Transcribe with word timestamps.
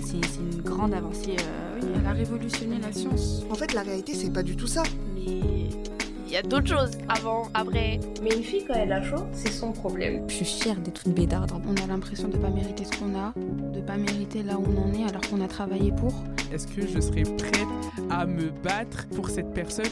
C'est 0.00 0.40
une 0.40 0.62
grande 0.62 0.94
avancée. 0.94 1.36
Euh, 1.38 1.78
oui, 1.80 1.88
elle 1.94 2.06
a 2.06 2.12
révolutionné 2.12 2.78
la 2.80 2.92
science. 2.92 3.42
En 3.50 3.54
fait, 3.54 3.74
la 3.74 3.82
réalité, 3.82 4.14
c'est 4.14 4.32
pas 4.32 4.42
du 4.42 4.56
tout 4.56 4.66
ça. 4.66 4.82
Mais 5.14 5.68
il 6.26 6.32
y 6.32 6.36
a 6.36 6.42
d'autres 6.42 6.68
choses 6.68 6.92
avant, 7.08 7.48
après. 7.52 8.00
Mais 8.22 8.30
une 8.34 8.42
fille, 8.42 8.64
quand 8.66 8.74
elle 8.74 8.92
a 8.92 9.02
chaud, 9.02 9.26
c'est 9.32 9.52
son 9.52 9.72
problème. 9.72 10.24
Je 10.28 10.36
suis 10.36 10.44
fière 10.46 10.76
d'être 10.76 11.02
une 11.06 11.12
bédarde. 11.12 11.52
On 11.66 11.74
a 11.82 11.86
l'impression 11.86 12.28
de 12.28 12.38
pas 12.38 12.48
mériter 12.48 12.84
ce 12.84 12.98
qu'on 12.98 13.14
a, 13.14 13.34
de 13.36 13.80
pas 13.82 13.98
mériter 13.98 14.42
là 14.42 14.58
où 14.58 14.64
on 14.64 14.90
en 14.90 14.94
est 14.94 15.04
alors 15.04 15.20
qu'on 15.28 15.42
a 15.42 15.48
travaillé 15.48 15.92
pour. 15.92 16.14
Est-ce 16.52 16.66
que 16.66 16.86
je 16.86 16.98
serais 16.98 17.24
prête 17.24 17.66
à 18.08 18.24
me 18.24 18.50
battre 18.62 19.06
pour 19.08 19.28
cette 19.28 19.52
personne? 19.52 19.84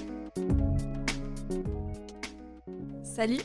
Salut 3.03 3.41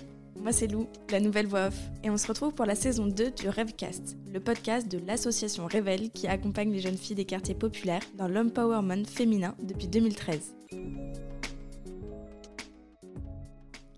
moi 0.45 0.51
c'est 0.51 0.67
Lou, 0.67 0.87
la 1.09 1.19
nouvelle 1.19 1.47
voix 1.47 1.69
off, 1.69 1.79
et 2.03 2.11
on 2.11 2.17
se 2.17 2.27
retrouve 2.27 2.53
pour 2.53 2.67
la 2.67 2.75
saison 2.75 3.07
2 3.07 3.31
du 3.31 3.49
Rêvecast, 3.49 4.15
le 4.31 4.39
podcast 4.39 4.87
de 4.87 4.99
l'association 4.99 5.65
Révèle 5.65 6.11
qui 6.11 6.27
accompagne 6.27 6.71
les 6.71 6.81
jeunes 6.81 6.99
filles 6.99 7.15
des 7.15 7.25
quartiers 7.25 7.55
populaires 7.55 8.03
dans 8.13 8.27
l'empowerment 8.27 9.05
féminin 9.05 9.55
depuis 9.63 9.87
2013. 9.87 10.55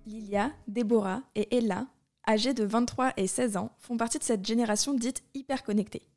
Lilia, 0.06 0.54
Déborah 0.70 1.22
et 1.36 1.54
Ella, 1.58 1.86
âgées 2.26 2.54
de 2.54 2.64
23 2.64 3.12
et 3.18 3.28
16 3.28 3.58
ans, 3.58 3.72
font 3.78 3.98
partie 3.98 4.18
de 4.18 4.24
cette 4.24 4.48
génération 4.48 4.94
dite 4.94 5.24
hyper 5.34 5.64
connectée. 5.64 6.08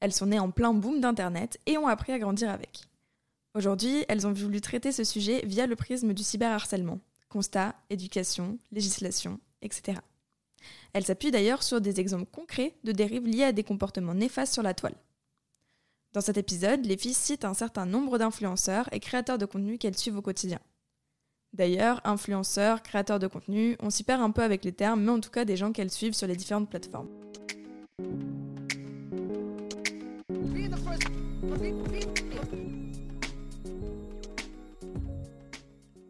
Elles 0.00 0.12
sont 0.12 0.26
nées 0.26 0.40
en 0.40 0.50
plein 0.50 0.74
boom 0.74 1.00
d'Internet 1.00 1.60
et 1.66 1.78
ont 1.78 1.86
appris 1.86 2.12
à 2.12 2.18
grandir 2.18 2.50
avec. 2.50 2.88
Aujourd'hui, 3.54 4.04
elles 4.08 4.26
ont 4.26 4.32
voulu 4.32 4.60
traiter 4.60 4.90
ce 4.90 5.04
sujet 5.04 5.46
via 5.46 5.68
le 5.68 5.76
prisme 5.76 6.12
du 6.12 6.24
cyberharcèlement. 6.24 6.98
Constat, 7.28 7.76
éducation, 7.88 8.58
législation, 8.72 9.38
etc. 9.66 10.00
Elle 10.94 11.04
s'appuie 11.04 11.30
d'ailleurs 11.30 11.62
sur 11.62 11.80
des 11.80 12.00
exemples 12.00 12.30
concrets 12.32 12.74
de 12.84 12.92
dérives 12.92 13.26
liées 13.26 13.44
à 13.44 13.52
des 13.52 13.64
comportements 13.64 14.14
néfastes 14.14 14.54
sur 14.54 14.62
la 14.62 14.72
toile. 14.72 14.96
Dans 16.14 16.22
cet 16.22 16.38
épisode, 16.38 16.86
les 16.86 16.96
filles 16.96 17.12
citent 17.12 17.44
un 17.44 17.52
certain 17.52 17.84
nombre 17.84 18.16
d'influenceurs 18.16 18.88
et 18.92 19.00
créateurs 19.00 19.36
de 19.36 19.44
contenu 19.44 19.76
qu'elles 19.76 19.98
suivent 19.98 20.16
au 20.16 20.22
quotidien. 20.22 20.60
D'ailleurs, 21.52 22.00
influenceurs, 22.04 22.82
créateurs 22.82 23.18
de 23.18 23.26
contenu, 23.26 23.76
on 23.80 23.90
s'y 23.90 24.04
perd 24.04 24.22
un 24.22 24.30
peu 24.30 24.42
avec 24.42 24.64
les 24.64 24.72
termes, 24.72 25.02
mais 25.02 25.10
en 25.10 25.20
tout 25.20 25.30
cas 25.30 25.44
des 25.44 25.56
gens 25.56 25.72
qu'elles 25.72 25.90
suivent 25.90 26.14
sur 26.14 26.26
les 26.26 26.36
différentes 26.36 26.70
plateformes. 26.70 27.08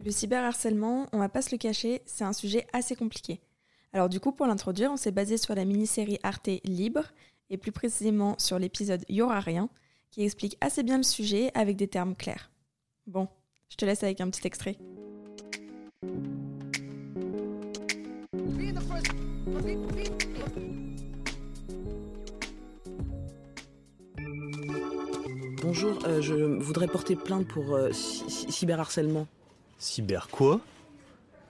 Le 0.05 0.11
cyberharcèlement, 0.13 1.09
on 1.13 1.19
va 1.19 1.29
pas 1.29 1.43
se 1.43 1.51
le 1.51 1.59
cacher, 1.59 2.03
c'est 2.07 2.23
un 2.23 2.33
sujet 2.33 2.67
assez 2.73 2.95
compliqué. 2.95 3.41
Alors 3.97 4.11
du 4.11 4.21
coup, 4.21 4.31
pour 4.31 4.47
l'introduire, 4.47 4.93
on 4.93 4.99
s'est 4.99 5.11
basé 5.11 5.39
sur 5.39 5.55
la 5.55 5.65
mini-série 5.65 6.19
Arte 6.23 6.51
Libre, 6.65 7.05
et 7.49 7.57
plus 7.57 7.73
précisément 7.73 8.35
sur 8.39 8.59
l'épisode 8.59 9.03
Y'aura 9.09 9.41
rien, 9.41 9.71
qui 10.11 10.23
explique 10.23 10.59
assez 10.61 10.83
bien 10.83 10.99
le 10.99 11.03
sujet 11.03 11.51
avec 11.55 11.77
des 11.79 11.89
termes 11.89 12.15
clairs. 12.15 12.51
Bon, 13.07 13.27
je 13.71 13.77
te 13.77 13.87
laisse 13.87 14.03
avec 14.03 14.21
un 14.21 14.29
petit 14.29 14.47
extrait. 14.47 14.77
Bonjour, 25.63 25.99
euh, 26.05 26.21
je 26.21 26.35
voudrais 26.35 26.87
porter 26.87 27.17
plainte 27.17 27.49
pour 27.49 27.75
euh, 27.75 27.93
cyberharcèlement. 27.93 29.27
Cyber 29.79 30.29
quoi? 30.29 30.61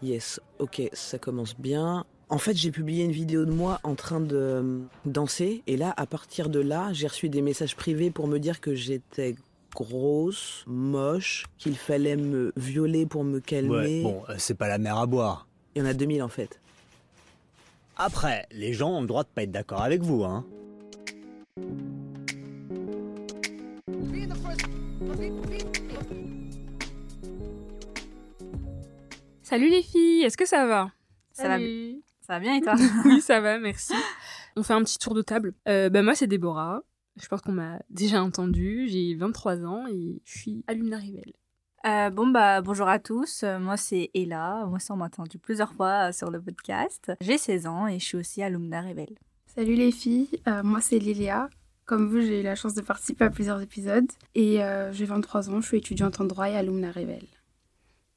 Yes, 0.00 0.40
ok, 0.60 0.82
ça 0.92 1.18
commence 1.18 1.58
bien. 1.58 2.06
En 2.28 2.38
fait, 2.38 2.56
j'ai 2.56 2.72
publié 2.72 3.04
une 3.04 3.12
vidéo 3.12 3.44
de 3.44 3.52
moi 3.52 3.78
en 3.84 3.94
train 3.94 4.18
de 4.18 4.36
euh, 4.36 4.78
danser, 5.04 5.62
et 5.68 5.76
là, 5.76 5.94
à 5.96 6.06
partir 6.06 6.48
de 6.48 6.58
là, 6.58 6.92
j'ai 6.92 7.06
reçu 7.06 7.28
des 7.28 7.40
messages 7.40 7.76
privés 7.76 8.10
pour 8.10 8.26
me 8.26 8.38
dire 8.38 8.60
que 8.60 8.74
j'étais 8.74 9.36
grosse, 9.72 10.64
moche, 10.66 11.44
qu'il 11.56 11.76
fallait 11.76 12.16
me 12.16 12.52
violer 12.56 13.06
pour 13.06 13.22
me 13.22 13.38
calmer. 13.38 13.70
Ouais, 13.76 14.02
bon, 14.02 14.22
euh, 14.28 14.34
c'est 14.38 14.56
pas 14.56 14.66
la 14.66 14.78
mer 14.78 14.98
à 14.98 15.06
boire. 15.06 15.46
Il 15.76 15.82
y 15.82 15.82
en 15.82 15.86
a 15.86 15.94
2000 15.94 16.20
en 16.22 16.28
fait. 16.28 16.60
Après, 17.96 18.46
les 18.50 18.72
gens 18.72 18.90
ont 18.90 19.02
le 19.02 19.06
droit 19.06 19.22
de 19.22 19.28
pas 19.28 19.44
être 19.44 19.52
d'accord 19.52 19.82
avec 19.82 20.02
vous, 20.02 20.24
hein. 20.24 20.44
Salut 29.42 29.70
les 29.70 29.82
filles, 29.82 30.24
est-ce 30.24 30.36
que 30.36 30.46
ça 30.46 30.66
va? 30.66 30.90
Ça 31.32 31.48
va, 31.48 31.58
ça 32.26 32.34
va 32.34 32.40
bien 32.40 32.56
et 32.56 32.60
toi? 32.60 32.74
Oui, 33.04 33.20
ça 33.20 33.40
va, 33.40 33.58
merci. 33.58 33.94
On 34.56 34.62
fait 34.62 34.72
un 34.72 34.82
petit 34.82 34.98
tour 34.98 35.14
de 35.14 35.22
table. 35.22 35.54
Euh, 35.68 35.88
bah, 35.88 36.02
moi, 36.02 36.14
c'est 36.14 36.26
Déborah. 36.26 36.82
Je 37.20 37.26
pense 37.28 37.40
qu'on 37.40 37.52
m'a 37.52 37.78
déjà 37.88 38.22
entendu. 38.22 38.88
J'ai 38.88 39.14
23 39.14 39.64
ans 39.64 39.86
et 39.86 40.20
je 40.24 40.38
suis 40.38 40.64
alumna 40.66 40.98
Rivel. 40.98 41.32
Euh, 41.86 42.10
bon, 42.10 42.26
bah, 42.26 42.60
bonjour 42.62 42.88
à 42.88 42.98
tous. 42.98 43.42
Euh, 43.44 43.60
moi, 43.60 43.76
c'est 43.76 44.10
Ella. 44.12 44.66
Moi, 44.66 44.80
ça, 44.80 44.94
on 44.94 44.96
m'a 44.96 45.04
entendu 45.06 45.38
plusieurs 45.38 45.72
fois 45.72 46.12
sur 46.12 46.30
le 46.30 46.40
podcast. 46.40 47.12
J'ai 47.20 47.38
16 47.38 47.66
ans 47.66 47.86
et 47.86 48.00
je 48.00 48.04
suis 48.04 48.18
aussi 48.18 48.42
alumna 48.42 48.80
Rivel. 48.80 49.14
Salut 49.46 49.74
les 49.74 49.92
filles. 49.92 50.28
moi, 50.64 50.80
c'est 50.80 50.98
Lilia. 50.98 51.48
Comme 51.84 52.08
vous, 52.08 52.20
j'ai 52.20 52.40
eu 52.40 52.42
la 52.42 52.56
chance 52.56 52.74
de 52.74 52.80
participer 52.80 53.24
à 53.24 53.30
plusieurs 53.30 53.60
épisodes. 53.60 54.10
Et 54.34 54.58
j'ai 54.90 55.04
23 55.04 55.48
ans. 55.50 55.60
Je 55.60 55.66
suis 55.68 55.78
étudiante 55.78 56.20
en 56.20 56.24
droit 56.24 56.50
et 56.50 56.56
alumna 56.56 56.90
Rivel. 56.90 57.24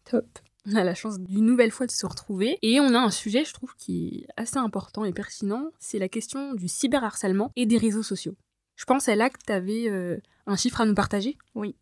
Top 0.04 0.26
on 0.72 0.76
a 0.76 0.84
la 0.84 0.96
chance 0.96 1.20
d'une 1.20 1.46
nouvelle 1.46 1.72
fois 1.72 1.86
de 1.86 1.92
se 1.92 2.06
retrouver. 2.06 2.58
Et 2.62 2.80
on 2.80 2.94
a 2.94 3.00
un 3.00 3.12
sujet, 3.12 3.46
je 3.46 3.54
trouve, 3.54 3.74
qui 3.78 4.08
est 4.08 4.42
assez 4.42 4.58
important 4.58 5.06
et 5.06 5.14
pertinent. 5.14 5.72
C'est 5.80 6.00
la 6.00 6.10
question 6.10 6.54
du 6.54 6.68
cyberharcèlement 6.68 7.52
et 7.56 7.66
des 7.66 7.78
réseaux 7.78 8.04
sociaux. 8.04 8.36
Je 8.76 8.86
pense, 8.86 9.08
là 9.08 9.30
que 9.30 9.40
tu 9.46 9.52
avais 9.52 9.90
euh, 9.90 10.18
un 10.46 10.56
chiffre 10.56 10.82
à 10.82 10.86
nous 10.86 10.96
partager? 10.96 11.38
Oui. 11.56 11.76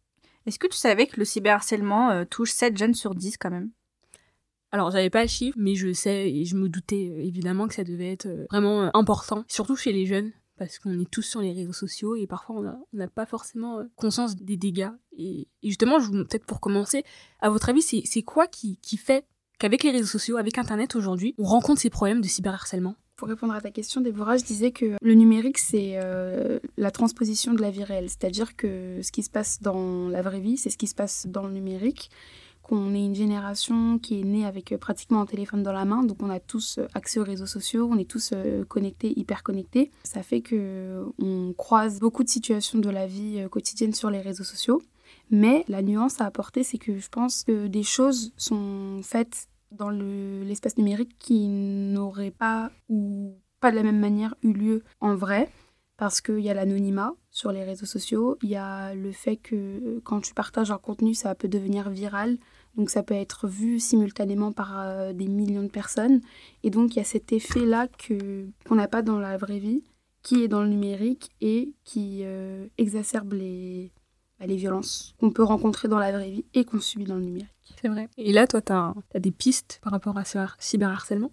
Est-ce 0.46 0.60
que 0.60 0.68
tu 0.68 0.78
savais 0.78 1.08
que 1.08 1.18
le 1.18 1.26
cyberharcèlement 1.26 2.10
euh, 2.10 2.26
touche 2.26 2.52
7 2.52 2.78
jeunes 2.78 2.94
sur 2.94 3.14
10 3.14 3.38
quand 3.38 3.52
même? 3.52 3.70
Alors, 4.72 4.92
j'avais 4.92 5.10
pas 5.10 5.22
le 5.22 5.30
chiffre, 5.30 5.58
mais 5.60 5.76
je 5.76 5.94
sais 5.94 6.30
et 6.30 6.46
je 6.46 6.56
me 6.56 6.70
doutais 6.70 7.10
euh, 7.12 7.20
évidemment 7.20 7.68
que 7.68 7.74
ça 7.74 7.84
devait 7.84 8.12
être 8.12 8.28
vraiment 8.50 8.90
important, 8.96 9.44
surtout 9.48 9.76
chez 9.76 9.92
les 9.92 10.06
jeunes, 10.06 10.32
parce 10.58 10.80
qu'on 10.80 11.00
est 11.00 11.10
tous 11.10 11.22
sur 11.22 11.42
les 11.42 11.54
réseaux 11.54 11.74
sociaux 11.74 12.16
et 12.16 12.28
parfois 12.28 12.56
on 12.58 12.98
n'a 12.98 13.08
pas 13.08 13.26
forcément 13.26 13.80
euh, 13.80 13.84
conscience 13.96 14.36
des 14.36 14.58
dégâts. 14.58 14.92
Et, 15.18 15.48
justement, 15.64 16.00
peut-être 16.00 16.46
pour 16.46 16.60
commencer, 16.60 17.04
à 17.40 17.50
votre 17.50 17.70
avis, 17.70 17.82
c'est 17.82 18.22
quoi 18.22 18.48
qui, 18.48 18.78
fait 18.98 19.26
qu'avec 19.60 19.84
les 19.84 19.92
réseaux 19.92 20.06
sociaux, 20.08 20.38
avec 20.38 20.58
Internet 20.58 20.96
aujourd'hui, 20.96 21.34
on 21.38 21.46
rencontre 21.46 21.82
ces 21.82 21.90
problèmes 21.90 22.22
de 22.22 22.28
cyberharcèlement? 22.28 22.96
Pour 23.16 23.28
répondre 23.28 23.54
à 23.54 23.62
ta 23.62 23.72
question, 23.72 24.00
Déborah, 24.02 24.38
je 24.38 24.44
disais 24.44 24.72
que 24.72 24.96
le 25.02 25.14
numérique, 25.16 25.58
c'est 25.58 25.94
euh, 25.96 26.60
la 26.78 26.92
transposition 26.92 27.56
de 27.56 27.62
la 27.62 27.72
vie 27.72 27.84
réelle. 27.84 28.10
C'est-à-dire 28.10 28.56
que 28.56 29.00
ce 29.02 29.12
qui 29.12 29.24
se 29.24 29.30
passe 29.32 29.60
dans 29.60 30.08
la 30.08 30.22
vraie 30.22 30.40
vie, 30.40 30.58
c'est 30.58 30.70
ce 30.70 30.78
qui 30.78 30.86
se 30.86 30.94
passe 30.94 31.26
dans 31.28 31.48
le 31.48 31.54
numérique 31.54 32.12
qu'on 32.68 32.94
est 32.94 33.04
une 33.04 33.16
génération 33.16 33.98
qui 33.98 34.20
est 34.20 34.24
née 34.24 34.46
avec 34.46 34.72
euh, 34.72 34.78
pratiquement 34.78 35.22
un 35.22 35.26
téléphone 35.26 35.64
dans 35.64 35.72
la 35.72 35.86
main, 35.86 36.04
donc 36.04 36.22
on 36.22 36.30
a 36.30 36.40
tous 36.40 36.78
euh, 36.78 36.88
accès 36.94 37.20
aux 37.20 37.24
réseaux 37.24 37.46
sociaux, 37.46 37.88
on 37.92 37.98
est 37.98 38.10
tous 38.10 38.32
euh, 38.34 38.64
connectés, 38.66 39.18
hyper 39.18 39.44
connectés. 39.44 39.92
Ça 40.04 40.22
fait 40.22 40.42
que 40.42 41.06
on 41.20 41.54
croise 41.54 42.00
beaucoup 42.00 42.24
de 42.24 42.30
situations 42.30 42.80
de 42.80 42.90
la 42.90 43.08
vie 43.08 43.46
quotidienne 43.50 43.94
sur 43.94 44.10
les 44.10 44.22
réseaux 44.22 44.44
sociaux. 44.44 44.82
Mais 45.32 45.64
la 45.68 45.82
nuance 45.82 46.22
à 46.22 46.26
apporter, 46.26 46.64
c'est 46.64 46.78
que 46.78 46.98
je 46.98 47.10
pense 47.10 47.44
que 47.44 47.68
des 47.68 47.84
choses 47.84 48.34
sont 48.38 49.02
faites 49.04 49.48
dans 49.72 49.90
l'espace 49.90 50.78
numérique 50.78 51.16
qui 51.20 51.48
n'auraient 51.48 52.32
pas 52.32 52.72
ou 52.90 53.36
pas 53.60 53.72
de 53.72 53.76
la 53.76 53.84
même 53.84 54.00
manière 54.00 54.36
eu 54.44 54.54
lieu 54.54 54.84
en 55.00 55.16
vrai. 55.16 55.50
Parce 55.98 56.22
qu'il 56.22 56.40
y 56.40 56.50
a 56.50 56.54
l'anonymat 56.54 57.16
sur 57.32 57.52
les 57.52 57.64
réseaux 57.64 57.88
sociaux, 57.88 58.38
il 58.44 58.50
y 58.50 58.56
a 58.56 58.94
le 58.94 59.12
fait 59.12 59.36
que 59.36 60.00
quand 60.04 60.22
tu 60.22 60.36
partages 60.36 60.70
un 60.70 60.78
contenu, 60.78 61.16
ça 61.16 61.34
peut 61.34 61.48
devenir 61.48 61.90
viral, 61.90 62.38
donc 62.78 62.92
ça 62.92 63.04
peut 63.04 63.16
être 63.16 63.48
vu 63.48 63.80
simultanément 63.80 64.52
par 64.52 64.80
euh, 64.80 65.12
des 65.12 65.28
millions 65.28 65.64
de 65.64 65.70
personnes. 65.70 66.22
Et 66.64 66.70
donc 66.70 66.96
il 66.96 67.00
y 67.00 67.02
a 67.02 67.06
cet 67.06 67.34
effet-là 67.34 67.88
que, 67.88 68.48
qu'on 68.68 68.76
n'a 68.76 68.88
pas 68.88 69.02
dans 69.02 69.20
la 69.20 69.38
vraie 69.38 69.60
vie, 69.60 69.84
qui 70.22 70.44
est 70.44 70.48
dans 70.48 70.62
le 70.62 70.70
numérique 70.70 71.32
et 71.42 71.74
qui 71.84 72.20
euh, 72.24 72.68
exacerbe 72.78 73.34
les, 73.34 73.92
bah, 74.40 74.46
les 74.46 74.56
violences 74.56 75.16
qu'on 75.20 75.32
peut 75.32 75.44
rencontrer 75.44 75.88
dans 75.88 76.00
la 76.00 76.12
vraie 76.12 76.30
vie 76.30 76.46
et 76.54 76.66
qu'on 76.66 76.80
subit 76.80 77.06
dans 77.06 77.16
le 77.16 77.24
numérique. 77.24 77.48
C'est 77.82 77.88
vrai. 77.88 78.10
Et 78.18 78.32
là, 78.32 78.48
toi, 78.48 78.62
tu 78.62 78.72
as, 78.72 78.94
des 79.20 79.32
pistes 79.32 79.80
par 79.84 79.92
rapport 79.92 80.18
à 80.18 80.24
ce 80.24 80.40
cyberharcèlement? 80.60 81.32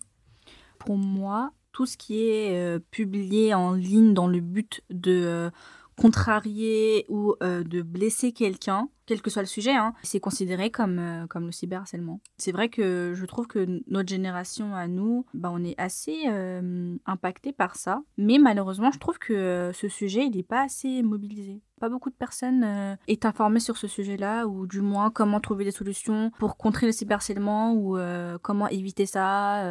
Pour 0.79 0.97
moi, 0.97 1.53
tout 1.73 1.87
ce 1.87 1.97
qui 1.97 2.21
est 2.21 2.57
euh, 2.57 2.79
publié 2.91 3.55
en 3.55 3.73
ligne 3.73 4.15
dans 4.15 4.27
le 4.27 4.41
but 4.41 4.83
de 4.91 5.51
contrarier 5.97 7.07
ou 7.09 7.35
euh, 7.43 7.63
de 7.63 7.83
blesser 7.83 8.33
quelqu'un, 8.33 8.89
quel 9.07 9.23
que 9.23 9.31
soit 9.31 9.43
le 9.43 9.49
sujet, 9.49 9.75
hein, 9.75 9.95
c'est 10.03 10.21
considéré 10.21 10.71
comme, 10.71 10.99
euh, 10.99 11.27
comme 11.27 11.47
le 11.47 11.53
cyberharcèlement. 11.53 12.21
C'est 12.37 12.53
vrai 12.53 12.69
que 12.69 13.13
je 13.15 13.27
trouve 13.27 13.47
que 13.47 13.83
notre 13.87 14.09
génération 14.09 14.75
à 14.75 14.89
nous, 14.89 15.27
bah, 15.35 15.51
on 15.53 15.63
est 15.63 15.79
assez 15.79 16.25
euh, 16.27 16.97
impacté 17.07 17.53
par 17.53 17.77
ça. 17.77 18.03
Mais 18.17 18.39
malheureusement, 18.39 18.91
je 18.91 18.99
trouve 18.99 19.19
que 19.19 19.71
ce 19.75 19.89
sujet, 19.89 20.27
il 20.27 20.37
n'est 20.37 20.43
pas 20.43 20.63
assez 20.63 21.03
mobilisé. 21.03 21.61
Pas 21.81 21.89
beaucoup 21.89 22.11
de 22.11 22.15
personnes 22.15 22.97
est 23.09 23.27
informées 23.27 23.61
sur 23.61 23.77
ce 23.77 23.89
sujet-là, 23.89 24.47
ou 24.47 24.67
du 24.67 24.81
moins 24.81 25.11
comment 25.11 25.41
trouver 25.41 25.65
des 25.65 25.71
solutions 25.71 26.31
pour 26.39 26.57
contrer 26.57 26.87
le 26.87 26.93
cyberharcèlement, 26.93 27.75
ou 27.75 27.99
comment 28.43 28.69
éviter 28.69 29.05
ça, 29.07 29.69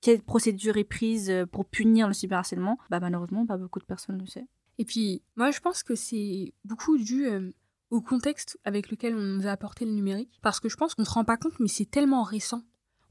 quelle 0.00 0.22
procédure 0.22 0.76
est 0.76 0.84
prise 0.84 1.32
pour 1.52 1.66
punir 1.66 2.08
le 2.08 2.14
cyberharcèlement. 2.14 2.78
Bah, 2.90 2.98
malheureusement, 3.00 3.46
pas 3.46 3.58
beaucoup 3.58 3.78
de 3.78 3.84
personnes 3.84 4.18
le 4.18 4.26
savent. 4.26 4.44
Et 4.78 4.84
puis, 4.84 5.22
moi, 5.36 5.50
je 5.50 5.60
pense 5.60 5.82
que 5.82 5.94
c'est 5.94 6.52
beaucoup 6.64 6.98
dû 6.98 7.26
euh, 7.26 7.50
au 7.90 8.00
contexte 8.00 8.58
avec 8.64 8.90
lequel 8.90 9.14
on 9.14 9.22
nous 9.22 9.46
a 9.46 9.50
apporté 9.50 9.84
le 9.84 9.92
numérique. 9.92 10.38
Parce 10.42 10.60
que 10.60 10.68
je 10.68 10.76
pense 10.76 10.94
qu'on 10.94 11.04
se 11.04 11.10
rend 11.10 11.24
pas 11.24 11.36
compte, 11.36 11.58
mais 11.60 11.68
c'est 11.68 11.90
tellement 11.90 12.22
récent. 12.22 12.62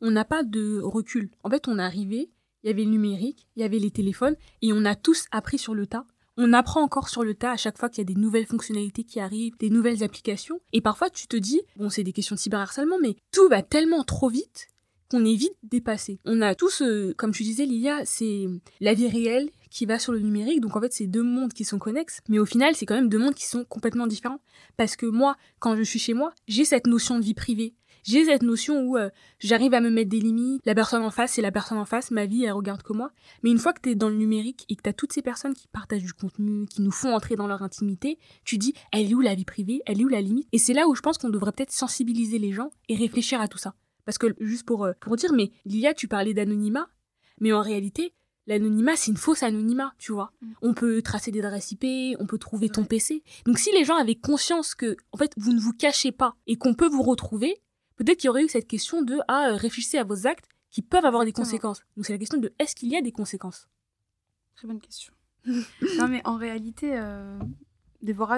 On 0.01 0.12
n'a 0.12 0.25
pas 0.25 0.44
de 0.44 0.80
recul. 0.81 1.30
En 1.44 1.50
fait, 1.50 1.68
on 1.68 1.80
est 1.80 1.83
arrivé, 1.83 2.30
il 2.63 2.68
y 2.68 2.69
avait 2.69 2.83
le 2.83 2.92
numérique, 2.92 3.48
il 3.56 3.62
y 3.62 3.65
avait 3.65 3.80
les 3.80 3.92
téléphones, 3.92 4.36
et 4.62 4.74
on 4.74 4.86
a 4.86 4.95
tous 4.95 5.25
appris 5.31 5.57
sur 5.57 5.74
le 5.74 5.88
tas. 5.88 6.06
On 6.36 6.51
apprend 6.51 6.81
encore 6.81 7.10
sur 7.10 7.24
le 7.24 7.36
tas 7.36 7.51
à 7.51 7.57
chaque 7.57 7.77
fois 7.77 7.89
qu'il 7.89 8.00
y 8.00 8.12
a 8.12 8.13
des 8.13 8.19
nouvelles 8.19 8.48
fonctionnalités 8.48 9.04
qui 9.04 9.19
arrivent, 9.19 9.56
des 9.59 9.69
nouvelles 9.69 10.04
applications. 10.04 10.59
Et 10.74 10.81
parfois, 10.81 11.09
tu 11.09 11.27
te 11.27 11.38
dis, 11.38 11.62
bon, 11.77 11.89
c'est 11.89 12.04
des 12.04 12.12
questions 12.12 12.36
de 12.36 12.39
cyberharcèlement, 12.39 12.98
mais 13.00 13.16
tout 13.31 13.48
va 13.50 13.62
tellement 13.62 14.04
trop 14.04 14.30
vite 14.30 14.68
qu'on 15.13 15.25
est 15.25 15.36
vite 15.36 15.56
dépassé. 15.63 16.19
On 16.25 16.42
a 16.42 16.56
tous, 16.56 16.81
euh, 16.81 17.13
comme 17.15 17.31
tu 17.31 17.44
disais, 17.44 17.65
Lilia, 17.65 18.04
c'est 18.06 18.48
la 18.81 18.94
vie 18.94 19.07
réelle 19.07 19.50
qui 19.69 19.86
va 19.86 20.00
sur 20.00 20.12
le 20.12 20.19
numérique. 20.19 20.60
Donc 20.60 20.75
en 20.75 20.81
fait, 20.81 20.92
c'est 20.92 21.07
deux 21.07 21.24
mondes 21.24 21.54
qui 21.54 21.65
sont 21.65 21.80
connexes. 21.80 22.21
Mais 22.30 22.39
au 22.39 22.45
final, 22.45 22.75
c'est 22.75 22.86
quand 22.86 22.95
même 22.95 23.10
deux 23.10 23.19
mondes 23.19 23.36
qui 23.36 23.45
sont 23.45 23.63
complètement 23.63 24.07
différents. 24.07 24.39
Parce 24.77 24.95
que 24.95 25.06
moi, 25.06 25.36
quand 25.60 25.75
je 25.75 25.83
suis 25.83 26.00
chez 26.00 26.13
moi, 26.13 26.33
j'ai 26.48 26.65
cette 26.65 26.88
notion 26.88 27.19
de 27.19 27.24
vie 27.24 27.33
privée. 27.33 27.75
J'ai 28.04 28.25
cette 28.25 28.44
notion 28.44 28.81
où 28.81 28.98
euh, 28.98 29.10
j'arrive 29.39 29.74
à 29.74 29.80
me 29.80 29.89
mettre 29.89 30.10
des 30.10 30.19
limites. 30.19 30.62
La 30.65 30.75
personne 30.75 31.04
en 31.04 31.10
face, 31.10 31.33
c'est 31.33 31.42
la 31.42 31.51
personne 31.51 31.77
en 31.77 31.86
face. 31.86 32.12
Ma 32.12 32.25
vie, 32.25 32.44
elle 32.44 32.51
regarde 32.51 32.83
que 32.83 32.92
moi. 32.92 33.12
Mais 33.44 33.50
une 33.50 33.59
fois 33.59 33.71
que 33.71 33.81
tu 33.81 33.92
es 33.92 33.95
dans 33.95 34.09
le 34.09 34.16
numérique 34.16 34.66
et 34.68 34.75
que 34.75 34.81
tu 34.81 34.89
as 34.89 34.94
toutes 34.94 35.13
ces 35.13 35.21
personnes 35.21 35.54
qui 35.54 35.68
partagent 35.68 36.04
du 36.04 36.13
contenu, 36.13 36.66
qui 36.66 36.81
nous 36.81 36.92
font 36.92 37.16
entrer 37.16 37.36
dans 37.36 37.48
leur 37.48 37.62
intimité, 37.62 38.19
tu 38.44 38.57
dis, 38.57 38.74
elle 38.92 39.09
est 39.09 39.13
où 39.13 39.21
la 39.21 39.36
vie 39.36 39.45
privée? 39.45 39.81
Elle 39.86 40.01
est 40.01 40.04
où 40.04 40.09
la 40.09 40.21
limite? 40.21 40.48
Et 40.51 40.57
c'est 40.57 40.74
là 40.74 40.88
où 40.88 40.95
je 40.95 41.01
pense 41.01 41.18
qu'on 41.18 41.30
devrait 41.30 41.54
peut-être 41.54 41.71
sensibiliser 41.71 42.39
les 42.39 42.51
gens 42.51 42.71
et 42.89 42.95
réfléchir 42.95 43.39
à 43.39 43.48
tout 43.48 43.57
ça. 43.57 43.74
Parce 44.06 44.18
que, 44.18 44.28
juste 44.40 44.66
pour, 44.66 44.86
euh, 44.86 44.94
pour 45.00 45.16
dire, 45.16 45.34
mais 45.34 45.52
Lilia, 45.66 45.94
tu 45.94 46.08
parlais 46.08 46.34
d'anonymat, 46.34 46.90
mais 47.40 47.54
en 47.54 47.62
réalité, 47.62 48.14
l'anonymat, 48.48 48.96
c'est 48.96 49.12
une 49.12 49.18
fausse 49.18 49.44
anonymat, 49.44 49.94
tu 49.98 50.12
vois. 50.12 50.32
Mm. 50.42 50.54
On 50.62 50.74
peut 50.74 51.02
tracer 51.02 51.32
des 51.32 51.40
adresses 51.40 51.72
IP, 51.72 52.18
on 52.20 52.26
peut 52.26 52.38
trouver 52.38 52.70
ton 52.70 52.84
PC. 52.84 53.24
Donc 53.46 53.60
si 53.60 53.72
les 53.72 53.86
gens 53.86 53.96
avaient 53.96 54.16
conscience 54.16 54.76
que, 54.76 54.98
en 55.12 55.18
fait, 55.18 55.32
vous 55.38 55.54
ne 55.54 55.60
vous 55.60 55.74
cachez 55.74 56.12
pas 56.12 56.36
et 56.48 56.56
qu'on 56.56 56.74
peut 56.74 56.90
vous 56.90 57.04
retrouver, 57.04 57.62
peut-être 57.96 58.20
qu'il 58.20 58.28
y 58.28 58.30
aurait 58.30 58.44
eu 58.44 58.50
cette 58.50 58.68
question 58.68 59.02
de, 59.02 59.18
ah, 59.28 59.52
euh, 59.52 59.56
réfléchissez 59.56 59.98
à 59.98 60.04
vos 60.04 60.28
actes 60.28 60.48
qui 60.72 60.82
peuvent 60.82 61.06
avoir 61.06 61.24
des 61.24 61.34
conséquences. 61.34 61.82
Donc 61.96 62.06
c'est 62.06 62.14
la 62.14 62.20
question 62.20 62.40
de, 62.40 62.52
est-ce 62.60 62.76
qu'il 62.76 62.90
y 62.90 62.98
a 62.98 63.02
des 63.02 63.12
conséquences? 63.12 63.68
Très 64.56 64.68
bonne 64.68 64.82
question. 64.82 65.14
non, 65.46 66.08
mais 66.08 66.22
en 66.26 66.38
réalité, 66.38 66.98
euh, 66.98 67.38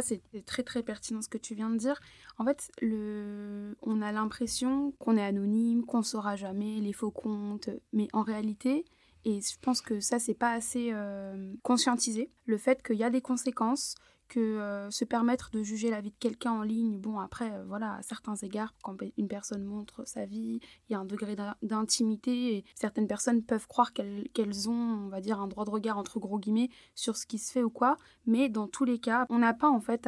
C'est 0.02 0.22
c'est 0.32 0.46
très 0.46 0.64
très 0.64 0.84
pertinent 0.84 1.22
ce 1.22 1.30
que 1.30 1.38
tu 1.38 1.56
viens 1.56 1.70
de 1.70 1.78
dire. 1.78 2.00
En 2.38 2.46
fait, 2.46 2.72
le... 2.82 3.76
on 3.82 4.02
a 4.02 4.12
l'impression 4.12 4.92
qu'on 5.00 5.18
est 5.18 5.24
anonyme, 5.24 5.86
qu'on 5.86 6.04
saura 6.04 6.36
jamais 6.36 6.80
les 6.82 6.94
faux 6.94 7.12
comptes, 7.12 7.70
mais 7.94 8.08
en 8.14 8.22
réalité, 8.22 8.86
et 9.26 9.42
je 9.42 9.58
pense 9.60 9.82
que 9.82 10.00
ça, 10.00 10.20
c'est 10.20 10.36
pas 10.36 10.52
assez 10.52 10.92
euh, 10.94 11.54
conscientisé, 11.64 12.30
le 12.46 12.58
fait 12.58 12.84
qu'il 12.84 12.98
y 12.98 13.04
a 13.04 13.10
des 13.10 13.22
conséquences, 13.22 13.96
que 14.28 14.40
euh, 14.40 14.90
se 14.92 15.06
permettre 15.06 15.50
de 15.52 15.64
juger 15.64 15.90
la 15.90 16.02
vie 16.02 16.12
de 16.12 16.16
quelqu'un 16.20 16.52
en 16.52 16.62
ligne, 16.62 17.00
bon, 17.00 17.20
après, 17.20 17.52
euh, 17.52 17.64
voilà, 17.68 17.96
à 17.96 18.02
certains 18.02 18.36
égards, 18.36 18.74
quand 18.84 18.98
une 19.18 19.28
personne 19.28 19.64
montre 19.64 20.08
sa 20.08 20.26
vie, 20.26 20.60
il 20.90 20.94
y 20.94 20.96
a 20.96 21.00
un 21.00 21.06
degré 21.06 21.36
d'in- 21.36 21.56
d'intimité, 21.62 22.56
et 22.58 22.66
certaines 22.76 23.08
personnes 23.08 23.44
peuvent 23.44 23.68
croire 23.68 23.94
qu'elles 23.94 24.70
ont, 24.70 25.06
on 25.06 25.08
va 25.10 25.22
dire, 25.22 25.40
un 25.40 25.48
droit 25.48 25.66
de 25.66 25.70
regard, 25.70 25.98
entre 25.98 26.20
gros 26.20 26.40
guillemets, 26.40 26.70
sur 26.96 27.18
ce 27.18 27.26
qui 27.26 27.38
se 27.38 27.52
fait 27.52 27.64
ou 27.64 27.70
quoi, 27.70 27.98
mais 28.26 28.50
dans 28.50 28.68
tous 28.68 28.86
les 28.86 29.00
cas, 29.00 29.26
on 29.30 29.40
n'a 29.40 29.54
pas, 29.54 29.70
en 29.70 29.80
fait. 29.80 30.08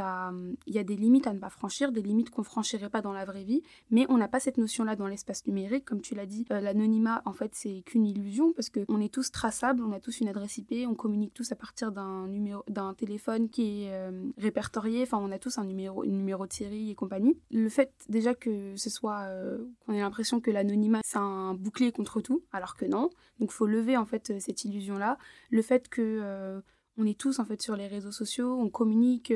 Il 0.66 0.74
y 0.74 0.80
a 0.80 0.84
des 0.84 0.96
limites 0.96 1.28
à 1.28 1.34
ne 1.34 1.40
pas 1.40 1.50
franchir, 1.50 1.92
des 1.92 2.02
limites 2.02 2.30
qu'on 2.30 2.44
franchirait 2.44 2.90
pas 2.90 3.02
dans 3.02 3.14
la 3.14 3.26
vraie 3.26 3.44
vie, 3.44 3.62
mais 3.92 4.06
on 4.10 4.18
n'a 4.18 4.28
pas 4.28 4.40
cette 4.40 4.58
notion-là 4.58 4.96
dans 4.96 5.08
l'espace 5.08 5.46
numérique, 5.46 5.86
comme 5.86 6.02
tu 6.02 6.16
l'as 6.16 6.26
dit, 6.26 6.46
euh, 6.52 6.60
l'anonymat, 6.60 7.22
en 7.26 7.34
fait, 7.34 7.52
c'est 7.54 7.84
qu'une 7.86 8.06
illusion, 8.06 8.54
parce 8.54 8.70
qu'on 8.70 9.00
est 9.00 9.14
tous 9.14 9.32
traçables, 9.32 9.82
on 9.84 9.92
a 9.92 10.00
tous 10.00 10.20
une 10.20 10.28
adresse 10.28 10.58
IP, 10.58 10.74
on 10.88 10.96
communique 10.96 11.34
tous 11.34 11.52
à 11.52 11.56
partir 11.56 11.92
d'un 11.92 12.28
numéro, 12.28 12.64
d'un 12.68 12.94
téléphone 12.94 13.50
qui 13.50 13.84
est 13.84 14.07
euh, 14.12 14.30
répertorié, 14.38 15.04
enfin, 15.04 15.20
on 15.22 15.32
a 15.32 15.40
tous 15.40 15.58
un 15.58 15.66
numéro, 15.66 16.04
une 16.04 16.18
numéro 16.18 16.48
de 16.48 16.54
série 16.54 16.90
et 16.90 16.96
compagnie. 16.96 17.38
Le 17.52 17.70
fait, 17.70 17.92
déjà, 18.10 18.34
que 18.34 18.76
ce 18.76 18.90
soit, 18.90 19.22
euh, 19.28 19.66
qu'on 19.86 19.94
ait 19.94 20.00
l'impression 20.02 20.42
que 20.42 20.52
l'anonymat, 20.52 21.02
c'est 21.04 21.18
un 21.18 21.54
bouclier 21.54 21.92
contre 21.92 22.22
tout, 22.22 22.44
alors 22.52 22.76
que 22.76 22.86
non, 22.86 23.10
donc 23.40 23.52
faut 23.52 23.68
lever, 23.68 23.98
en 23.98 24.06
fait, 24.06 24.30
euh, 24.30 24.40
cette 24.40 24.66
illusion-là. 24.66 25.18
Le 25.52 25.62
fait 25.62 25.88
que... 25.90 26.02
euh, 26.24 26.62
on 27.00 27.06
est 27.06 27.16
tous 27.16 27.38
en 27.38 27.46
fait 27.46 27.62
sur 27.62 27.76
les 27.76 27.86
réseaux 27.86 28.12
sociaux, 28.12 28.58
on 28.60 28.72
communique 28.72 29.32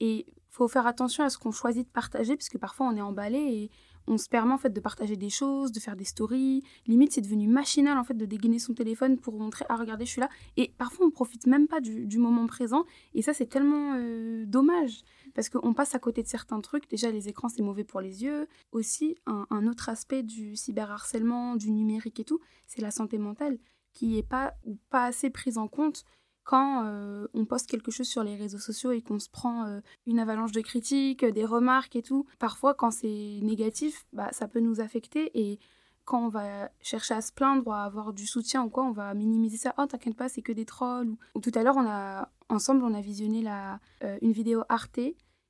et 0.00 0.26
faut 0.50 0.66
faire 0.66 0.88
attention 0.88 1.22
à 1.22 1.30
ce 1.30 1.38
qu'on 1.38 1.52
choisit 1.52 1.86
de 1.86 1.92
partager 1.92 2.34
parce 2.36 2.48
que 2.48 2.58
parfois 2.58 2.88
on 2.88 2.96
est 2.96 3.00
emballé 3.00 3.38
et 3.38 3.70
on 4.08 4.18
se 4.18 4.28
permet 4.28 4.52
en 4.52 4.58
fait 4.58 4.70
de 4.70 4.80
partager 4.80 5.16
des 5.16 5.30
choses, 5.30 5.72
de 5.72 5.80
faire 5.80 5.96
des 5.96 6.04
stories. 6.04 6.62
Limite 6.86 7.12
c'est 7.12 7.20
devenu 7.20 7.46
machinal 7.46 7.98
en 7.98 8.04
fait 8.04 8.14
de 8.14 8.24
dégainer 8.24 8.58
son 8.58 8.74
téléphone 8.74 9.18
pour 9.18 9.38
montrer 9.38 9.64
ah 9.68 9.76
regardez 9.76 10.04
je 10.06 10.10
suis 10.10 10.20
là 10.20 10.28
et 10.56 10.72
parfois 10.78 11.06
on 11.06 11.10
profite 11.10 11.46
même 11.46 11.68
pas 11.68 11.80
du, 11.80 12.18
moment 12.18 12.46
présent 12.46 12.84
et 13.14 13.22
ça 13.22 13.32
c'est 13.32 13.46
tellement 13.46 13.94
euh, 13.96 14.44
dommage 14.46 15.02
parce 15.34 15.48
qu'on 15.48 15.74
passe 15.74 15.94
à 15.94 15.98
côté 15.98 16.22
de 16.22 16.28
certains 16.28 16.60
trucs. 16.60 16.88
Déjà 16.90 17.10
les 17.10 17.28
écrans 17.28 17.48
c'est 17.48 17.62
mauvais 17.62 17.84
pour 17.84 18.00
les 18.00 18.24
yeux. 18.24 18.48
Aussi 18.72 19.16
un, 19.26 19.46
un 19.50 19.66
autre 19.66 19.88
aspect 19.88 20.22
du 20.22 20.56
cyberharcèlement, 20.56 21.56
du 21.56 21.70
numérique 21.70 22.20
et 22.20 22.24
tout, 22.24 22.40
c'est 22.66 22.80
la 22.80 22.90
santé 22.90 23.18
mentale 23.18 23.58
qui 23.92 24.18
est 24.18 24.22
pas 24.22 24.54
ou 24.64 24.78
pas 24.90 25.06
assez 25.06 25.30
prise 25.30 25.58
en 25.58 25.66
compte 25.66 26.04
quand 26.48 26.82
euh, 26.86 27.28
on 27.34 27.44
poste 27.44 27.68
quelque 27.68 27.90
chose 27.90 28.08
sur 28.08 28.22
les 28.22 28.34
réseaux 28.34 28.58
sociaux 28.58 28.90
et 28.90 29.02
qu'on 29.02 29.18
se 29.18 29.28
prend 29.28 29.66
euh, 29.66 29.80
une 30.06 30.18
avalanche 30.18 30.50
de 30.50 30.62
critiques, 30.62 31.22
euh, 31.22 31.30
des 31.30 31.44
remarques 31.44 31.94
et 31.94 32.00
tout, 32.00 32.24
parfois 32.38 32.72
quand 32.72 32.90
c'est 32.90 33.40
négatif, 33.42 34.06
bah, 34.14 34.30
ça 34.32 34.48
peut 34.48 34.60
nous 34.60 34.80
affecter 34.80 35.30
et 35.38 35.58
quand 36.06 36.24
on 36.24 36.30
va 36.30 36.70
chercher 36.80 37.12
à 37.12 37.20
se 37.20 37.32
plaindre 37.34 37.66
ou 37.66 37.72
à 37.72 37.82
avoir 37.82 38.14
du 38.14 38.26
soutien 38.26 38.64
ou 38.64 38.70
quoi, 38.70 38.84
on 38.84 38.92
va 38.92 39.12
minimiser 39.12 39.58
ça. 39.58 39.74
Oh, 39.76 39.84
t'inquiète 39.84 40.16
pas, 40.16 40.30
c'est 40.30 40.40
que 40.40 40.52
des 40.52 40.64
trolls. 40.64 41.10
Ou, 41.10 41.18
ou 41.34 41.40
tout 41.42 41.52
à 41.54 41.62
l'heure, 41.62 41.76
on 41.76 41.86
a 41.86 42.30
ensemble, 42.48 42.82
on 42.82 42.94
a 42.94 43.02
visionné 43.02 43.42
la, 43.42 43.78
une 44.22 44.32
vidéo 44.32 44.62
Arte. 44.70 45.00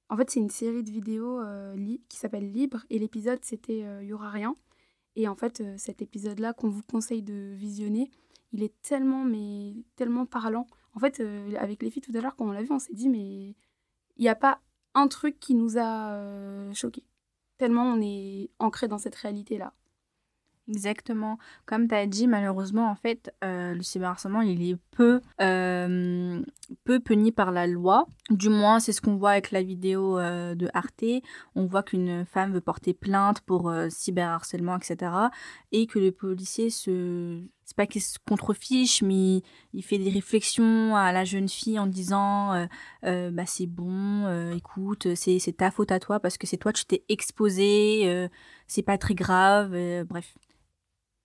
En 0.08 0.16
fait, 0.16 0.28
c'est 0.32 0.40
une 0.40 0.50
série 0.50 0.82
de 0.82 0.90
vidéos 0.90 1.40
qui 2.08 2.16
s'appelle 2.16 2.50
Libre 2.50 2.84
et 2.90 2.98
l'épisode 2.98 3.38
c'était 3.42 3.84
euh, 3.84 4.02
Y 4.02 4.12
aura 4.14 4.30
rien. 4.30 4.56
Et 5.14 5.28
en 5.28 5.36
fait, 5.36 5.62
cet 5.76 6.02
épisode-là 6.02 6.54
qu'on 6.54 6.70
vous 6.70 6.82
conseille 6.82 7.22
de 7.22 7.54
visionner, 7.54 8.10
il 8.52 8.64
est 8.64 8.74
tellement, 8.82 9.24
mais 9.24 9.74
tellement 9.94 10.26
parlant. 10.26 10.66
En 10.94 11.00
fait, 11.00 11.20
euh, 11.20 11.54
avec 11.58 11.82
les 11.82 11.90
filles 11.90 12.02
tout 12.02 12.12
à 12.14 12.20
l'heure, 12.20 12.36
quand 12.36 12.46
on 12.46 12.52
l'a 12.52 12.62
vu, 12.62 12.72
on 12.72 12.78
s'est 12.78 12.94
dit, 12.94 13.08
mais 13.08 13.54
il 14.18 14.22
n'y 14.22 14.28
a 14.28 14.34
pas 14.34 14.60
un 14.94 15.08
truc 15.08 15.38
qui 15.40 15.54
nous 15.54 15.78
a 15.78 16.12
euh, 16.12 16.72
choqués. 16.74 17.04
Tellement 17.56 17.84
on 17.84 18.00
est 18.00 18.50
ancré 18.58 18.88
dans 18.88 18.98
cette 18.98 19.14
réalité-là. 19.14 19.72
Exactement. 20.68 21.38
Comme 21.64 21.88
tu 21.88 21.94
as 21.94 22.06
dit, 22.06 22.26
malheureusement, 22.26 22.90
en 22.90 22.94
fait, 22.94 23.32
euh, 23.42 23.72
le 23.72 23.80
cyberharcèlement, 23.80 24.42
il 24.42 24.70
est 24.70 24.76
peu, 24.90 25.22
euh, 25.40 26.42
peu 26.84 27.00
puni 27.00 27.32
par 27.32 27.52
la 27.52 27.66
loi. 27.66 28.06
Du 28.28 28.50
moins, 28.50 28.78
c'est 28.78 28.92
ce 28.92 29.00
qu'on 29.00 29.16
voit 29.16 29.30
avec 29.30 29.50
la 29.50 29.62
vidéo 29.62 30.18
de 30.18 30.68
Arte. 30.74 31.22
On 31.54 31.64
voit 31.64 31.82
qu'une 31.82 32.26
femme 32.26 32.52
veut 32.52 32.60
porter 32.60 32.92
plainte 32.92 33.40
pour 33.40 33.72
cyberharcèlement, 33.88 34.76
etc. 34.76 35.10
Et 35.72 35.86
que 35.86 35.98
le 35.98 36.12
policier 36.12 36.68
se... 36.68 37.42
C'est 37.68 37.76
pas 37.76 37.86
qu'il 37.86 38.00
se 38.00 38.18
contrefiche, 38.26 39.02
mais 39.02 39.42
il 39.74 39.82
fait 39.82 39.98
des 39.98 40.08
réflexions 40.08 40.96
à 40.96 41.12
la 41.12 41.26
jeune 41.26 41.50
fille 41.50 41.78
en 41.78 41.86
disant 41.86 42.54
euh, 42.54 42.66
euh, 43.04 43.30
bah 43.30 43.44
c'est 43.44 43.66
bon, 43.66 44.24
euh, 44.24 44.56
écoute, 44.56 45.14
c'est 45.14 45.54
ta 45.54 45.70
faute 45.70 45.92
à 45.92 46.00
toi 46.00 46.18
parce 46.18 46.38
que 46.38 46.46
c'est 46.46 46.56
toi 46.56 46.72
tu 46.72 46.86
t'es 46.86 47.04
exposé, 47.10 48.26
c'est 48.66 48.82
pas 48.82 48.96
très 48.96 49.14
grave, 49.14 49.76
bref. 50.06 50.34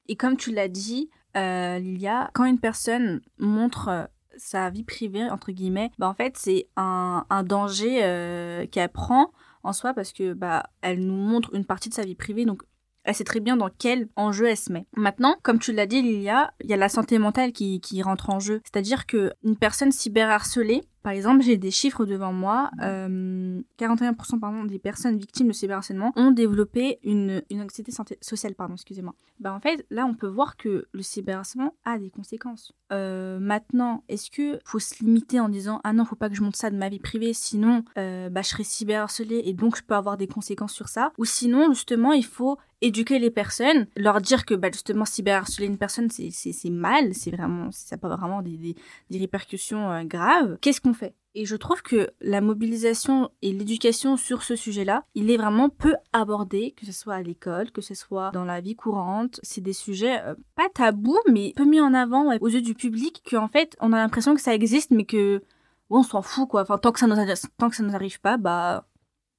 Et 0.09 0.17
comme 0.17 0.35
tu 0.35 0.51
l'as 0.51 0.67
dit, 0.67 1.09
Lilia, 1.33 2.29
quand 2.33 2.43
une 2.43 2.59
personne 2.59 3.21
montre 3.37 4.09
sa 4.35 4.69
vie 4.69 4.83
privée, 4.83 5.23
entre 5.29 5.53
guillemets, 5.53 5.91
bah 5.97 6.09
en 6.09 6.13
fait, 6.13 6.35
c'est 6.35 6.67
un, 6.75 7.25
un 7.29 7.43
danger 7.43 8.67
qu'elle 8.69 8.89
prend 8.89 9.31
en 9.63 9.71
soi 9.71 9.93
parce 9.93 10.11
que 10.11 10.33
bah 10.33 10.65
elle 10.81 11.05
nous 11.05 11.15
montre 11.15 11.55
une 11.55 11.63
partie 11.63 11.87
de 11.87 11.93
sa 11.93 12.03
vie 12.03 12.15
privée, 12.15 12.43
donc 12.43 12.63
elle 13.03 13.15
sait 13.15 13.23
très 13.23 13.39
bien 13.39 13.57
dans 13.57 13.69
quel 13.69 14.07
enjeu 14.15 14.47
elle 14.47 14.57
se 14.57 14.71
met. 14.71 14.85
Maintenant, 14.95 15.35
comme 15.43 15.59
tu 15.59 15.73
l'as 15.73 15.85
dit, 15.85 16.01
Lilia, 16.01 16.53
il 16.63 16.69
y 16.69 16.73
a 16.73 16.77
la 16.77 16.89
santé 16.89 17.17
mentale 17.19 17.51
qui, 17.51 17.79
rentre 18.03 18.29
en 18.29 18.39
jeu. 18.39 18.61
C'est-à-dire 18.63 19.05
que 19.05 19.31
une 19.43 19.55
personne 19.55 19.91
cyberharcelée, 19.91 20.83
par 21.03 21.11
exemple, 21.11 21.41
j'ai 21.41 21.57
des 21.57 21.69
chiffres 21.69 22.05
devant 22.05 22.31
moi, 22.31 22.71
euh, 22.81 23.61
41% 23.77 24.39
pardon, 24.39 24.63
des 24.63 24.79
personnes 24.79 25.17
victimes 25.17 25.49
de 25.49 25.53
cyberharcèlement 25.53 26.13
ont 26.15 26.31
développé 26.31 26.99
une, 27.03 27.41
anxiété 27.53 27.91
sociale. 28.21 28.55
Pardon, 28.55 28.75
excusez-moi. 28.75 29.13
Bah, 29.39 29.53
en 29.53 29.59
fait, 29.59 29.85
là, 29.89 30.05
on 30.05 30.15
peut 30.15 30.27
voir 30.27 30.55
que 30.55 30.87
le 30.91 31.01
cyberharcèlement 31.01 31.75
a 31.83 31.99
des 31.99 32.09
conséquences. 32.09 32.71
Euh, 32.93 33.37
maintenant, 33.39 34.03
est-ce 34.07 34.31
que 34.31 34.59
faut 34.63 34.79
se 34.79 35.03
limiter 35.03 35.41
en 35.41 35.49
disant 35.49 35.81
ah 35.83 35.91
non, 35.91 36.05
faut 36.05 36.15
pas 36.15 36.29
que 36.29 36.35
je 36.35 36.41
monte 36.41 36.55
ça 36.55 36.69
de 36.69 36.77
ma 36.77 36.87
vie 36.87 36.99
privée, 36.99 37.33
sinon 37.33 37.83
euh, 37.97 38.29
bah, 38.29 38.41
je 38.41 38.49
serai 38.49 38.63
cyberharcelée 38.63 39.41
et 39.45 39.53
donc 39.53 39.75
je 39.75 39.83
peux 39.83 39.95
avoir 39.95 40.15
des 40.15 40.27
conséquences 40.27 40.73
sur 40.73 40.87
ça. 40.87 41.11
Ou 41.17 41.25
sinon, 41.25 41.73
justement, 41.73 42.13
il 42.13 42.25
faut 42.25 42.57
éduquer 42.83 43.17
les 43.17 43.31
personnes, 43.31 43.87
leur 43.95 44.21
dire 44.21 44.45
que 44.45 44.53
bah, 44.53 44.69
justement 44.71 45.05
cyberharceler 45.05 45.65
une 45.67 45.77
personne 45.77 46.09
c'est 46.11 46.69
mal, 46.69 47.13
c'est 47.15 47.31
vraiment 47.31 47.71
ça 47.71 47.97
peut 47.97 48.07
avoir 48.07 48.19
vraiment 48.19 48.41
des, 48.41 48.75
répercussions 49.11 49.89
euh, 49.89 50.03
graves. 50.03 50.57
Qu'est-ce 50.61 50.81
qu'on 50.81 50.93
fait? 50.93 51.15
Et 51.35 51.45
je 51.45 51.55
trouve 51.55 51.81
que 51.81 52.11
la 52.21 52.41
mobilisation 52.41 53.31
et 53.41 53.53
l'éducation 53.53 54.17
sur 54.17 54.43
ce 54.43 54.55
sujet-là, 54.55 55.03
il 55.15 55.31
est 55.31 55.37
vraiment 55.37 55.69
peu 55.69 55.95
abordé, 56.11 56.75
que 56.77 56.85
ce 56.85 56.91
soit 56.91 57.15
à 57.15 57.21
l'école, 57.23 57.71
que 57.71 57.81
ce 57.81 57.95
soit 57.95 58.29
dans 58.31 58.43
la 58.43 58.61
vie 58.61 58.75
courante. 58.75 59.39
C'est 59.41 59.61
des 59.61 59.73
sujets 59.73 60.21
euh, 60.21 60.35
pas 60.55 60.69
tabous, 60.73 61.17
mais 61.31 61.53
peu 61.55 61.65
mis 61.65 61.81
en 61.81 61.93
avant 61.93 62.37
aux 62.39 62.49
yeux 62.49 62.61
du 62.61 62.75
public, 62.75 63.23
qu'en 63.27 63.47
fait, 63.47 63.75
on 63.79 63.93
a 63.93 63.97
l'impression 63.97 64.35
que 64.35 64.41
ça 64.41 64.53
existe, 64.53 64.91
mais 64.91 65.05
que 65.05 65.41
on 65.89 66.03
s'en 66.03 66.21
fout 66.21 66.49
quoi. 66.49 66.61
Enfin, 66.61 66.77
tant 66.77 66.91
que 66.91 66.99
ça 66.99 67.07
nous 67.07 67.15
tant 67.57 67.69
que 67.69 67.75
ça 67.75 67.83
nous 67.83 67.95
arrive 67.95 68.19
pas, 68.19 68.37
bah, 68.37 68.85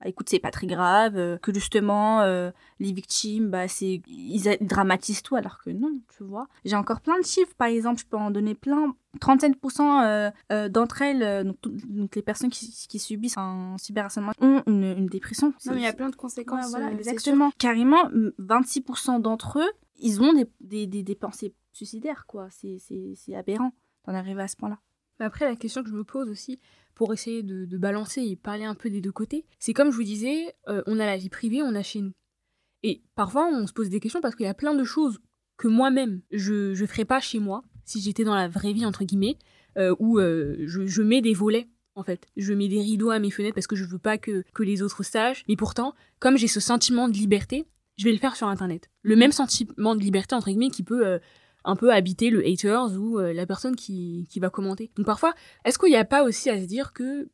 bah 0.04 0.10
écoute, 0.10 0.28
c'est 0.28 0.38
pas 0.38 0.50
très 0.50 0.66
grave. 0.66 1.16
euh, 1.16 1.38
que 1.38 1.52
justement, 1.52 2.20
euh, 2.20 2.50
les 2.78 2.92
victimes, 2.92 3.48
bah, 3.48 3.66
c'est, 3.68 4.02
ils, 4.06 4.42
dramatisent 4.60 5.22
tout, 5.22 5.34
alors 5.34 5.58
que 5.58 5.70
non, 5.70 5.98
tu 6.16 6.22
vois. 6.24 6.46
J'ai 6.66 6.76
encore 6.76 7.00
plein 7.00 7.18
de 7.18 7.24
chiffres, 7.24 7.54
par 7.56 7.68
exemple, 7.68 8.00
je 8.00 8.06
peux 8.06 8.16
en 8.18 8.30
donner 8.30 8.54
plein. 8.54 8.94
37% 9.20 10.30
euh, 10.52 10.68
d'entre 10.68 11.00
elles, 11.02 11.44
donc, 11.90 12.14
les 12.16 12.22
personnes 12.22 12.50
qui, 12.50 12.68
qui 12.88 12.98
subissent 12.98 13.38
un 13.38 13.76
cyberharcèlement, 13.78 14.32
ont 14.40 14.62
une, 14.66 14.84
une 14.84 15.06
dépression. 15.06 15.54
Non, 15.66 15.72
mais 15.72 15.80
il 15.80 15.84
y 15.84 15.86
a 15.86 15.92
plein 15.92 16.08
de 16.10 16.14
Ouais, 16.14 16.18
conséquences. 16.18 16.70
voilà, 16.70 16.88
c'est 16.90 17.02
sûr. 17.02 17.12
exactement. 17.12 17.50
Carrément, 17.58 18.04
m- 18.10 18.32
26% 18.40 19.20
d'entre 19.22 19.60
eux, 19.60 19.70
ils 20.00 20.20
ont 20.20 20.32
des, 20.34 20.46
des, 20.60 20.86
des, 20.86 21.02
des 21.02 21.14
pensées 21.14 21.54
suicidaires, 21.72 22.26
quoi. 22.26 22.48
C'est 22.50 23.34
aberrant 23.34 23.72
d'en 24.06 24.14
arriver 24.14 24.42
à 24.42 24.48
ce 24.48 24.56
point-là. 24.56 24.78
Mais 25.18 25.26
Après, 25.26 25.44
la 25.44 25.56
question 25.56 25.82
que 25.82 25.90
je 25.90 25.94
me 25.94 26.04
pose 26.04 26.28
aussi, 26.28 26.60
pour 26.94 27.12
essayer 27.12 27.42
de, 27.42 27.76
balancer 27.76 28.22
et 28.22 28.36
parler 28.36 28.64
un 28.64 28.74
peu 28.74 28.90
des 28.90 29.00
deux 29.00 29.12
côtés, 29.12 29.44
c'est 29.58 29.72
comme 29.72 29.90
je 29.90 29.96
vous 29.96 30.04
disais, 30.04 30.54
euh, 30.68 30.82
on 30.86 31.00
a 31.00 31.06
la 31.06 31.16
vie 31.16 31.28
privée, 31.28 31.62
on 31.62 31.74
a 31.74 31.82
chez 31.82 32.00
nous. 32.00 32.12
Et 32.82 33.02
parfois, 33.14 33.46
on 33.46 33.66
se 33.66 33.72
pose 33.72 33.88
des 33.88 34.00
questions 34.00 34.20
parce 34.20 34.34
qu'il 34.36 34.46
y 34.46 34.48
a 34.48 34.54
plein 34.54 34.74
de 34.74 34.84
choses 34.84 35.18
que 35.56 35.68
moi-même, 35.68 36.20
je 36.30 36.80
ne 36.80 36.86
ferais 36.86 37.04
pas 37.04 37.20
chez 37.20 37.38
moi, 37.38 37.64
si 37.84 38.00
j'étais 38.00 38.24
dans 38.24 38.34
la 38.34 38.48
vraie 38.48 38.72
vie, 38.72 38.86
entre 38.86 39.04
guillemets, 39.04 39.36
euh, 39.76 39.94
où 39.98 40.18
euh, 40.18 40.56
je, 40.66 40.86
je 40.86 41.02
mets 41.02 41.20
des 41.20 41.34
volets, 41.34 41.68
en 41.94 42.02
fait. 42.02 42.26
Je 42.36 42.52
mets 42.52 42.68
des 42.68 42.80
rideaux 42.80 43.10
à 43.10 43.18
mes 43.18 43.30
fenêtres 43.30 43.54
parce 43.54 43.66
que 43.66 43.76
je 43.76 43.84
veux 43.84 43.98
pas 43.98 44.18
que, 44.18 44.44
que 44.52 44.62
les 44.62 44.82
autres 44.82 45.02
sachent. 45.02 45.44
Mais 45.48 45.56
pourtant, 45.56 45.94
comme 46.18 46.36
j'ai 46.36 46.48
ce 46.48 46.60
sentiment 46.60 47.08
de 47.08 47.14
liberté, 47.14 47.66
je 47.96 48.04
vais 48.04 48.12
le 48.12 48.18
faire 48.18 48.36
sur 48.36 48.48
Internet. 48.48 48.90
Le 49.02 49.16
même 49.16 49.32
sentiment 49.32 49.94
de 49.94 50.00
liberté, 50.00 50.34
entre 50.34 50.48
guillemets, 50.48 50.70
qui 50.70 50.82
peut 50.82 51.20
un 51.64 51.76
peu 51.76 51.92
habiter 51.92 52.30
le 52.30 52.46
haters 52.46 52.92
ou 52.98 53.18
euh, 53.18 53.32
la 53.32 53.46
personne 53.46 53.76
qui, 53.76 54.28
va 54.36 54.50
commenter. 54.50 54.90
Donc 54.96 55.06
parfois, 55.06 55.34
est-ce 55.64 55.78
qu'il 55.78 55.90
n'y 55.90 55.96
a 55.96 56.04
pas 56.04 56.22
aussi 56.22 56.50
à 56.50 56.60
se 56.60 56.66
dire 56.66 56.92
que 56.92 57.28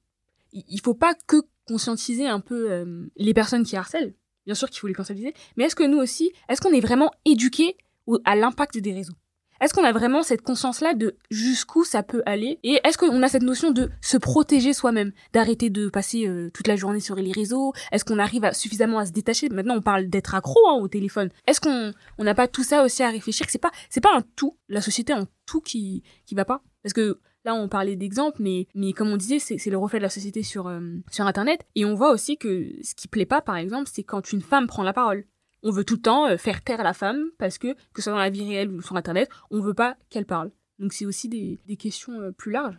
il 0.52 0.80
faut 0.80 0.94
pas 0.94 1.14
que 1.26 1.36
conscientiser 1.66 2.26
un 2.26 2.40
peu 2.40 2.70
euh, 2.70 3.06
les 3.16 3.34
personnes 3.34 3.64
qui 3.64 3.76
harcèlent? 3.76 4.14
Bien 4.46 4.54
sûr 4.54 4.68
qu'il 4.70 4.80
faut 4.80 4.88
les 4.88 4.94
conscientiser, 4.94 5.34
mais 5.56 5.64
est-ce 5.64 5.76
que 5.76 5.84
nous 5.84 5.98
aussi, 5.98 6.32
est-ce 6.48 6.60
qu'on 6.60 6.72
est 6.72 6.80
vraiment 6.80 7.10
éduqués 7.24 7.76
à 8.24 8.34
l'impact 8.34 8.78
des 8.78 8.92
réseaux? 8.92 9.14
Est-ce 9.60 9.74
qu'on 9.74 9.84
a 9.84 9.92
vraiment 9.92 10.22
cette 10.22 10.40
conscience-là 10.40 10.94
de 10.94 11.16
jusqu'où 11.30 11.84
ça 11.84 12.02
peut 12.02 12.22
aller 12.24 12.58
Et 12.62 12.80
est-ce 12.82 12.96
qu'on 12.96 13.22
a 13.22 13.28
cette 13.28 13.42
notion 13.42 13.70
de 13.70 13.90
se 14.00 14.16
protéger 14.16 14.72
soi-même, 14.72 15.12
d'arrêter 15.34 15.68
de 15.68 15.90
passer 15.90 16.26
euh, 16.26 16.50
toute 16.54 16.66
la 16.66 16.76
journée 16.76 17.00
sur 17.00 17.14
les 17.16 17.32
réseaux? 17.32 17.74
Est-ce 17.92 18.06
qu'on 18.06 18.18
arrive 18.18 18.44
à, 18.44 18.54
suffisamment 18.54 18.98
à 18.98 19.06
se 19.06 19.12
détacher? 19.12 19.50
Maintenant, 19.50 19.76
on 19.76 19.82
parle 19.82 20.08
d'être 20.08 20.34
accro 20.34 20.58
hein, 20.68 20.78
au 20.80 20.88
téléphone. 20.88 21.28
Est-ce 21.46 21.60
qu'on 21.60 21.92
on 22.16 22.24
n'a 22.24 22.34
pas 22.34 22.48
tout 22.48 22.64
ça 22.64 22.82
aussi 22.82 23.02
à 23.02 23.10
réfléchir? 23.10 23.44
Que 23.44 23.52
c'est 23.52 23.58
pas 23.58 23.70
c'est 23.90 24.00
pas 24.00 24.16
un 24.16 24.22
tout, 24.34 24.56
la 24.70 24.80
société 24.80 25.12
en 25.12 25.26
tout 25.44 25.60
qui 25.60 26.04
qui 26.24 26.34
va 26.34 26.46
pas 26.46 26.62
Parce 26.82 26.94
que 26.94 27.20
là, 27.44 27.54
on 27.54 27.68
parlait 27.68 27.96
d'exemples, 27.96 28.38
mais 28.40 28.66
mais 28.74 28.94
comme 28.94 29.08
on 29.08 29.18
disait, 29.18 29.38
c'est 29.38 29.70
le 29.70 29.76
reflet 29.76 29.98
de 29.98 30.04
la 30.04 30.10
société 30.10 30.42
sur 30.42 30.68
euh, 30.68 30.80
sur 31.10 31.26
Internet. 31.26 31.66
Et 31.74 31.84
on 31.84 31.94
voit 31.94 32.12
aussi 32.12 32.38
que 32.38 32.70
ce 32.82 32.94
qui 32.94 33.08
plaît 33.08 33.26
pas, 33.26 33.42
par 33.42 33.56
exemple, 33.56 33.90
c'est 33.92 34.04
quand 34.04 34.32
une 34.32 34.42
femme 34.42 34.66
prend 34.66 34.82
la 34.82 34.94
parole. 34.94 35.26
On 35.62 35.70
veut 35.70 35.84
tout 35.84 35.96
le 35.96 36.02
temps 36.02 36.26
euh, 36.26 36.36
faire 36.36 36.62
taire 36.62 36.82
la 36.82 36.94
femme 36.94 37.30
parce 37.38 37.58
que, 37.58 37.74
que 37.74 37.96
ce 37.96 38.02
soit 38.02 38.12
dans 38.12 38.18
la 38.18 38.30
vie 38.30 38.48
réelle 38.48 38.70
ou 38.70 38.80
sur 38.80 38.96
Internet, 38.96 39.28
on 39.50 39.60
veut 39.60 39.74
pas 39.74 39.96
qu'elle 40.08 40.26
parle. 40.26 40.50
Donc 40.78 40.92
c'est 40.92 41.06
aussi 41.06 41.28
des, 41.28 41.60
des 41.66 41.76
questions 41.76 42.18
euh, 42.20 42.32
plus 42.32 42.52
larges. 42.52 42.78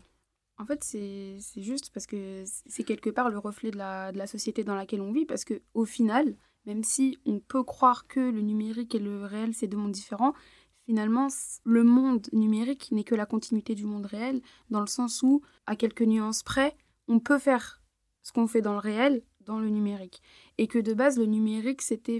En 0.57 0.65
fait, 0.65 0.83
c'est 0.83 1.39
juste 1.57 1.89
parce 1.91 2.05
que 2.05 2.43
c'est 2.45 2.83
quelque 2.83 3.09
part 3.09 3.29
le 3.29 3.39
reflet 3.39 3.71
de 3.71 3.77
la, 3.77 4.11
de 4.11 4.19
la 4.19 4.27
société 4.27 4.63
dans 4.63 4.75
laquelle 4.75 5.01
on 5.01 5.11
vit. 5.11 5.25
Parce 5.25 5.43
que 5.43 5.61
au 5.73 5.85
final, 5.85 6.35
même 6.65 6.83
si 6.83 7.17
on 7.25 7.39
peut 7.39 7.63
croire 7.63 8.05
que 8.05 8.19
le 8.19 8.41
numérique 8.41 8.93
et 8.93 8.99
le 8.99 9.25
réel, 9.25 9.55
c'est 9.55 9.67
deux 9.67 9.77
mondes 9.77 9.91
différents, 9.91 10.33
finalement, 10.85 11.29
le 11.63 11.83
monde 11.83 12.27
numérique 12.31 12.91
n'est 12.91 13.03
que 13.03 13.15
la 13.15 13.25
continuité 13.25 13.73
du 13.73 13.85
monde 13.85 14.05
réel, 14.05 14.41
dans 14.69 14.81
le 14.81 14.87
sens 14.87 15.23
où, 15.23 15.41
à 15.65 15.75
quelques 15.75 16.03
nuances 16.03 16.43
près, 16.43 16.75
on 17.07 17.19
peut 17.19 17.39
faire 17.39 17.81
ce 18.21 18.31
qu'on 18.31 18.45
fait 18.45 18.61
dans 18.61 18.73
le 18.73 18.79
réel 18.79 19.23
dans 19.39 19.59
le 19.59 19.69
numérique. 19.69 20.21
Et 20.59 20.67
que 20.67 20.77
de 20.77 20.93
base, 20.93 21.17
le 21.17 21.25
numérique, 21.25 21.81
c'était... 21.81 22.19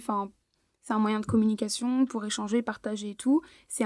c'est 0.83 0.93
un 0.93 0.99
moyen 0.99 1.19
de 1.19 1.25
communication 1.25 2.05
pour 2.05 2.25
échanger, 2.25 2.61
partager 2.61 3.11
et 3.11 3.15
tout. 3.15 3.41
C'est 3.67 3.85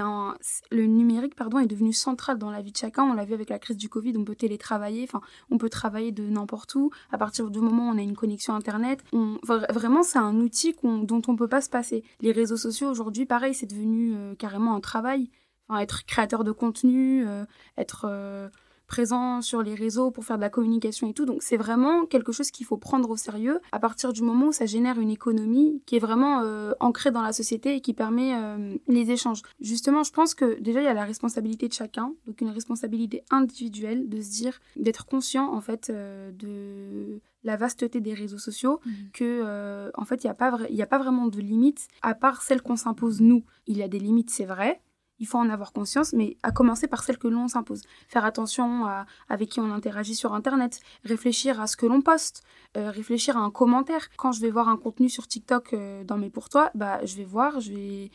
le 0.70 0.86
numérique 0.86 1.34
pardon, 1.34 1.58
est 1.58 1.66
devenu 1.66 1.92
central 1.92 2.38
dans 2.38 2.50
la 2.50 2.62
vie 2.62 2.72
de 2.72 2.76
chacun. 2.76 3.04
On 3.04 3.12
l'a 3.14 3.24
vu 3.24 3.34
avec 3.34 3.50
la 3.50 3.58
crise 3.58 3.76
du 3.76 3.88
Covid, 3.88 4.14
on 4.16 4.24
peut 4.24 4.34
télétravailler, 4.34 5.04
enfin, 5.04 5.20
on 5.50 5.58
peut 5.58 5.68
travailler 5.68 6.12
de 6.12 6.28
n'importe 6.28 6.74
où. 6.74 6.90
À 7.10 7.18
partir 7.18 7.50
du 7.50 7.60
moment 7.60 7.88
où 7.88 7.92
on 7.92 7.98
a 7.98 8.02
une 8.02 8.16
connexion 8.16 8.54
Internet, 8.54 9.04
on, 9.12 9.36
vra- 9.46 9.70
vraiment, 9.72 10.02
c'est 10.02 10.18
un 10.18 10.36
outil 10.36 10.74
dont 10.82 11.22
on 11.28 11.36
peut 11.36 11.48
pas 11.48 11.60
se 11.60 11.70
passer. 11.70 12.02
Les 12.20 12.32
réseaux 12.32 12.56
sociaux, 12.56 12.88
aujourd'hui, 12.88 13.26
pareil, 13.26 13.54
c'est 13.54 13.66
devenu 13.66 14.14
euh, 14.14 14.34
carrément 14.34 14.74
un 14.74 14.80
travail. 14.80 15.30
Enfin, 15.68 15.80
être 15.80 16.06
créateur 16.06 16.44
de 16.44 16.52
contenu, 16.52 17.26
euh, 17.26 17.44
être 17.76 18.06
euh, 18.08 18.48
présent 18.86 19.40
sur 19.42 19.62
les 19.62 19.74
réseaux 19.74 20.10
pour 20.10 20.24
faire 20.24 20.36
de 20.36 20.42
la 20.42 20.50
communication 20.50 21.08
et 21.08 21.12
tout. 21.12 21.26
Donc 21.26 21.42
c'est 21.42 21.56
vraiment 21.56 22.06
quelque 22.06 22.32
chose 22.32 22.50
qu'il 22.50 22.66
faut 22.66 22.76
prendre 22.76 23.10
au 23.10 23.16
sérieux 23.16 23.60
à 23.72 23.78
partir 23.78 24.12
du 24.12 24.22
moment 24.22 24.46
où 24.46 24.52
ça 24.52 24.66
génère 24.66 24.98
une 24.98 25.10
économie 25.10 25.82
qui 25.86 25.96
est 25.96 26.00
vraiment 26.00 26.40
euh, 26.42 26.72
ancrée 26.80 27.10
dans 27.10 27.22
la 27.22 27.32
société 27.32 27.76
et 27.76 27.80
qui 27.80 27.94
permet 27.94 28.34
euh, 28.34 28.76
les 28.88 29.10
échanges. 29.10 29.42
Justement, 29.60 30.02
je 30.02 30.12
pense 30.12 30.34
que 30.34 30.58
déjà 30.60 30.80
il 30.80 30.84
y 30.84 30.88
a 30.88 30.94
la 30.94 31.04
responsabilité 31.04 31.68
de 31.68 31.72
chacun, 31.72 32.12
donc 32.26 32.40
une 32.40 32.50
responsabilité 32.50 33.22
individuelle 33.30 34.08
de 34.08 34.20
se 34.20 34.30
dire, 34.30 34.60
d'être 34.76 35.06
conscient 35.06 35.52
en 35.52 35.60
fait 35.60 35.90
euh, 35.90 36.30
de 36.32 37.20
la 37.46 37.56
vasteté 37.56 38.00
des 38.00 38.12
réseaux 38.12 38.38
sociaux, 38.38 38.80
que 39.12 39.42
euh, 39.44 39.90
en 39.94 40.04
fait 40.04 40.24
il 40.24 40.26
n'y 40.26 40.30
a, 40.32 40.34
pas 40.34 40.58
il 40.68 40.82
a 40.82 40.86
pas 40.86 40.98
vraiment 40.98 41.28
de 41.28 41.40
limites 41.40 41.86
à 42.02 42.14
part 42.14 42.42
celles 42.42 42.60
qu'on 42.60 42.76
s'impose 42.76 43.20
nous. 43.20 43.44
Il 43.68 43.78
y 43.78 43.82
a 43.82 43.88
des 43.88 44.00
limites, 44.00 44.30
c'est 44.30 44.44
vrai, 44.44 44.80
il 45.18 45.26
faut 45.26 45.38
en 45.38 45.48
avoir 45.48 45.72
conscience, 45.72 46.12
mais 46.12 46.36
à 46.42 46.50
commencer 46.50 46.86
par 46.86 47.02
celles 47.02 47.18
que 47.18 47.28
l'on 47.28 47.48
s'impose. 47.48 47.82
Faire 48.08 48.24
attention 48.24 48.86
à 48.86 49.06
avec 49.28 49.50
qui 49.50 49.60
on 49.60 49.72
interagit 49.72 50.14
sur 50.14 50.34
Internet, 50.34 50.80
réfléchir 51.04 51.60
à 51.60 51.66
ce 51.66 51.76
que 51.76 51.86
l'on 51.86 52.02
poste, 52.02 52.42
euh, 52.76 52.90
réfléchir 52.90 53.36
à 53.36 53.40
un 53.40 53.50
commentaire. 53.50 54.08
Quand 54.16 54.32
je 54.32 54.40
vais 54.40 54.50
voir 54.50 54.68
un 54.68 54.76
contenu 54.76 55.08
sur 55.08 55.26
TikTok 55.26 55.72
euh, 55.72 56.04
dans 56.04 56.18
mes 56.18 56.30
pour 56.30 56.48
toi, 56.48 56.70
bah, 56.74 57.04
je 57.04 57.16
vais 57.16 57.24
voir, 57.24 57.60
je 57.60 57.72
vais 57.72 58.10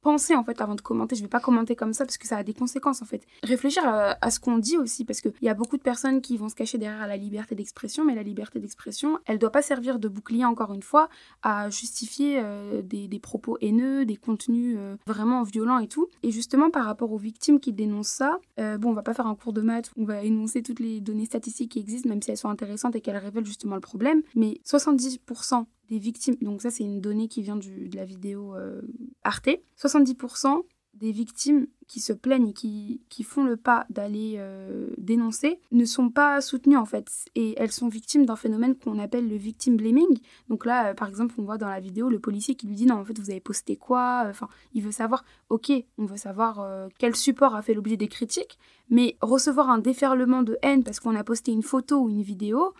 penser 0.00 0.34
en 0.34 0.44
fait 0.44 0.60
avant 0.60 0.74
de 0.74 0.80
commenter. 0.80 1.16
Je 1.16 1.22
vais 1.22 1.28
pas 1.28 1.40
commenter 1.40 1.76
comme 1.76 1.92
ça 1.92 2.04
parce 2.04 2.18
que 2.18 2.26
ça 2.26 2.36
a 2.36 2.42
des 2.42 2.54
conséquences 2.54 3.02
en 3.02 3.04
fait. 3.04 3.22
Réfléchir 3.42 3.82
à, 3.84 4.30
ce 4.30 4.40
qu'on 4.40 4.58
dit 4.58 4.76
aussi 4.76 5.04
parce 5.04 5.20
qu'il 5.20 5.32
y 5.42 5.48
a 5.48 5.54
beaucoup 5.54 5.76
de 5.76 5.82
personnes 5.82 6.20
qui 6.20 6.36
vont 6.36 6.48
se 6.48 6.54
cacher 6.54 6.78
derrière 6.78 7.06
la 7.06 7.16
liberté 7.16 7.54
d'expression, 7.54 8.04
mais 8.04 8.14
la 8.14 8.22
liberté 8.22 8.60
d'expression, 8.60 9.18
elle 9.26 9.38
doit 9.38 9.52
pas 9.52 9.62
servir 9.62 9.98
de 9.98 10.08
bouclier 10.08 10.44
encore 10.44 10.72
une 10.72 10.82
fois 10.82 11.08
à 11.42 11.70
justifier 11.70 12.40
euh, 12.42 12.82
des, 12.82 13.08
des 13.08 13.18
propos 13.18 13.58
haineux, 13.60 14.04
des 14.04 14.16
contenus 14.16 14.76
euh, 14.78 14.96
vraiment 15.06 15.42
violents 15.42 15.78
et 15.78 15.88
tout. 15.88 16.08
Et 16.22 16.30
justement 16.30 16.70
par 16.70 16.84
rapport 16.84 17.12
aux 17.12 17.18
victimes 17.18 17.60
qui 17.60 17.72
dénoncent 17.72 18.08
ça, 18.08 18.38
euh, 18.58 18.78
bon 18.78 18.90
on 18.90 18.94
va 18.94 19.02
pas 19.02 19.14
faire 19.14 19.26
un 19.26 19.34
cours 19.34 19.52
de 19.52 19.60
maths, 19.60 19.90
on 19.96 20.04
va 20.04 20.22
énoncer 20.22 20.62
toutes 20.62 20.80
les 20.80 21.00
données 21.00 21.26
statistiques 21.26 21.72
qui 21.72 21.78
existent 21.78 22.08
même 22.08 22.22
si 22.22 22.30
elles 22.30 22.36
sont 22.36 22.48
intéressantes 22.48 22.96
et 22.96 23.00
qu'elles 23.00 23.16
révèlent 23.16 23.46
justement 23.46 23.74
le 23.74 23.80
problème, 23.80 24.22
mais 24.34 24.60
70% 24.64 25.66
des 25.88 25.98
victimes, 25.98 26.36
donc 26.40 26.62
ça 26.62 26.70
c'est 26.70 26.84
une 26.84 27.00
donnée 27.00 27.28
qui 27.28 27.42
vient 27.42 27.56
de 27.56 27.96
la 27.96 28.04
vidéo 28.04 28.54
euh, 28.54 28.82
Arte, 29.24 29.50
70% 29.78 30.62
des 30.94 31.12
victimes 31.12 31.68
qui 31.86 32.00
se 32.00 32.12
plaignent 32.12 32.48
et 32.48 32.52
qui, 32.52 33.22
font 33.22 33.44
le 33.44 33.56
pas 33.56 33.86
d'aller 33.88 34.34
euh, 34.38 34.90
dénoncer 34.98 35.60
ne 35.70 35.84
sont 35.84 36.10
pas 36.10 36.40
soutenues 36.40 36.76
en 36.76 36.84
fait. 36.84 37.08
Et 37.36 37.54
elles 37.56 37.70
sont 37.70 37.88
victimes 37.88 38.26
d'un 38.26 38.34
phénomène 38.34 38.74
qu'on 38.74 38.98
appelle 38.98 39.28
le 39.28 39.36
victim 39.36 39.76
blaming. 39.76 40.18
Donc 40.48 40.66
là, 40.66 40.88
euh, 40.88 40.94
par 40.94 41.08
exemple, 41.08 41.36
on 41.38 41.44
voit 41.44 41.56
dans 41.56 41.68
la 41.68 41.78
vidéo 41.78 42.08
le 42.08 42.18
policier 42.18 42.56
qui 42.56 42.66
lui 42.66 42.74
dit 42.74 42.86
non, 42.86 42.96
en 42.96 43.04
fait, 43.04 43.16
vous 43.16 43.30
avez 43.30 43.40
posté 43.40 43.76
quoi? 43.76 44.24
Enfin, 44.28 44.48
il 44.74 44.82
veut 44.82 44.90
savoir, 44.90 45.24
ok, 45.50 45.70
on 45.98 46.04
veut 46.04 46.16
savoir 46.16 46.88
quel 46.98 47.14
support 47.14 47.54
a 47.54 47.62
fait 47.62 47.74
l'objet 47.74 47.96
des 47.96 48.08
critiques, 48.08 48.58
mais 48.90 49.16
recevoir 49.22 49.70
un 49.70 49.78
déferlement 49.78 50.42
de 50.42 50.58
haine 50.62 50.82
parce 50.82 50.98
qu'on 50.98 51.14
a 51.14 51.22
posté 51.22 51.52
une 51.52 51.62
photo 51.62 52.00
ou 52.00 52.10
une 52.10 52.22
vidéo, 52.22 52.74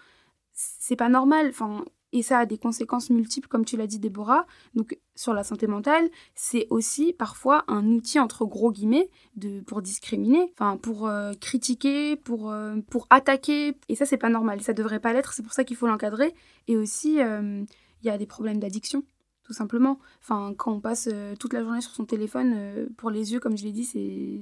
c'est 0.53 0.97
pas 0.97 1.09
normal. 1.09 1.49
Enfin, 1.51 1.85
et 2.13 2.23
ça 2.23 2.39
a 2.39 2.47
des 2.47 2.57
conséquences 2.57 3.11
multiples, 3.11 3.49
comme 3.49 3.65
tu 3.65 3.77
l'as 3.77 3.87
dit, 3.87 3.99
Déborah. 3.99 4.47
Donc, 4.75 4.99
sur 5.15 5.35
la 5.35 5.45
santé 5.45 5.67
mentale, 5.67 6.09
c'est 6.35 6.67
aussi 6.71 7.13
parfois 7.13 7.65
un 7.69 7.87
outil, 7.87 8.19
entre 8.19 8.47
gros 8.47 8.73
guillemets, 8.73 9.11
de, 9.37 9.61
pour 9.61 9.83
discriminer, 9.83 10.53
enfin, 10.55 10.79
pour 10.79 11.07
euh, 11.07 11.33
critiquer, 11.35 12.17
pour, 12.17 12.51
euh, 12.51 12.77
pour 12.91 13.07
attaquer. 13.11 13.77
Et 13.89 13.95
ça, 13.95 14.07
c'est 14.07 14.17
pas 14.17 14.31
normal. 14.31 14.63
Ça 14.63 14.73
devrait 14.73 15.01
pas 15.01 15.13
l'être. 15.13 15.33
C'est 15.33 15.43
pour 15.43 15.53
ça 15.53 15.65
qu'il 15.65 15.77
faut 15.77 15.87
l'encadrer. 15.87 16.35
Et 16.67 16.77
aussi, 16.77 17.21
euh, 17.21 17.65
il 18.03 18.07
y 18.07 18.11
a 18.11 18.17
des 18.17 18.27
problèmes 18.27 18.59
d'addiction. 18.59 19.05
Tout 19.43 19.55
simplement. 19.55 19.99
Enfin, 20.21 20.53
quand 20.57 20.73
on 20.73 20.81
passe 20.81 21.09
euh, 21.11 21.35
toute 21.35 21.55
la 21.55 21.63
journée 21.63 21.81
sur 21.81 21.93
son 21.93 22.05
téléphone, 22.05 22.53
euh, 22.55 22.87
pour 22.97 23.11
les 23.11 23.33
yeux, 23.33 23.41
comme 23.41 23.57
je 23.57 23.65
l'ai 23.65 23.73
dit, 23.73 23.85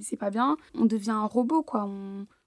c'est 0.03 0.17
pas 0.17 0.31
bien. 0.31 0.57
On 0.75 0.85
devient 0.85 1.11
un 1.11 1.27
robot, 1.27 1.63
quoi. 1.63 1.89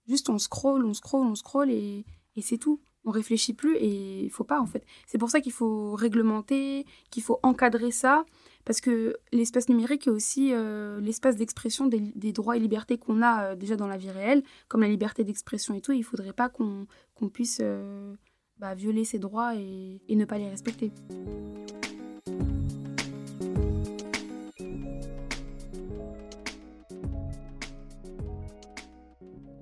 Juste, 0.08 0.30
on 0.30 0.38
scroll, 0.38 0.86
on 0.86 0.94
scroll, 0.94 1.26
on 1.26 1.36
scroll 1.36 1.70
et, 1.70 2.06
et 2.36 2.42
c'est 2.42 2.58
tout 2.58 2.80
on 3.10 3.12
réfléchit 3.12 3.54
plus 3.54 3.76
et 3.76 4.24
il 4.24 4.30
faut 4.30 4.44
pas 4.44 4.62
en 4.62 4.68
fait. 4.68 4.86
C'est 5.08 5.18
pour 5.18 5.30
ça 5.30 5.42
qu'il 5.42 5.52
faut 5.52 5.96
réglementer, 5.96 6.86
qu'il 7.10 7.24
faut 7.24 7.40
encadrer 7.42 7.92
ça, 7.92 8.24
parce 8.66 8.82
que 8.82 9.18
l'espace 9.32 9.68
numérique 9.68 10.06
est 10.08 10.12
aussi 10.12 10.52
euh, 10.54 11.02
l'espace 11.02 11.36
d'expression 11.36 11.88
des, 11.88 12.32
droits 12.32 12.56
et 12.56 12.60
libertés 12.60 13.00
qu'on 13.00 13.24
a 13.24 13.46
euh, 13.46 13.56
déjà 13.56 13.76
dans 13.76 13.88
la 13.88 13.98
vie 13.98 14.12
réelle, 14.12 14.44
comme 14.68 14.82
la 14.82 14.88
liberté 14.88 15.24
d'expression 15.24 15.74
et 15.74 15.82
tout. 15.82 15.92
Il 15.92 16.04
faudrait 16.04 16.34
pas 16.34 16.50
qu'on 16.50 16.86
puisse 17.34 17.60
euh, 17.62 18.14
bah, 18.60 18.76
violer 18.76 19.06
ces 19.06 19.18
droits 19.18 19.56
et, 19.56 20.02
et 20.08 20.16
ne 20.16 20.26
pas 20.26 20.38
les 20.38 20.50
respecter. 20.50 20.92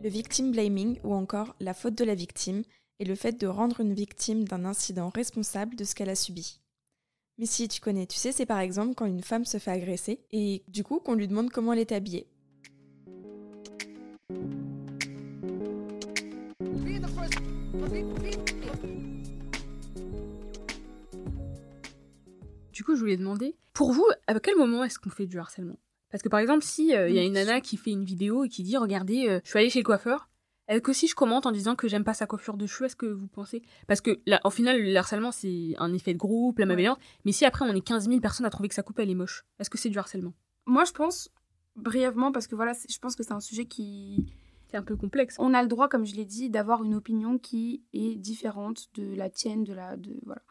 Le 0.04 0.10
victim 0.10 0.52
blaming 0.52 1.00
ou 1.04 1.14
encore 1.14 1.56
la 1.60 1.74
faute 1.74 1.96
de 1.96 2.04
la 2.04 2.14
victime 2.16 2.64
et 3.00 3.06
le 3.06 3.16
fait 3.16 3.40
de 3.40 3.48
rendre 3.48 3.80
une 3.80 3.94
victime 3.94 4.46
d'un 4.46 4.66
incident 4.66 5.10
responsable 5.10 5.76
de 5.76 5.84
ce 5.84 5.96
qu'elle 5.96 6.10
a 6.10 6.16
subi. 6.16 6.60
Mais 7.38 7.46
si 7.46 7.68
tu 7.68 7.80
connais, 7.80 8.08
tu 8.08 8.18
sais, 8.18 8.32
c'est 8.32 8.46
par 8.48 8.60
exemple 8.60 8.96
quand 8.96 9.06
une 9.06 9.22
femme 9.22 9.46
se 9.46 9.60
fait 9.60 9.72
agresser 9.72 10.22
et 10.32 10.64
du 10.68 10.84
coup 10.84 11.00
qu'on 11.00 11.14
lui 11.14 11.28
demande 11.28 11.52
comment 11.52 11.74
elle 11.74 11.80
est 11.80 11.92
habillée. 11.92 12.28
Du 22.72 22.84
coup, 22.84 22.96
je 22.96 23.00
voulais 23.00 23.18
demander, 23.18 23.56
pour 23.74 23.92
vous, 23.92 24.06
à 24.28 24.40
quel 24.40 24.56
moment 24.56 24.84
est-ce 24.84 25.00
qu'on 25.00 25.10
fait 25.10 25.26
du 25.26 25.40
harcèlement? 25.40 25.80
Parce 26.12 26.24
que 26.24 26.30
par 26.30 26.40
exemple, 26.40 26.64
si 26.64 26.96
euh, 26.96 27.10
il 27.10 27.16
y 27.16 27.20
a 27.20 27.24
une 27.24 27.34
nana 27.34 27.60
qui 27.60 27.76
fait 27.76 27.92
une 27.92 28.06
vidéo 28.06 28.46
et 28.46 28.50
qui 28.50 28.64
dit, 28.64 28.78
regardez, 28.78 29.28
euh, 29.28 29.40
je 29.44 29.50
suis 29.50 29.60
allée 29.60 29.70
chez 29.70 29.80
le 29.80 29.86
coiffeur, 29.86 30.27
que 30.84 30.94
si 30.94 31.08
je 31.08 31.16
commente 31.16 31.46
en 31.46 31.52
disant 31.52 31.76
que 31.76 31.88
j'aime 31.88 32.04
pas 32.04 32.14
sa 32.14 32.28
coiffure 32.28 32.58
de 32.58 32.68
cheveux, 32.68 32.86
est-ce 32.86 32.96
que 32.96 33.06
vous 33.06 33.28
pensez? 33.28 33.62
Parce 33.88 34.02
que 34.02 34.20
là, 34.26 34.42
au 34.44 34.50
final, 34.50 34.82
le 34.82 34.96
harcèlement, 34.96 35.32
c'est 35.32 35.74
un 35.78 35.94
effet 35.94 36.14
de 36.14 36.18
groupe, 36.18 36.60
la 36.60 36.66
malveillance. 36.66 36.98
Mais 37.26 37.32
si 37.32 37.46
après, 37.46 37.66
on 37.66 37.74
est 37.74 37.82
15 37.82 38.08
000 38.08 38.20
personnes 38.20 38.46
à 38.46 38.50
trouver 38.50 38.70
que 38.70 38.76
sa 38.76 38.84
coupe, 38.84 39.00
elle 39.00 39.10
est 39.10 39.16
moche, 39.16 39.46
est-ce 39.60 39.70
que 39.70 39.78
c'est 39.78 39.90
du 39.90 39.98
harcèlement? 39.98 40.34
Moi, 40.66 40.84
je 40.84 40.92
pense, 40.92 41.30
brièvement, 41.76 42.32
parce 42.32 42.48
que 42.48 42.56
voilà, 42.56 42.74
je 42.74 43.00
pense 43.00 43.16
que 43.16 43.24
c'est 43.24 43.34
un 43.34 43.40
sujet 43.40 43.66
qui. 43.66 44.26
C'est 44.70 44.76
un 44.76 44.84
peu 44.84 44.98
complexe. 44.98 45.38
On 45.40 45.54
a 45.54 45.62
le 45.62 45.70
droit, 45.70 45.88
comme 45.88 46.06
je 46.06 46.16
l'ai 46.16 46.26
dit, 46.26 46.50
d'avoir 46.50 46.84
une 46.84 46.94
opinion 46.94 47.38
qui 47.38 47.84
est 47.94 48.16
différente 48.16 48.90
de 48.96 49.16
la 49.16 49.30
tienne, 49.30 49.64
de 49.64 49.74
la. 49.74 49.96
De, 49.96 50.20
voilà. 50.26 50.42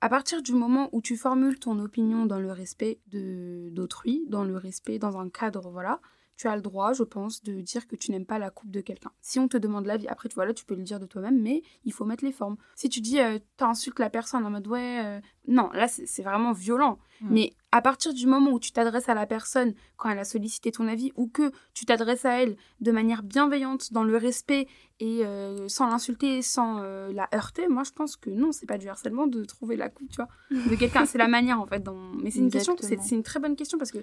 À 0.00 0.08
partir 0.08 0.42
du 0.42 0.52
moment 0.52 0.88
où 0.92 1.00
tu 1.00 1.16
formules 1.16 1.58
ton 1.58 1.80
opinion 1.80 2.26
dans 2.26 2.38
le 2.38 2.52
respect 2.52 3.00
de 3.08 3.70
d'autrui, 3.72 4.24
dans 4.28 4.44
le 4.44 4.56
respect, 4.56 5.00
dans 5.00 5.18
un 5.18 5.30
cadre, 5.30 5.70
voilà, 5.70 6.00
tu 6.36 6.48
as 6.48 6.56
le 6.56 6.62
droit, 6.62 6.92
je 6.92 7.02
pense, 7.02 7.42
de 7.42 7.60
dire 7.60 7.86
que 7.86 7.96
tu 7.96 8.10
n'aimes 8.10 8.26
pas 8.26 8.38
la 8.38 8.50
coupe 8.50 8.70
de 8.70 8.80
quelqu'un. 8.80 9.12
Si 9.20 9.38
on 9.38 9.48
te 9.48 9.56
demande 9.56 9.86
l'avis, 9.86 10.08
après, 10.08 10.28
tu 10.28 10.34
vois, 10.34 10.46
là, 10.46 10.54
tu 10.54 10.64
peux 10.64 10.74
le 10.74 10.82
dire 10.82 11.00
de 11.00 11.06
toi-même, 11.06 11.40
mais 11.40 11.62
il 11.84 11.92
faut 11.92 12.04
mettre 12.04 12.24
les 12.24 12.32
formes. 12.32 12.56
Si 12.74 12.88
tu 12.88 13.00
dis, 13.00 13.20
euh, 13.20 13.38
t'insultes 13.56 13.98
la 13.98 14.10
personne 14.10 14.44
en 14.44 14.50
mode, 14.50 14.66
ouais, 14.66 15.00
euh, 15.04 15.20
non, 15.46 15.70
là, 15.72 15.88
c'est 15.88 16.22
vraiment 16.22 16.52
violent. 16.52 16.98
Mm. 17.20 17.28
Mais 17.30 17.52
à 17.70 17.82
partir 17.82 18.14
du 18.14 18.26
moment 18.26 18.52
où 18.52 18.58
tu 18.58 18.72
t'adresses 18.72 19.08
à 19.08 19.14
la 19.14 19.26
personne 19.26 19.74
quand 19.96 20.08
elle 20.08 20.18
a 20.18 20.24
sollicité 20.24 20.72
ton 20.72 20.88
avis, 20.88 21.12
ou 21.16 21.26
que 21.28 21.52
tu 21.74 21.84
t'adresses 21.84 22.24
à 22.24 22.42
elle 22.42 22.56
de 22.80 22.92
manière 22.92 23.22
bienveillante, 23.22 23.92
dans 23.92 24.04
le 24.04 24.16
respect, 24.16 24.66
et 25.00 25.24
euh, 25.24 25.68
sans 25.68 25.88
l'insulter, 25.88 26.40
sans 26.40 26.78
euh, 26.80 27.12
la 27.12 27.28
heurter, 27.34 27.68
moi, 27.68 27.82
je 27.84 27.92
pense 27.92 28.16
que 28.16 28.30
non, 28.30 28.52
c'est 28.52 28.66
pas 28.66 28.78
du 28.78 28.88
harcèlement 28.88 29.26
de 29.26 29.44
trouver 29.44 29.76
la 29.76 29.90
coupe, 29.90 30.08
tu 30.08 30.16
vois, 30.16 30.28
de 30.50 30.74
quelqu'un. 30.76 31.04
c'est 31.04 31.18
la 31.18 31.28
manière, 31.28 31.60
en 31.60 31.66
fait. 31.66 31.82
Dans... 31.82 31.94
Mais 32.22 32.30
c'est 32.30 32.38
une 32.38 32.50
question, 32.50 32.74
c'est 32.80 33.10
une 33.10 33.22
très 33.22 33.40
bonne 33.40 33.56
question 33.56 33.76
parce 33.76 33.92
que 33.92 33.98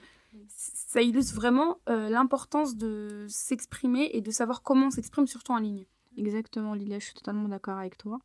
ça 0.47 1.01
illustre 1.01 1.33
vraiment 1.33 1.79
euh, 1.89 2.09
l'importance 2.09 2.75
de 2.75 3.25
s'exprimer 3.29 4.11
et 4.13 4.21
de 4.21 4.31
savoir 4.31 4.61
comment 4.61 4.87
on 4.87 4.91
s'exprime, 4.91 5.25
surtout 5.25 5.53
en 5.53 5.57
ligne. 5.57 5.85
Exactement, 6.17 6.73
Lilia, 6.73 6.99
je 6.99 7.05
suis 7.05 7.13
totalement 7.13 7.47
d'accord 7.47 7.77
avec 7.77 7.97
toi. 7.97 8.19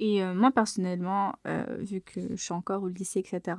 Et 0.00 0.22
euh, 0.22 0.32
moi, 0.34 0.50
personnellement, 0.52 1.34
euh, 1.46 1.64
vu 1.80 2.00
que 2.00 2.20
je 2.30 2.42
suis 2.42 2.52
encore 2.52 2.82
au 2.84 2.88
lycée, 2.88 3.20
etc., 3.20 3.56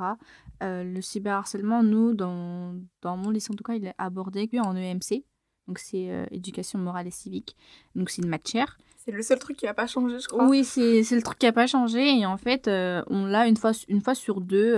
euh, 0.64 0.84
le 0.84 1.02
cyberharcèlement, 1.02 1.84
nous, 1.84 2.14
dans, 2.14 2.76
dans 3.02 3.18
mon 3.18 3.30
lycée 3.30 3.52
en 3.52 3.56
tout 3.56 3.64
cas, 3.64 3.74
il 3.74 3.86
est 3.86 3.96
abordé 3.98 4.50
en 4.60 4.76
EMC. 4.76 5.26
Donc, 5.68 5.80
c'est 5.80 6.10
euh, 6.10 6.26
éducation 6.32 6.80
morale 6.80 7.08
et 7.08 7.12
civique. 7.12 7.56
Donc, 7.96 8.10
c'est 8.10 8.22
une 8.22 8.30
matière. 8.30 8.78
C'est 8.98 9.12
le 9.12 9.22
seul 9.22 9.40
truc 9.40 9.58
qui 9.58 9.66
n'a 9.66 9.74
pas 9.74 9.88
changé, 9.88 10.20
je 10.20 10.28
crois. 10.28 10.48
Oui, 10.48 10.64
c'est 10.64 11.04
c'est 11.04 11.16
le 11.16 11.22
truc 11.22 11.40
qui 11.40 11.46
n'a 11.46 11.52
pas 11.52 11.68
changé. 11.68 12.20
Et 12.20 12.26
en 12.26 12.38
fait, 12.38 12.68
on 12.68 13.26
l'a 13.26 13.48
une 13.48 13.58
fois, 13.58 13.72
une 13.88 14.02
fois 14.02 14.14
sur 14.14 14.42
deux 14.42 14.76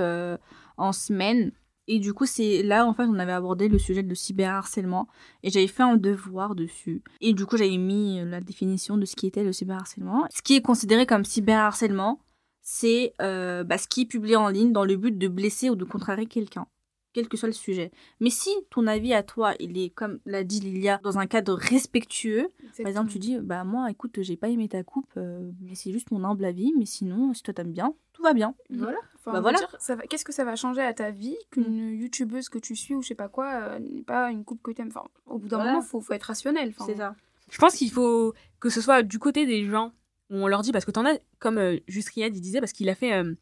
en 0.78 0.92
semaine. 0.92 1.52
Et 1.94 2.00
du 2.00 2.14
coup, 2.14 2.26
c'est 2.26 2.64
là, 2.64 2.86
en 2.86 2.94
fait, 2.94 3.04
on 3.04 3.20
avait 3.20 3.34
abordé 3.34 3.68
le 3.68 3.78
sujet 3.78 4.02
de 4.02 4.16
cyberharcèlement. 4.16 5.10
Et 5.44 5.50
j'avais 5.50 5.68
fait 5.68 5.84
un 5.84 5.98
devoir 5.98 6.56
dessus. 6.56 7.04
Et 7.20 7.34
du 7.34 7.46
coup, 7.46 7.58
j'avais 7.58 7.76
mis 7.76 8.22
euh, 8.22 8.24
la 8.24 8.40
définition 8.40 8.96
de 8.96 9.04
ce 9.04 9.14
qui 9.14 9.28
était 9.28 9.44
le 9.44 9.52
cyberharcèlement. 9.52 10.26
Ce 10.34 10.42
qui 10.42 10.56
est 10.56 10.62
considéré 10.62 11.06
comme 11.06 11.26
cyberharcèlement, 11.26 12.22
c'est 12.62 13.14
euh, 13.22 13.66
bah, 13.66 13.78
ce 13.78 13.90
qui 13.90 14.04
est 14.04 14.06
publié 14.06 14.38
en 14.38 14.48
ligne 14.48 14.72
dans 14.72 14.86
le 14.86 14.96
but 14.96 15.18
de 15.18 15.28
blesser 15.28 15.70
ou 15.70 15.76
de 15.76 15.84
contrarier 15.84 16.28
quelqu'un 16.28 16.66
quel 17.14 17.28
que 17.28 17.38
soit 17.38 17.48
le 17.50 17.54
sujet. 17.54 17.92
Mais 18.20 18.30
si 18.30 18.50
ton 18.70 18.88
avis 18.88 19.14
à 19.14 19.24
toi, 19.24 19.54
il 19.60 19.78
est, 19.78 19.90
comme 19.90 20.20
l'a 20.26 20.44
dit 20.44 20.60
Lilia, 20.60 21.00
dans 21.04 21.18
un 21.20 21.28
cadre 21.28 21.56
respectueux, 21.56 22.50
par 22.78 22.88
exemple, 22.88 23.12
tu 23.12 23.20
dis, 23.20 23.38
bah 23.40 23.64
moi, 23.64 23.90
écoute, 23.92 24.22
j'ai 24.22 24.38
pas 24.38 24.48
aimé 24.50 24.70
ta 24.70 24.84
coupe, 24.84 25.12
euh, 25.18 25.52
mais 25.62 25.76
c'est 25.76 25.92
juste 25.92 26.12
mon 26.12 26.24
humble 26.24 26.46
avis, 26.46 26.74
mais 26.78 26.86
sinon, 26.86 27.34
si 27.34 27.44
toi 27.44 27.54
t'aimes 27.54 27.72
bien, 27.74 27.94
tout 28.14 28.24
va 28.24 28.34
bien. 28.34 28.56
Voilà. 28.70 28.98
Enfin, 29.16 29.34
Bah 29.34 29.42
voilà. 29.42 29.60
va 29.60 29.98
Qu'est-ce 30.08 30.26
que 30.26 30.32
ça 30.34 30.46
va 30.46 30.56
changer 30.56 30.82
à 30.82 30.94
ta 30.94 31.12
vie 31.12 31.36
qu'une 31.52 31.92
youtubeuse 31.94 32.50
que 32.50 32.58
tu 32.60 32.76
suis 32.76 32.96
ou 32.96 33.02
je 33.02 33.10
sais 33.10 33.16
pas 33.16 33.28
quoi 33.30 33.52
euh, 33.54 33.80
n'ait 33.80 34.02
pas 34.04 34.32
une 34.32 34.44
coupe 34.44 34.62
que 34.64 34.72
t'aimes? 34.72 34.88
Enfin, 34.94 35.04
au 35.26 35.38
bout 35.38 35.48
d'un 35.48 35.58
Voilà. 35.58 35.74
moment, 35.74 35.84
faut, 35.84 36.02
faut 36.02 36.14
être 36.14 36.24
rationnel. 36.24 36.70
Enfin, 36.70 36.86
C'est 36.88 36.98
ça. 36.98 37.16
Je 37.50 37.58
pense 37.58 37.76
qu'il 37.76 37.92
faut 37.92 38.34
que 38.60 38.70
ce 38.70 38.80
soit 38.82 39.04
du 39.04 39.20
côté 39.20 39.46
des 39.46 39.66
gens 39.70 39.92
où 40.30 40.36
on 40.38 40.48
leur 40.48 40.62
dit, 40.62 40.72
parce 40.72 40.86
que 40.86 40.92
t'en 40.92 41.06
as, 41.06 41.20
comme 41.40 41.58
euh, 41.58 41.78
il 41.88 42.32
disait, 42.42 42.60
parce 42.62 42.72
qu'il 42.72 42.88
a 42.90 42.96
fait 42.96 43.14
euh, 43.14 43.34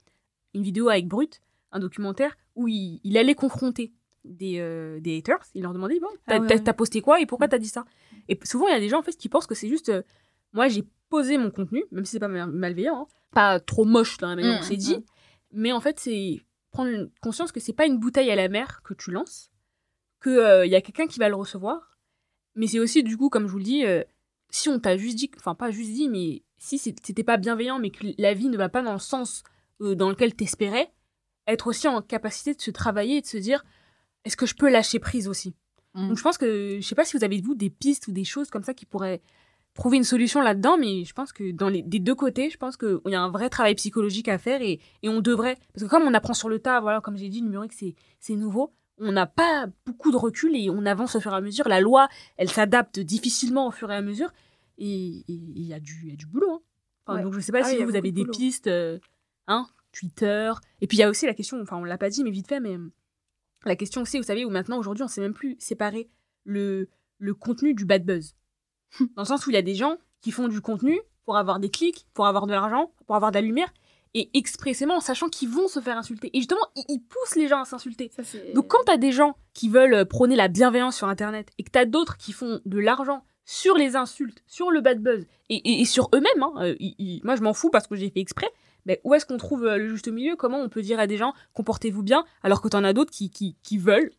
une 0.56 0.64
vidéo 0.64 0.90
avec 0.90 1.08
Brut, 1.08 1.42
un 1.72 1.80
documentaire, 1.80 2.36
où 2.56 2.68
il, 2.68 3.00
il 3.04 3.18
allait 3.18 3.36
confronter 3.36 3.94
des, 4.26 4.60
euh, 4.60 5.00
des 5.00 5.18
haters, 5.18 5.40
il 5.54 5.64
leur 5.64 5.74
demandait, 5.74 6.00
bon, 6.00 6.08
t'as 6.28 6.38
Ah 6.38 6.40
ouais, 6.40 6.48
t'as- 6.48 6.72
ouais. 6.72 6.74
posté 6.74 7.02
quoi 7.02 7.20
et 7.22 7.26
pourquoi 7.26 7.48
t'as 7.48 7.58
dit 7.58 7.68
ça? 7.70 7.86
Et 8.28 8.38
souvent, 8.44 8.68
il 8.68 8.72
y 8.72 8.76
a 8.76 8.80
des 8.80 8.90
gens, 8.90 9.00
en 9.00 9.04
fait, 9.04 9.16
qui 9.16 9.30
pensent 9.30 9.48
que 9.48 9.56
c'est 9.56 9.70
juste, 9.70 9.90
euh, 9.90 10.02
moi, 10.54 10.68
j'ai 10.68 10.84
posé 11.10 11.38
mon 11.38 11.52
contenu, 11.52 11.84
même 11.92 12.06
si 12.06 12.12
c'est 12.12 12.20
pas 12.20 12.28
mal- 12.28 12.52
malveillant, 12.52 13.04
hein, 13.04 13.08
pas 13.32 13.60
trop 13.60 13.86
moche 13.86 14.18
dans 14.18 14.28
la 14.30 14.36
manière 14.36 14.58
dont 14.60 14.66
c'est 14.66 14.74
mm, 14.76 14.78
dit, 14.78 14.98
mm. 14.98 15.04
mais 15.54 15.72
en 15.72 15.80
fait, 15.80 16.00
c'est 16.00 16.42
prendre 16.72 17.10
conscience 17.22 17.52
que 17.52 17.60
c'est 17.60 17.74
pas 17.74 17.86
une 17.86 17.98
bouteille 17.98 18.30
à 18.30 18.36
la 18.36 18.48
mer 18.50 18.82
que 18.84 18.94
tu 18.94 19.10
lances, 19.12 19.50
qu'il 20.22 20.34
y 20.68 20.76
a 20.76 20.82
quelqu'un 20.82 21.08
qui 21.08 21.20
va 21.20 21.30
le 21.30 21.36
recevoir, 21.36 21.98
mais 22.56 22.68
c'est 22.68 22.80
aussi, 22.80 23.04
du 23.04 23.18
coup, 23.18 23.30
comme 23.30 23.48
je 23.48 23.52
vous 23.52 23.58
le 23.58 23.64
dis, 23.64 23.86
euh, 23.86 24.04
si 24.50 24.70
on 24.70 24.80
t'a 24.80 24.98
juste 24.98 25.16
dit, 25.18 25.32
enfin 25.38 25.56
pas 25.56 25.72
juste 25.72 25.92
dit, 25.92 26.10
mais 26.10 26.44
si 26.58 26.78
c'était 26.78 27.24
pas 27.24 27.38
bienveillant, 27.38 27.80
mais 27.80 27.90
que 27.90 28.06
la 28.18 28.34
vie 28.34 28.50
ne 28.50 28.58
va 28.58 28.68
pas 28.70 28.82
dans 28.82 28.94
le 28.94 29.00
sens 29.00 29.44
euh, 29.82 29.96
dans 29.96 30.10
lequel 30.10 30.36
t'espérais, 30.36 30.92
être 31.52 31.68
aussi 31.68 31.88
en 31.88 32.02
capacité 32.02 32.54
de 32.54 32.62
se 32.62 32.72
travailler 32.72 33.18
et 33.18 33.22
de 33.22 33.26
se 33.28 33.38
dire, 33.38 33.64
est-ce 34.26 34.38
que 34.38 34.46
je 34.46 34.56
peux 34.56 34.70
lâcher 34.70 35.00
prise 35.00 35.28
aussi? 35.28 35.54
Mm. 35.96 36.10
Donc 36.10 36.18
je 36.18 36.24
pense 36.24 36.38
que, 36.38 36.78
je 36.82 36.86
sais 36.88 36.96
pas 36.96 37.06
si 37.06 37.18
vous 37.18 37.24
avez 37.24 37.42
vous 37.42 37.56
des 37.56 37.70
pistes 37.70 38.08
ou 38.08 38.12
des 38.12 38.24
choses 38.24 38.50
comme 38.50 38.64
ça 38.64 38.74
qui 38.74 38.86
pourraient 38.86 39.22
trouver 39.76 39.98
une 39.98 40.04
solution 40.04 40.42
là-dedans, 40.42 40.78
mais 40.78 41.06
je 41.06 41.14
pense 41.14 41.32
que 41.32 41.52
dans 41.52 41.70
les 41.70 41.82
des 41.84 42.00
deux 42.00 42.16
côtés, 42.16 42.50
je 42.50 42.58
pense 42.58 42.76
qu'il 42.76 43.00
y 43.06 43.16
a 43.16 43.22
un 43.22 43.30
vrai 43.32 43.50
travail 43.50 43.76
psychologique 43.76 44.28
à 44.28 44.38
faire 44.38 44.62
et, 44.62 44.80
et 45.04 45.10
on 45.10 45.22
devrait, 45.22 45.58
parce 45.74 45.84
que 45.86 45.90
comme 45.90 46.04
on 46.04 46.14
apprend 46.14 46.34
sur 46.34 46.50
le 46.50 46.60
tas, 46.60 46.82
voilà, 46.82 47.02
comme 47.02 47.16
j'ai 47.18 47.30
dit, 47.30 47.40
le 47.40 47.46
numérique 47.46 47.74
c'est 47.74 47.96
c'est 48.20 48.36
nouveau, 48.36 48.74
on 48.98 49.12
n'a 49.14 49.26
pas 49.28 49.68
beaucoup 49.86 50.12
de 50.12 50.18
recul 50.18 50.56
et 50.56 50.70
on 50.70 50.86
avance 50.86 51.16
au 51.16 51.22
fur 51.22 51.32
et 51.32 51.36
à 51.36 51.42
mesure. 51.42 51.68
La 51.70 51.80
loi, 51.80 52.10
elle 52.36 52.50
s'adapte 52.50 53.00
difficilement 53.00 53.68
au 53.68 53.72
fur 53.72 53.90
et 53.92 53.96
à 53.96 54.02
mesure 54.02 54.32
et 54.78 55.24
il 55.28 55.64
y 55.66 55.74
a 55.74 55.80
du 55.80 56.02
il 56.04 56.10
y 56.10 56.14
a 56.14 56.16
du 56.18 56.26
boulot. 56.26 56.52
hein. 56.52 56.60
Enfin, 57.06 57.18
Ouais. 57.20 57.24
Donc 57.24 57.34
je 57.34 57.40
sais 57.40 57.52
pas 57.54 57.62
Ah 57.64 57.70
si 57.70 57.78
vous 57.84 57.96
avez 57.96 58.12
de 58.12 58.16
des 58.18 58.24
boulot. 58.24 58.38
pistes, 58.38 58.68
euh, 58.68 59.00
hein, 59.48 59.68
Twitter. 59.91 60.52
Et 60.82 60.88
puis 60.88 60.97
il 60.97 60.99
y 61.02 61.04
a 61.04 61.10
aussi 61.10 61.25
la 61.25 61.34
question, 61.34 61.60
enfin 61.62 61.78
on 61.78 61.84
l'a 61.84 61.97
pas 61.97 62.10
dit 62.10 62.23
mais 62.23 62.32
vite 62.32 62.47
fait, 62.47 62.60
mais 62.60 62.75
euh, 62.75 62.91
la 63.65 63.75
question 63.75 64.02
aussi, 64.02 64.17
vous 64.17 64.23
savez, 64.23 64.45
où 64.45 64.49
maintenant 64.49 64.78
aujourd'hui 64.78 65.04
on 65.04 65.08
sait 65.08 65.21
même 65.21 65.34
plus 65.34 65.56
séparer 65.60 66.10
le 66.45 66.89
le 67.17 67.34
contenu 67.34 67.73
du 67.73 67.86
bad 67.86 68.06
buzz. 68.06 68.36
Dans 69.15 69.23
le 69.23 69.25
sens 69.28 69.45
où 69.45 69.49
il 69.49 69.54
y 69.54 69.58
a 69.58 69.62
des 69.62 69.75
gens 69.75 69.97
qui 70.21 70.32
font 70.32 70.47
du 70.47 70.62
contenu 70.62 70.99
pour 71.25 71.38
avoir 71.38 71.60
des 71.60 71.69
clics, 71.69 72.08
pour 72.13 72.25
avoir 72.28 72.47
de 72.47 72.52
l'argent, 72.54 72.91
pour 73.06 73.15
avoir 73.15 73.32
de 73.32 73.36
la 73.38 73.41
lumière, 73.41 73.71
et 74.15 74.30
expressément 74.34 74.95
en 74.95 75.02
sachant 75.02 75.30
qu'ils 75.30 75.49
vont 75.49 75.67
se 75.67 75.80
faire 75.80 75.97
insulter. 75.97 76.30
Et 76.36 76.39
justement, 76.39 76.62
ils, 76.75 76.84
ils 76.89 76.99
poussent 77.02 77.36
les 77.36 77.47
gens 77.47 77.62
à 77.62 77.65
s'insulter. 77.65 78.10
Donc 78.56 78.67
quand 78.67 78.84
t'as 78.86 78.97
des 78.97 79.12
gens 79.12 79.38
qui 79.54 79.69
veulent 79.69 79.93
euh, 79.93 80.06
prôner 80.06 80.36
la 80.36 80.47
bienveillance 80.47 80.95
sur 80.97 81.08
Internet, 81.08 81.49
et 81.60 81.63
que 81.63 81.69
t'as 81.69 81.86
d'autres 81.86 82.17
qui 82.17 82.32
font 82.32 82.60
de 82.65 82.80
l'argent 82.80 83.23
sur 83.45 83.75
les 83.75 83.95
insultes, 83.95 84.41
sur 84.47 84.71
le 84.71 84.82
bad 84.82 84.99
buzz, 85.02 85.25
et, 85.49 85.56
et- 85.56 85.82
et 85.82 85.86
sur 85.86 86.10
eux-mêmes, 86.15 86.41
hein, 86.43 86.54
euh, 86.62 86.75
ils- 86.80 86.95
ils- 86.97 87.21
moi 87.23 87.36
je 87.36 87.41
m'en 87.43 87.54
fous 87.54 87.69
parce 87.69 87.86
que 87.88 87.95
j'ai 87.95 88.10
fait 88.10 88.19
exprès, 88.21 88.49
mais 88.89 88.99
où 89.04 89.13
est-ce 89.13 89.25
qu'on 89.25 89.38
trouve 89.38 89.65
euh, 89.65 89.78
le 89.78 89.88
juste 89.88 90.08
milieu? 90.10 90.36
Comment 90.36 90.60
on 90.60 90.67
peut 90.67 90.82
dire 90.82 90.99
à 90.99 91.06
des 91.06 91.15
gens 91.15 91.34
comportez-vous 91.54 92.02
bien, 92.02 92.25
alors 92.41 92.60
que 92.62 92.67
t'en 92.67 92.84
as 92.84 92.91
d'autres 92.91 93.12
qui, 93.12 93.30
qui, 93.30 93.56
qui 93.62 93.78
veulent 93.78 94.12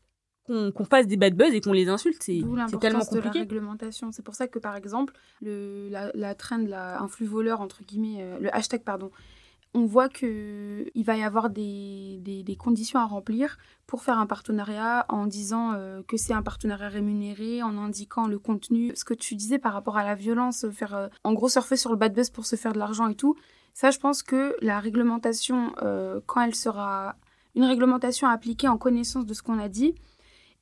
qu'on 0.46 0.84
fasse 0.84 1.06
des 1.06 1.16
bad 1.16 1.34
buzz 1.34 1.52
et 1.54 1.60
qu'on 1.60 1.72
les 1.72 1.88
insulte? 1.88 2.22
C'est 2.22 2.40
tellement 2.80 3.00
de 3.00 3.04
la 3.04 3.22
compliqué. 3.22 3.40
réglementation. 3.40 4.10
C'est 4.12 4.22
pour 4.24 4.34
ça 4.34 4.48
que, 4.48 4.58
par 4.58 4.76
exemple, 4.76 5.14
le, 5.42 5.88
la, 5.88 6.10
la, 6.14 7.02
un 7.02 7.08
flux 7.08 7.26
voleur, 7.26 7.60
entre 7.60 7.82
guillemets, 7.84 8.18
euh, 8.20 8.38
le 8.40 8.54
hashtag, 8.54 8.82
pardon, 8.82 9.10
on 9.74 9.84
voit 9.84 10.08
que 10.08 10.90
il 10.94 11.04
va 11.04 11.16
y 11.16 11.22
avoir 11.22 11.48
des, 11.50 12.18
des, 12.20 12.56
conditions 12.56 12.98
à 12.98 13.04
remplir 13.04 13.56
pour 13.86 14.02
faire 14.02 14.18
un 14.18 14.26
partenariat 14.26 15.06
en 15.08 15.26
disant 15.26 15.72
euh, 15.74 16.02
que 16.08 16.16
c'est 16.16 16.32
un 16.32 16.42
partenariat 16.42 16.88
rémunéré, 16.88 17.62
en 17.62 17.78
indiquant 17.78 18.26
le 18.26 18.38
contenu. 18.38 18.92
Ce 18.96 19.04
que 19.04 19.14
tu 19.14 19.36
disais 19.36 19.58
par 19.58 19.72
rapport 19.72 19.96
à 19.96 20.04
la 20.04 20.14
violence, 20.16 20.64
euh, 20.64 20.70
faire 20.70 20.94
euh, 20.94 21.08
en 21.22 21.34
gros 21.34 21.48
surfer 21.48 21.76
sur 21.76 21.90
le 21.90 21.96
bad 21.96 22.12
buzz 22.12 22.30
pour 22.30 22.46
se 22.46 22.56
faire 22.56 22.72
de 22.72 22.78
l'argent 22.78 23.08
et 23.08 23.14
tout, 23.14 23.36
ça, 23.72 23.90
je 23.90 23.98
pense 23.98 24.24
que 24.24 24.56
la 24.60 24.80
réglementation, 24.80 25.72
quand 26.26 26.40
elle 26.42 26.56
sera 26.56 27.14
une 27.54 27.62
réglementation 27.62 28.26
appliquée 28.26 28.66
en 28.66 28.76
connaissance 28.76 29.24
de 29.24 29.32
ce 29.32 29.42
qu'on 29.42 29.60
a 29.60 29.68
dit, 29.68 29.94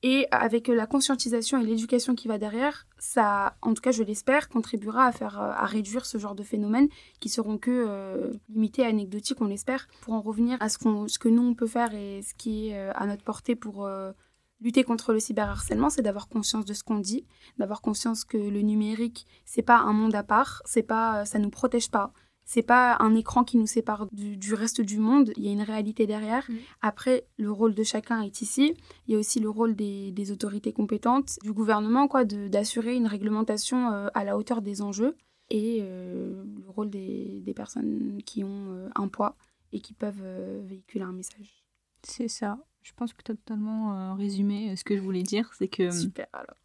et 0.03 0.27
avec 0.31 0.69
la 0.69 0.87
conscientisation 0.87 1.59
et 1.59 1.65
l'éducation 1.65 2.15
qui 2.15 2.29
va 2.29 2.37
derrière, 2.37 2.87
ça, 2.99 3.57
en 3.63 3.75
tout 3.75 3.83
cas 3.83 3.93
je 3.93 4.03
l'espère, 4.03 4.49
contribuera 4.49 5.07
à 5.07 5.13
faire 5.13 5.41
euh, 5.41 5.51
à 5.53 5.67
réduire 5.67 6.07
ce 6.07 6.19
genre 6.19 6.35
de 6.35 6.43
phénomènes 6.43 6.89
qui 7.21 7.29
seront 7.29 7.59
que 7.59 7.71
euh, 7.71 8.33
limités, 8.49 8.85
anecdotiques, 8.85 9.41
on 9.41 9.47
l'espère, 9.47 9.89
pour 10.01 10.15
en 10.15 10.21
revenir 10.21 10.57
à 10.61 10.69
ce, 10.69 10.79
ce 11.07 11.19
que 11.19 11.29
nous 11.29 11.43
on 11.43 11.55
peut 11.55 11.67
faire 11.67 11.95
et 11.95 12.23
ce 12.23 12.35
qui 12.35 12.69
est 12.69 12.79
euh, 12.79 12.93
à 12.95 13.07
notre 13.07 13.25
portée 13.25 13.55
pour 13.55 13.85
euh, 13.85 14.13
lutter 14.61 14.85
contre 14.85 15.13
le 15.13 15.21
cyberharcèlement, 15.21 15.91
c'est 15.91 16.03
d'avoir 16.03 16.29
conscience 16.29 16.65
de 16.65 16.75
ce 16.75 16.83
qu'on 16.83 16.99
dit, 16.99 17.25
d'avoir 17.59 17.81
conscience 17.81 18.25
que 18.25 18.37
le 18.37 18.61
numérique, 18.61 19.27
c'est 19.45 19.63
pas 19.63 19.79
un 19.79 19.93
monde 19.93 20.15
à 20.15 20.23
part, 20.23 20.63
c'est 20.65 20.83
pas, 20.83 21.25
ça 21.25 21.39
nous 21.39 21.51
protège 21.51 21.91
pas. 21.91 22.13
C'est 22.51 22.63
pas 22.63 22.97
un 23.01 23.15
écran 23.15 23.45
qui 23.45 23.59
nous 23.59 23.67
sépare 23.67 24.09
du, 24.11 24.55
reste 24.55 24.81
du 24.81 24.97
monde, 24.97 25.35
il 25.37 25.45
y 25.45 25.51
a 25.51 25.53
une 25.53 25.61
réalité 25.61 26.07
derrière. 26.07 26.47
Mm. 26.49 26.55
Après, 26.81 27.27
le 27.37 27.53
rôle 27.53 27.75
de 27.75 27.83
chacun 27.83 28.23
est 28.23 28.41
ici. 28.41 28.75
Il 29.07 29.13
y 29.13 29.17
a 29.17 29.19
aussi 29.19 29.39
le 29.39 29.51
rôle 29.51 29.77
des, 29.77 30.13
des 30.13 30.33
autorités 30.33 30.73
compétentes, 30.73 31.39
du 31.43 31.53
gouvernement, 31.53 32.09
quoi, 32.09 32.25
d'assurer 32.25 32.97
une 32.97 33.07
réglementation 33.07 33.93
euh, 33.93 34.09
à 34.15 34.25
la 34.25 34.39
hauteur 34.39 34.63
des 34.63 34.81
enjeux 34.81 35.15
et 35.51 35.81
euh, 35.83 36.43
le 36.65 36.71
rôle 36.71 36.89
des, 36.89 37.43
des 37.45 37.53
personnes 37.53 38.23
qui 38.25 38.43
ont 38.45 38.71
euh, 38.71 38.89
un 38.95 39.09
poids 39.09 39.37
et 39.73 39.81
qui 39.81 39.93
peuvent 39.93 40.25
véhiculer 40.65 41.05
un 41.05 41.13
message. 41.13 41.67
C'est 42.03 42.29
ça. 42.29 42.59
Je 42.81 42.95
pense 42.97 43.13
que 43.13 43.23
tu 43.23 43.33
as 43.33 43.35
totalement 43.35 44.15
résumé 44.15 44.75
ce 44.75 44.85
que 44.85 44.97
je 44.97 45.03
voulais 45.03 45.23
dire. 45.23 45.53
C'est 45.59 45.69
que, 45.69 45.91
Super 45.91 46.29
alors. 46.33 46.57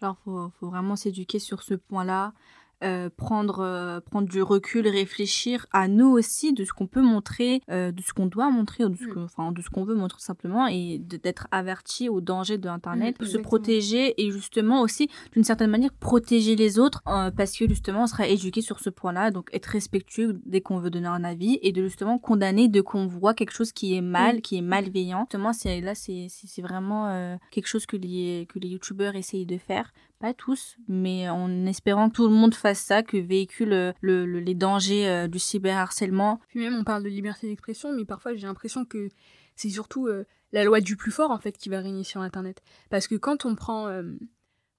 genre, 0.00 0.18
faut, 0.24 0.50
faut 0.58 0.66
vraiment 0.68 0.96
s'éduquer 0.96 1.38
sur 1.38 1.62
ce 1.62 1.74
point-là. 1.74 2.34
Euh, 2.82 3.10
prendre, 3.16 3.60
euh, 3.60 4.00
prendre 4.00 4.28
du 4.28 4.42
recul, 4.42 4.88
réfléchir 4.88 5.66
à 5.72 5.88
nous 5.88 6.08
aussi 6.08 6.52
de 6.52 6.64
ce 6.64 6.72
qu'on 6.72 6.86
peut 6.86 7.02
montrer, 7.02 7.60
euh, 7.70 7.92
de 7.92 8.02
ce 8.02 8.12
qu'on 8.12 8.26
doit 8.26 8.50
montrer, 8.50 8.84
ou 8.84 8.88
de 8.88 8.96
ce 8.96 9.18
enfin, 9.18 9.52
ce 9.62 9.70
qu'on 9.70 9.84
veut 9.84 9.94
montrer 9.94 10.20
simplement, 10.20 10.66
et 10.66 10.98
d'être 10.98 11.46
averti 11.50 12.08
au 12.08 12.20
danger 12.20 12.58
de 12.58 12.68
Internet, 12.68 13.12
Mm, 13.12 13.12
pour 13.18 13.26
se 13.26 13.38
protéger 13.38 14.14
et 14.22 14.30
justement 14.30 14.82
aussi, 14.82 15.08
d'une 15.32 15.44
certaine 15.44 15.70
manière, 15.70 15.92
protéger 15.92 16.56
les 16.56 16.78
autres, 16.78 17.02
euh, 17.06 17.30
parce 17.30 17.56
que 17.56 17.68
justement, 17.68 18.04
on 18.04 18.06
sera 18.06 18.26
éduqué 18.26 18.60
sur 18.60 18.80
ce 18.80 18.90
point-là, 18.90 19.30
donc 19.30 19.48
être 19.52 19.66
respectueux 19.66 20.40
dès 20.44 20.60
qu'on 20.60 20.78
veut 20.78 20.90
donner 20.90 21.08
un 21.08 21.24
avis, 21.24 21.58
et 21.62 21.72
de 21.72 21.82
justement 21.82 22.18
condamner 22.18 22.68
dès 22.68 22.82
qu'on 22.82 23.06
voit 23.06 23.34
quelque 23.34 23.52
chose 23.52 23.72
qui 23.72 23.94
est 23.94 24.00
mal, 24.00 24.40
qui 24.40 24.56
est 24.56 24.62
malveillant. 24.62 25.22
Justement, 25.22 25.52
c'est 25.52 25.80
là, 25.80 25.94
c'est 25.94 26.28
vraiment 26.62 27.08
euh, 27.08 27.36
quelque 27.50 27.66
chose 27.66 27.86
que 27.86 27.96
les, 27.96 28.46
que 28.52 28.58
les 28.58 28.68
youtubeurs 28.68 29.14
essayent 29.16 29.46
de 29.46 29.58
faire 29.58 29.92
pas 30.22 30.32
tous, 30.34 30.76
mais 30.88 31.28
en 31.28 31.66
espérant 31.66 32.08
que 32.08 32.14
tout 32.14 32.28
le 32.28 32.32
monde 32.34 32.54
fasse 32.54 32.78
ça, 32.80 33.02
que 33.02 33.16
véhicule 33.16 33.72
euh, 33.72 33.92
le, 34.00 34.24
le- 34.24 34.38
les 34.40 34.54
dangers 34.54 35.08
euh, 35.08 35.26
du 35.28 35.38
cyberharcèlement. 35.40 36.40
Puis 36.48 36.60
même, 36.60 36.74
on 36.76 36.84
parle 36.84 37.02
de 37.02 37.08
liberté 37.08 37.48
d'expression, 37.48 37.92
mais 37.92 38.04
parfois 38.04 38.32
j'ai 38.34 38.46
l'impression 38.46 38.84
que 38.84 39.08
c'est 39.56 39.68
surtout 39.68 40.06
euh, 40.06 40.24
la 40.52 40.62
loi 40.64 40.80
du 40.80 40.96
plus 40.96 41.10
fort 41.10 41.30
en 41.32 41.38
fait 41.38 41.58
qui 41.58 41.68
va 41.68 41.80
régner 41.80 42.04
sur 42.04 42.20
Internet. 42.20 42.62
Parce 42.88 43.08
que 43.08 43.16
quand 43.16 43.44
on 43.44 43.54
prend, 43.56 43.88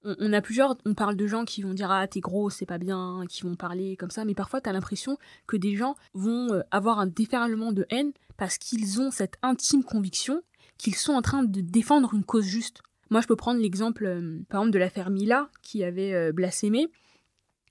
on, 0.06 0.34
a 0.34 0.42
plusieurs, 0.42 0.78
on 0.86 0.94
parle 0.94 1.16
de 1.18 1.28
gens 1.28 1.46
qui 1.46 1.62
vont 1.62 1.74
dire 1.74 1.92
ah 1.92 2.08
t'es 2.08 2.20
gros, 2.22 2.50
c'est 2.50 2.66
pas 2.66 2.78
bien, 2.78 3.24
qui 3.30 3.44
vont 3.44 3.56
parler 3.56 3.96
comme 3.98 4.12
ça, 4.12 4.24
mais 4.26 4.36
parfois 4.36 4.62
t'as 4.62 4.72
l'impression 4.72 5.18
que 5.48 5.58
des 5.58 5.76
gens 5.76 5.96
vont 6.14 6.62
avoir 6.72 7.00
un 7.00 7.08
déferlement 7.08 7.72
de 7.72 7.86
haine 7.90 8.12
parce 8.38 8.58
qu'ils 8.58 9.02
ont 9.02 9.12
cette 9.12 9.36
intime 9.42 9.84
conviction 9.84 10.42
qu'ils 10.78 10.96
sont 10.96 11.14
en 11.14 11.22
train 11.22 11.44
de 11.44 11.62
défendre 11.62 12.14
une 12.14 12.24
cause 12.24 12.46
juste. 12.46 12.82
Moi, 13.14 13.22
je 13.22 13.28
peux 13.28 13.36
prendre 13.36 13.62
l'exemple, 13.62 14.06
euh, 14.08 14.40
par 14.50 14.62
exemple, 14.62 14.74
de 14.74 14.80
l'affaire 14.80 15.12
Mila, 15.12 15.52
qui 15.62 15.84
avait 15.84 16.16
euh, 16.16 16.32
blasphémé, 16.32 16.88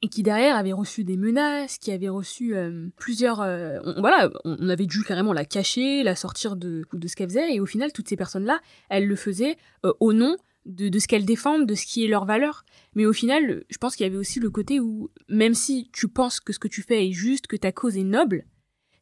et 0.00 0.08
qui 0.08 0.22
derrière 0.22 0.54
avait 0.54 0.72
reçu 0.72 1.02
des 1.02 1.16
menaces, 1.16 1.78
qui 1.78 1.90
avait 1.90 2.08
reçu 2.08 2.54
euh, 2.54 2.86
plusieurs... 2.96 3.40
on, 3.40 4.00
voilà, 4.00 4.30
on 4.44 4.68
avait 4.68 4.86
dû 4.86 5.02
carrément 5.02 5.32
la 5.32 5.44
cacher, 5.44 6.04
la 6.04 6.14
sortir 6.14 6.54
de, 6.54 6.84
de 6.92 7.08
ce 7.08 7.16
qu'elle 7.16 7.28
faisait, 7.28 7.56
et 7.56 7.58
au 7.58 7.66
final, 7.66 7.92
toutes 7.92 8.08
ces 8.08 8.14
personnes-là, 8.14 8.60
elles 8.88 9.08
le 9.08 9.16
faisaient 9.16 9.56
au 9.82 10.12
nom 10.12 10.36
de, 10.64 10.88
de 10.88 10.98
ce 11.00 11.08
qu'elles 11.08 11.26
défendent, 11.26 11.66
de 11.66 11.74
ce 11.74 11.86
qui 11.86 12.04
est 12.04 12.08
leur 12.08 12.24
valeur. 12.24 12.64
Mais 12.94 13.04
au 13.04 13.12
final, 13.12 13.64
je 13.68 13.78
pense 13.78 13.96
qu'il 13.96 14.06
y 14.06 14.08
avait 14.08 14.18
aussi 14.18 14.38
le 14.38 14.50
côté 14.50 14.78
où, 14.78 15.10
même 15.28 15.54
si 15.54 15.90
tu 15.92 16.06
penses 16.06 16.38
que 16.38 16.52
ce 16.52 16.60
que 16.60 16.68
tu 16.68 16.82
fais 16.82 17.08
est 17.08 17.12
juste, 17.12 17.48
que 17.48 17.56
ta 17.56 17.72
cause 17.72 17.96
est 17.96 18.04
noble, 18.04 18.44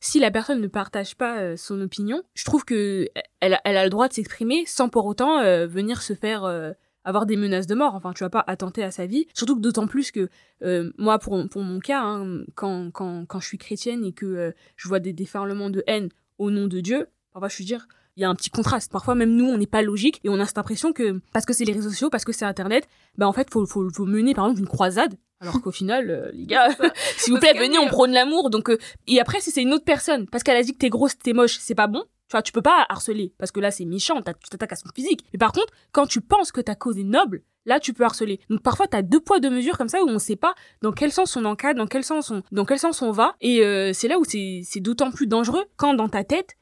si 0.00 0.18
la 0.18 0.30
personne 0.30 0.60
ne 0.60 0.66
partage 0.66 1.14
pas 1.16 1.38
euh, 1.40 1.56
son 1.56 1.80
opinion, 1.80 2.22
je 2.34 2.44
trouve 2.44 2.64
que 2.64 3.06
elle, 3.40 3.54
a- 3.54 3.60
elle 3.64 3.76
a 3.76 3.84
le 3.84 3.90
droit 3.90 4.08
de 4.08 4.12
s'exprimer 4.14 4.64
sans 4.66 4.88
pour 4.88 5.06
autant 5.06 5.38
euh, 5.40 5.66
venir 5.66 6.02
se 6.02 6.14
faire 6.14 6.44
euh, 6.44 6.72
avoir 7.04 7.26
des 7.26 7.36
menaces 7.36 7.66
de 7.66 7.74
mort. 7.74 7.94
Enfin, 7.94 8.12
tu 8.12 8.24
vas 8.24 8.30
pas 8.30 8.44
attenter 8.46 8.82
à 8.82 8.90
sa 8.90 9.06
vie. 9.06 9.26
Surtout 9.34 9.56
que 9.56 9.60
d'autant 9.60 9.86
plus 9.86 10.10
que 10.10 10.28
euh, 10.62 10.90
moi, 10.98 11.18
pour, 11.18 11.48
pour 11.48 11.62
mon 11.62 11.80
cas, 11.80 12.02
hein, 12.02 12.44
quand, 12.54 12.90
quand, 12.92 13.24
quand 13.26 13.40
je 13.40 13.46
suis 13.46 13.58
chrétienne 13.58 14.04
et 14.04 14.12
que 14.12 14.26
euh, 14.26 14.52
je 14.76 14.88
vois 14.88 15.00
des 15.00 15.12
déferlements 15.12 15.70
de 15.70 15.82
haine 15.86 16.08
au 16.38 16.50
nom 16.50 16.66
de 16.66 16.80
Dieu, 16.80 17.06
parfois 17.32 17.48
je 17.48 17.54
suis 17.54 17.64
dire, 17.64 17.86
il 18.16 18.22
y 18.22 18.24
a 18.24 18.28
un 18.28 18.34
petit 18.34 18.50
contraste. 18.50 18.90
Parfois, 18.92 19.14
même 19.14 19.34
nous, 19.34 19.46
on 19.46 19.56
n'est 19.56 19.66
pas 19.66 19.82
logique 19.82 20.20
et 20.24 20.28
on 20.28 20.38
a 20.40 20.44
cette 20.46 20.58
impression 20.58 20.92
que 20.92 21.20
parce 21.32 21.46
que 21.46 21.52
c'est 21.54 21.64
les 21.64 21.72
réseaux 21.72 21.90
sociaux, 21.90 22.10
parce 22.10 22.24
que 22.24 22.32
c'est 22.32 22.44
Internet, 22.44 22.86
bah 23.16 23.26
en 23.28 23.32
fait, 23.32 23.50
faut, 23.50 23.64
faut, 23.66 23.88
faut 23.90 24.04
mener 24.06 24.34
par 24.34 24.44
exemple 24.46 24.60
une 24.60 24.66
croisade. 24.68 25.14
Alors 25.40 25.62
qu'au 25.62 25.70
final, 25.70 26.11
euh, 26.11 26.31
les 26.33 26.46
gars, 26.46 26.68
s'il 27.16 27.33
vous 27.33 27.40
plaît, 27.40 27.55
venez, 27.55 27.79
on 27.79 27.88
prône 27.88 28.12
l'amour. 28.12 28.50
Donc, 28.50 28.68
euh, 28.68 28.79
et 29.07 29.20
après, 29.20 29.40
si 29.40 29.50
c'est 29.50 29.62
une 29.62 29.72
autre 29.72 29.85
personne, 29.85 30.26
parce 30.26 30.44
qu'elle 30.44 30.57
a 30.57 30.62
dit 30.62 30.72
que 30.72 30.79
t'es 30.79 30.90
grosse, 30.90 31.18
t'es 31.18 31.33
moche, 31.33 31.57
c'est 31.59 31.74
pas 31.74 31.87
bon. 31.87 32.05
Tu 32.29 32.33
vois, 32.37 32.42
tu 32.42 32.53
peux 32.53 32.62
pas 32.62 32.87
harceler, 32.88 33.33
parce 33.38 33.50
que 33.50 33.59
là, 33.59 33.72
c'est 33.72 33.85
méchant, 33.85 34.22
tu 34.22 34.50
t'attaques 34.50 34.72
à 34.72 34.76
son 34.76 34.88
physique. 34.94 35.24
Mais 35.33 35.38
par 35.38 35.50
contre, 35.50 35.72
quand 35.90 36.07
tu 36.07 36.20
penses 36.20 36.53
que 36.53 36.61
ta 36.61 36.76
cause 36.76 36.96
est 36.96 37.05
noble, 37.05 37.42
là, 37.64 37.81
tu 37.81 37.92
peux 37.92 38.05
harceler. 38.05 38.38
Donc 38.48 38.62
parfois, 38.62 38.87
t'as 38.87 39.03
deux 39.03 39.18
poids, 39.18 39.40
deux 39.40 39.50
mesures 39.50 39.76
comme 39.76 39.88
ça, 39.88 40.03
où 40.05 40.09
on 40.09 40.18
sait 40.18 40.37
pas 40.37 40.55
dans 40.83 40.92
quel 40.92 41.11
sens 41.11 41.37
on 41.37 41.44
encadre, 41.44 41.79
dans 41.79 41.87
quel 41.87 42.05
sens 42.05 42.31
on, 42.31 42.42
dans 42.53 42.64
quel 42.64 42.79
sens 42.79 43.03
on 43.03 43.11
va. 43.11 43.35
Et 43.40 43.64
euh, 43.64 43.92
c'est 43.92 44.09
là 44.09 44.18
où 44.18 44.24
c'est 44.24 44.61
c'est 44.64 44.81
d'autant 44.81 45.11
plus 45.11 45.26
dangereux 45.26 45.64
quand 45.76 45.94
dans 45.94 46.09
ta 46.09 46.22
tête, 46.22 46.57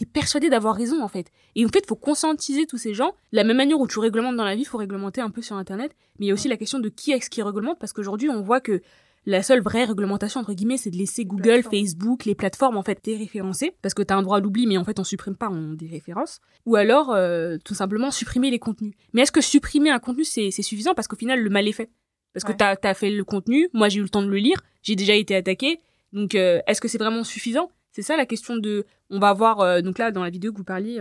t'es 0.00 0.06
persuadé 0.06 0.48
d'avoir 0.48 0.74
raison, 0.74 1.02
en 1.02 1.08
fait. 1.08 1.30
Et 1.54 1.66
en 1.66 1.68
fait, 1.68 1.86
faut 1.86 1.94
conscientiser 1.94 2.64
tous 2.64 2.78
ces 2.78 2.94
gens. 2.94 3.10
De 3.32 3.36
la 3.36 3.44
même 3.44 3.58
manière 3.58 3.78
où 3.78 3.86
tu 3.86 3.98
réglementes 3.98 4.36
dans 4.36 4.44
la 4.44 4.56
vie, 4.56 4.64
faut 4.64 4.78
réglementer 4.78 5.20
un 5.20 5.28
peu 5.28 5.42
sur 5.42 5.56
Internet. 5.56 5.94
Mais 6.18 6.24
il 6.24 6.28
y 6.28 6.30
a 6.30 6.34
aussi 6.34 6.48
la 6.48 6.56
question 6.56 6.78
de 6.78 6.88
qui 6.88 7.12
est-ce 7.12 7.28
qui 7.28 7.42
réglemente, 7.42 7.78
parce 7.78 7.92
qu'aujourd'hui, 7.92 8.30
on 8.30 8.40
voit 8.40 8.62
que 8.62 8.80
la 9.26 9.42
seule 9.42 9.60
vraie 9.60 9.84
réglementation, 9.84 10.40
entre 10.40 10.54
guillemets, 10.54 10.78
c'est 10.78 10.88
de 10.88 10.96
laisser 10.96 11.26
Google, 11.26 11.62
Facebook, 11.62 12.24
les 12.24 12.34
plateformes, 12.34 12.78
en 12.78 12.82
fait, 12.82 12.98
déréférencer, 13.04 13.74
parce 13.82 13.92
que 13.92 14.02
t'as 14.02 14.16
un 14.16 14.22
droit 14.22 14.38
à 14.38 14.40
l'oubli, 14.40 14.66
mais 14.66 14.78
en 14.78 14.84
fait, 14.84 14.98
on 14.98 15.04
supprime 15.04 15.36
pas, 15.36 15.50
on 15.50 15.74
déréférence. 15.74 16.40
Ou 16.64 16.76
alors, 16.76 17.12
euh, 17.12 17.58
tout 17.62 17.74
simplement, 17.74 18.10
supprimer 18.10 18.50
les 18.50 18.58
contenus. 18.58 18.94
Mais 19.12 19.20
est-ce 19.20 19.32
que 19.32 19.42
supprimer 19.42 19.90
un 19.90 19.98
contenu, 19.98 20.24
c'est 20.24 20.50
suffisant? 20.50 20.94
Parce 20.94 21.08
qu'au 21.08 21.16
final, 21.16 21.42
le 21.42 21.50
mal 21.50 21.68
est 21.68 21.72
fait. 21.72 21.90
Parce 22.32 22.44
que 22.44 22.52
t'as 22.52 22.76
as 22.82 22.94
fait 22.94 23.10
le 23.10 23.24
contenu, 23.24 23.68
moi, 23.74 23.90
j'ai 23.90 23.98
eu 23.98 24.02
le 24.02 24.08
temps 24.08 24.22
de 24.22 24.30
le 24.30 24.38
lire, 24.38 24.62
j'ai 24.82 24.96
déjà 24.96 25.14
été 25.14 25.34
attaqué, 25.34 25.80
donc 26.14 26.34
euh, 26.34 26.60
est-ce 26.66 26.80
que 26.80 26.88
c'est 26.88 26.96
vraiment 26.96 27.24
suffisant? 27.24 27.70
C'est 27.92 28.02
ça 28.02 28.16
la 28.16 28.26
question 28.26 28.56
de... 28.56 28.86
On 29.10 29.18
va 29.18 29.32
voir, 29.32 29.60
euh, 29.60 29.80
donc 29.80 29.98
là, 29.98 30.10
dans 30.12 30.22
la 30.22 30.30
vidéo 30.30 30.52
que 30.52 30.58
vous 30.58 30.64
parliez, 30.64 31.00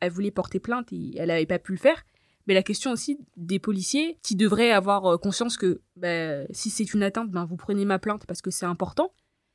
elle 0.00 0.10
voulait 0.10 0.30
porter 0.30 0.58
plainte 0.58 0.92
et 0.92 1.12
elle 1.16 1.30
avait 1.30 1.46
pas 1.46 1.58
pu 1.58 1.72
le 1.72 1.78
faire. 1.78 2.02
Mais 2.46 2.54
la 2.54 2.62
question 2.62 2.90
aussi 2.90 3.18
des 3.36 3.58
policiers 3.58 4.18
qui 4.22 4.34
devraient 4.34 4.72
avoir 4.72 5.06
euh, 5.06 5.18
conscience 5.18 5.56
que 5.56 5.82
bah, 5.96 6.46
si 6.50 6.70
c'est 6.70 6.94
une 6.94 7.02
atteinte, 7.02 7.30
ben, 7.30 7.44
vous 7.44 7.56
prenez 7.56 7.84
ma 7.84 7.98
plainte 7.98 8.26
parce 8.26 8.42
que 8.42 8.50
c'est 8.50 8.66
important. 8.66 9.12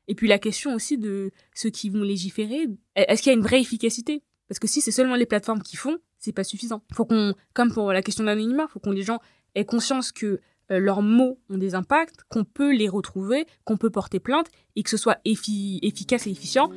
Et 0.08 0.15
puis 0.15 0.28
la 0.28 0.39
question 0.39 0.76
aussi 0.76 0.98
de 0.98 1.32
ceux 1.56 1.71
qui 1.71 1.89
vont 1.89 2.04
légiférer, 2.04 2.67
est-ce 2.95 3.24
qu'il 3.24 3.32
y 3.32 3.36
a 3.36 3.38
une 3.38 3.43
vraie 3.43 3.60
efficacité? 3.60 4.21
Parce 4.48 4.60
que 4.60 4.67
si 4.67 4.82
c'est 4.82 4.91
seulement 4.91 5.15
les 5.15 5.26
plateformes 5.26 5.63
qui 5.63 5.76
font, 5.76 5.98
c'est 6.19 6.32
pas 6.32 6.43
suffisant. 6.43 6.84
Faut 6.93 7.06
qu'on, 7.06 7.34
comme 7.54 7.74
pour 7.74 7.91
la 7.91 8.04
question 8.04 8.24
d'anonymat, 8.24 8.67
faut 8.67 8.80
qu'on 8.80 8.91
les 8.91 9.02
gens 9.02 9.19
aient 9.56 9.65
conscience 9.65 10.12
que 10.12 10.39
leurs 10.69 11.01
mots 11.01 11.39
ont 11.49 11.58
des 11.58 11.75
impacts, 11.75 12.23
qu'on 12.30 12.43
peut 12.43 12.73
les 12.73 12.89
retrouver, 12.89 13.45
qu'on 13.63 13.78
peut 13.78 13.89
porter 13.89 14.19
plainte 14.19 14.47
et 14.75 14.84
que 14.84 14.89
ce 14.89 14.97
soit 14.97 15.19
effi- 15.25 15.80
efficace 15.82 16.28
et 16.28 16.32
efficient. 16.32 16.69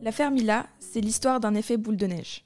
L'affaire 0.00 0.30
Mila, 0.30 0.66
c'est 0.78 1.00
l'histoire 1.00 1.40
d'un 1.40 1.54
effet 1.54 1.76
boule 1.76 1.96
de 1.96 2.06
neige. 2.06 2.44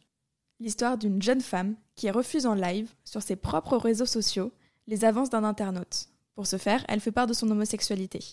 L'histoire 0.59 0.97
d'une 0.97 1.21
jeune 1.23 1.41
femme 1.41 1.77
qui 1.95 2.11
refuse 2.11 2.47
en 2.47 2.55
live, 2.55 2.91
sur 3.05 3.23
ses 3.23 3.37
propres 3.37 3.77
réseaux 3.77 4.07
sociaux, 4.07 4.53
les 4.89 5.05
avances 5.05 5.31
d'un 5.31 5.45
internaute. 5.45 6.09
Pour 6.35 6.47
ce 6.47 6.57
faire, 6.57 6.85
elle 6.89 7.01
fait 7.01 7.13
part 7.13 7.27
de 7.27 7.35
son 7.35 7.51
homosexualité. 7.51 8.25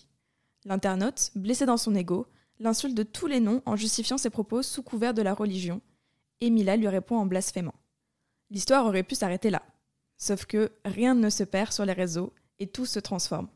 L'internaute, 0.64 1.30
blessé 1.36 1.66
dans 1.66 1.76
son 1.76 1.94
ego, 1.94 2.26
l'insulte 2.60 2.94
de 2.94 3.02
tous 3.02 3.26
les 3.26 3.40
noms 3.40 3.62
en 3.66 3.74
justifiant 3.74 4.18
ses 4.18 4.30
propos 4.30 4.62
sous 4.62 4.82
couvert 4.82 5.14
de 5.14 5.22
la 5.22 5.34
religion, 5.34 5.80
et 6.40 6.50
Mila 6.50 6.76
lui 6.76 6.88
répond 6.88 7.16
en 7.16 7.26
blasphémant. 7.26 7.74
L'histoire 8.50 8.86
aurait 8.86 9.02
pu 9.02 9.14
s'arrêter 9.14 9.50
là. 9.50 9.62
Sauf 10.16 10.44
que 10.44 10.70
rien 10.84 11.14
ne 11.14 11.30
se 11.30 11.44
perd 11.44 11.72
sur 11.72 11.84
les 11.84 11.92
réseaux 11.92 12.32
et 12.58 12.66
tout 12.66 12.86
se 12.86 12.98
transforme. 12.98 13.48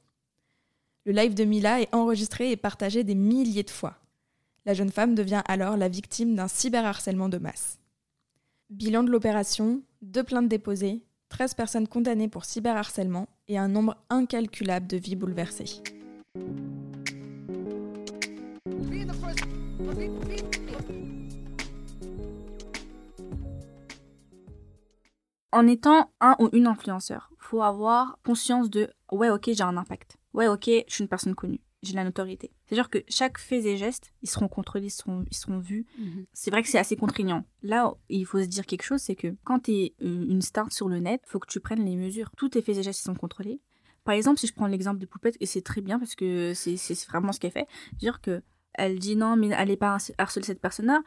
Le 1.04 1.12
live 1.12 1.34
de 1.34 1.44
Mila 1.44 1.82
est 1.82 1.94
enregistré 1.94 2.50
et 2.50 2.56
partagé 2.56 3.04
des 3.04 3.14
milliers 3.14 3.62
de 3.62 3.70
fois. 3.70 3.98
La 4.64 4.72
jeune 4.72 4.90
femme 4.90 5.14
devient 5.14 5.42
alors 5.46 5.76
la 5.76 5.88
victime 5.88 6.34
d'un 6.34 6.48
cyberharcèlement 6.48 7.28
de 7.28 7.36
masse. 7.36 7.78
Bilan 8.70 9.02
de 9.02 9.10
l'opération, 9.10 9.82
deux 10.00 10.24
plaintes 10.24 10.48
déposées, 10.48 11.02
13 11.28 11.54
personnes 11.54 11.88
condamnées 11.88 12.28
pour 12.28 12.46
cyberharcèlement 12.46 13.28
et 13.48 13.58
un 13.58 13.68
nombre 13.68 13.96
incalculable 14.08 14.86
de 14.86 14.96
vies 14.96 15.16
bouleversées. 15.16 15.82
En 25.52 25.68
étant 25.68 26.10
un 26.20 26.34
ou 26.40 26.48
une 26.52 26.66
influenceur, 26.66 27.30
faut 27.38 27.62
avoir 27.62 28.18
conscience 28.24 28.68
de 28.70 28.90
ouais 29.12 29.30
ok 29.30 29.50
j'ai 29.52 29.62
un 29.62 29.76
impact, 29.76 30.16
ouais 30.32 30.48
ok 30.48 30.64
je 30.66 30.92
suis 30.92 31.02
une 31.02 31.08
personne 31.08 31.36
connue, 31.36 31.60
j'ai 31.84 31.94
la 31.94 32.02
notoriété. 32.02 32.50
C'est-à-dire 32.66 32.90
que 32.90 33.04
chaque 33.08 33.38
fait 33.38 33.64
et 33.64 33.76
geste, 33.76 34.12
ils 34.22 34.28
seront 34.28 34.48
contrôlés, 34.48 34.86
ils 34.86 34.90
seront, 34.90 35.24
ils 35.30 35.36
seront 35.36 35.60
vus. 35.60 35.86
C'est 36.32 36.50
vrai 36.50 36.64
que 36.64 36.68
c'est 36.68 36.78
assez 36.78 36.96
contraignant. 36.96 37.44
Là, 37.62 37.94
il 38.08 38.26
faut 38.26 38.40
se 38.40 38.46
dire 38.46 38.66
quelque 38.66 38.82
chose, 38.82 39.00
c'est 39.00 39.14
que 39.14 39.36
quand 39.44 39.60
tu 39.60 39.72
es 39.72 39.94
une 40.00 40.42
star 40.42 40.72
sur 40.72 40.88
le 40.88 40.98
net, 40.98 41.22
faut 41.24 41.38
que 41.38 41.46
tu 41.46 41.60
prennes 41.60 41.84
les 41.84 41.94
mesures. 41.94 42.30
Tous 42.36 42.48
tes 42.48 42.60
faits 42.60 42.78
et 42.78 42.82
gestes 42.82 43.02
ils 43.02 43.04
sont 43.04 43.14
contrôlés. 43.14 43.60
Par 44.02 44.14
exemple, 44.14 44.40
si 44.40 44.48
je 44.48 44.54
prends 44.54 44.66
l'exemple 44.66 44.98
de 44.98 45.06
Poupette, 45.06 45.36
et 45.38 45.46
c'est 45.46 45.62
très 45.62 45.82
bien 45.82 46.00
parce 46.00 46.16
que 46.16 46.52
c'est 46.54 46.76
c'est 46.76 47.06
vraiment 47.06 47.30
ce 47.30 47.38
qu'elle 47.38 47.52
fait, 47.52 47.68
dire 47.92 48.20
que 48.20 48.42
elle 48.74 48.98
dit 48.98 49.16
non, 49.16 49.36
mais 49.36 49.48
elle 49.56 49.68
n'est 49.68 49.76
pas 49.76 49.96
harceler 50.18 50.44
cette 50.44 50.60
personne-là, 50.60 51.02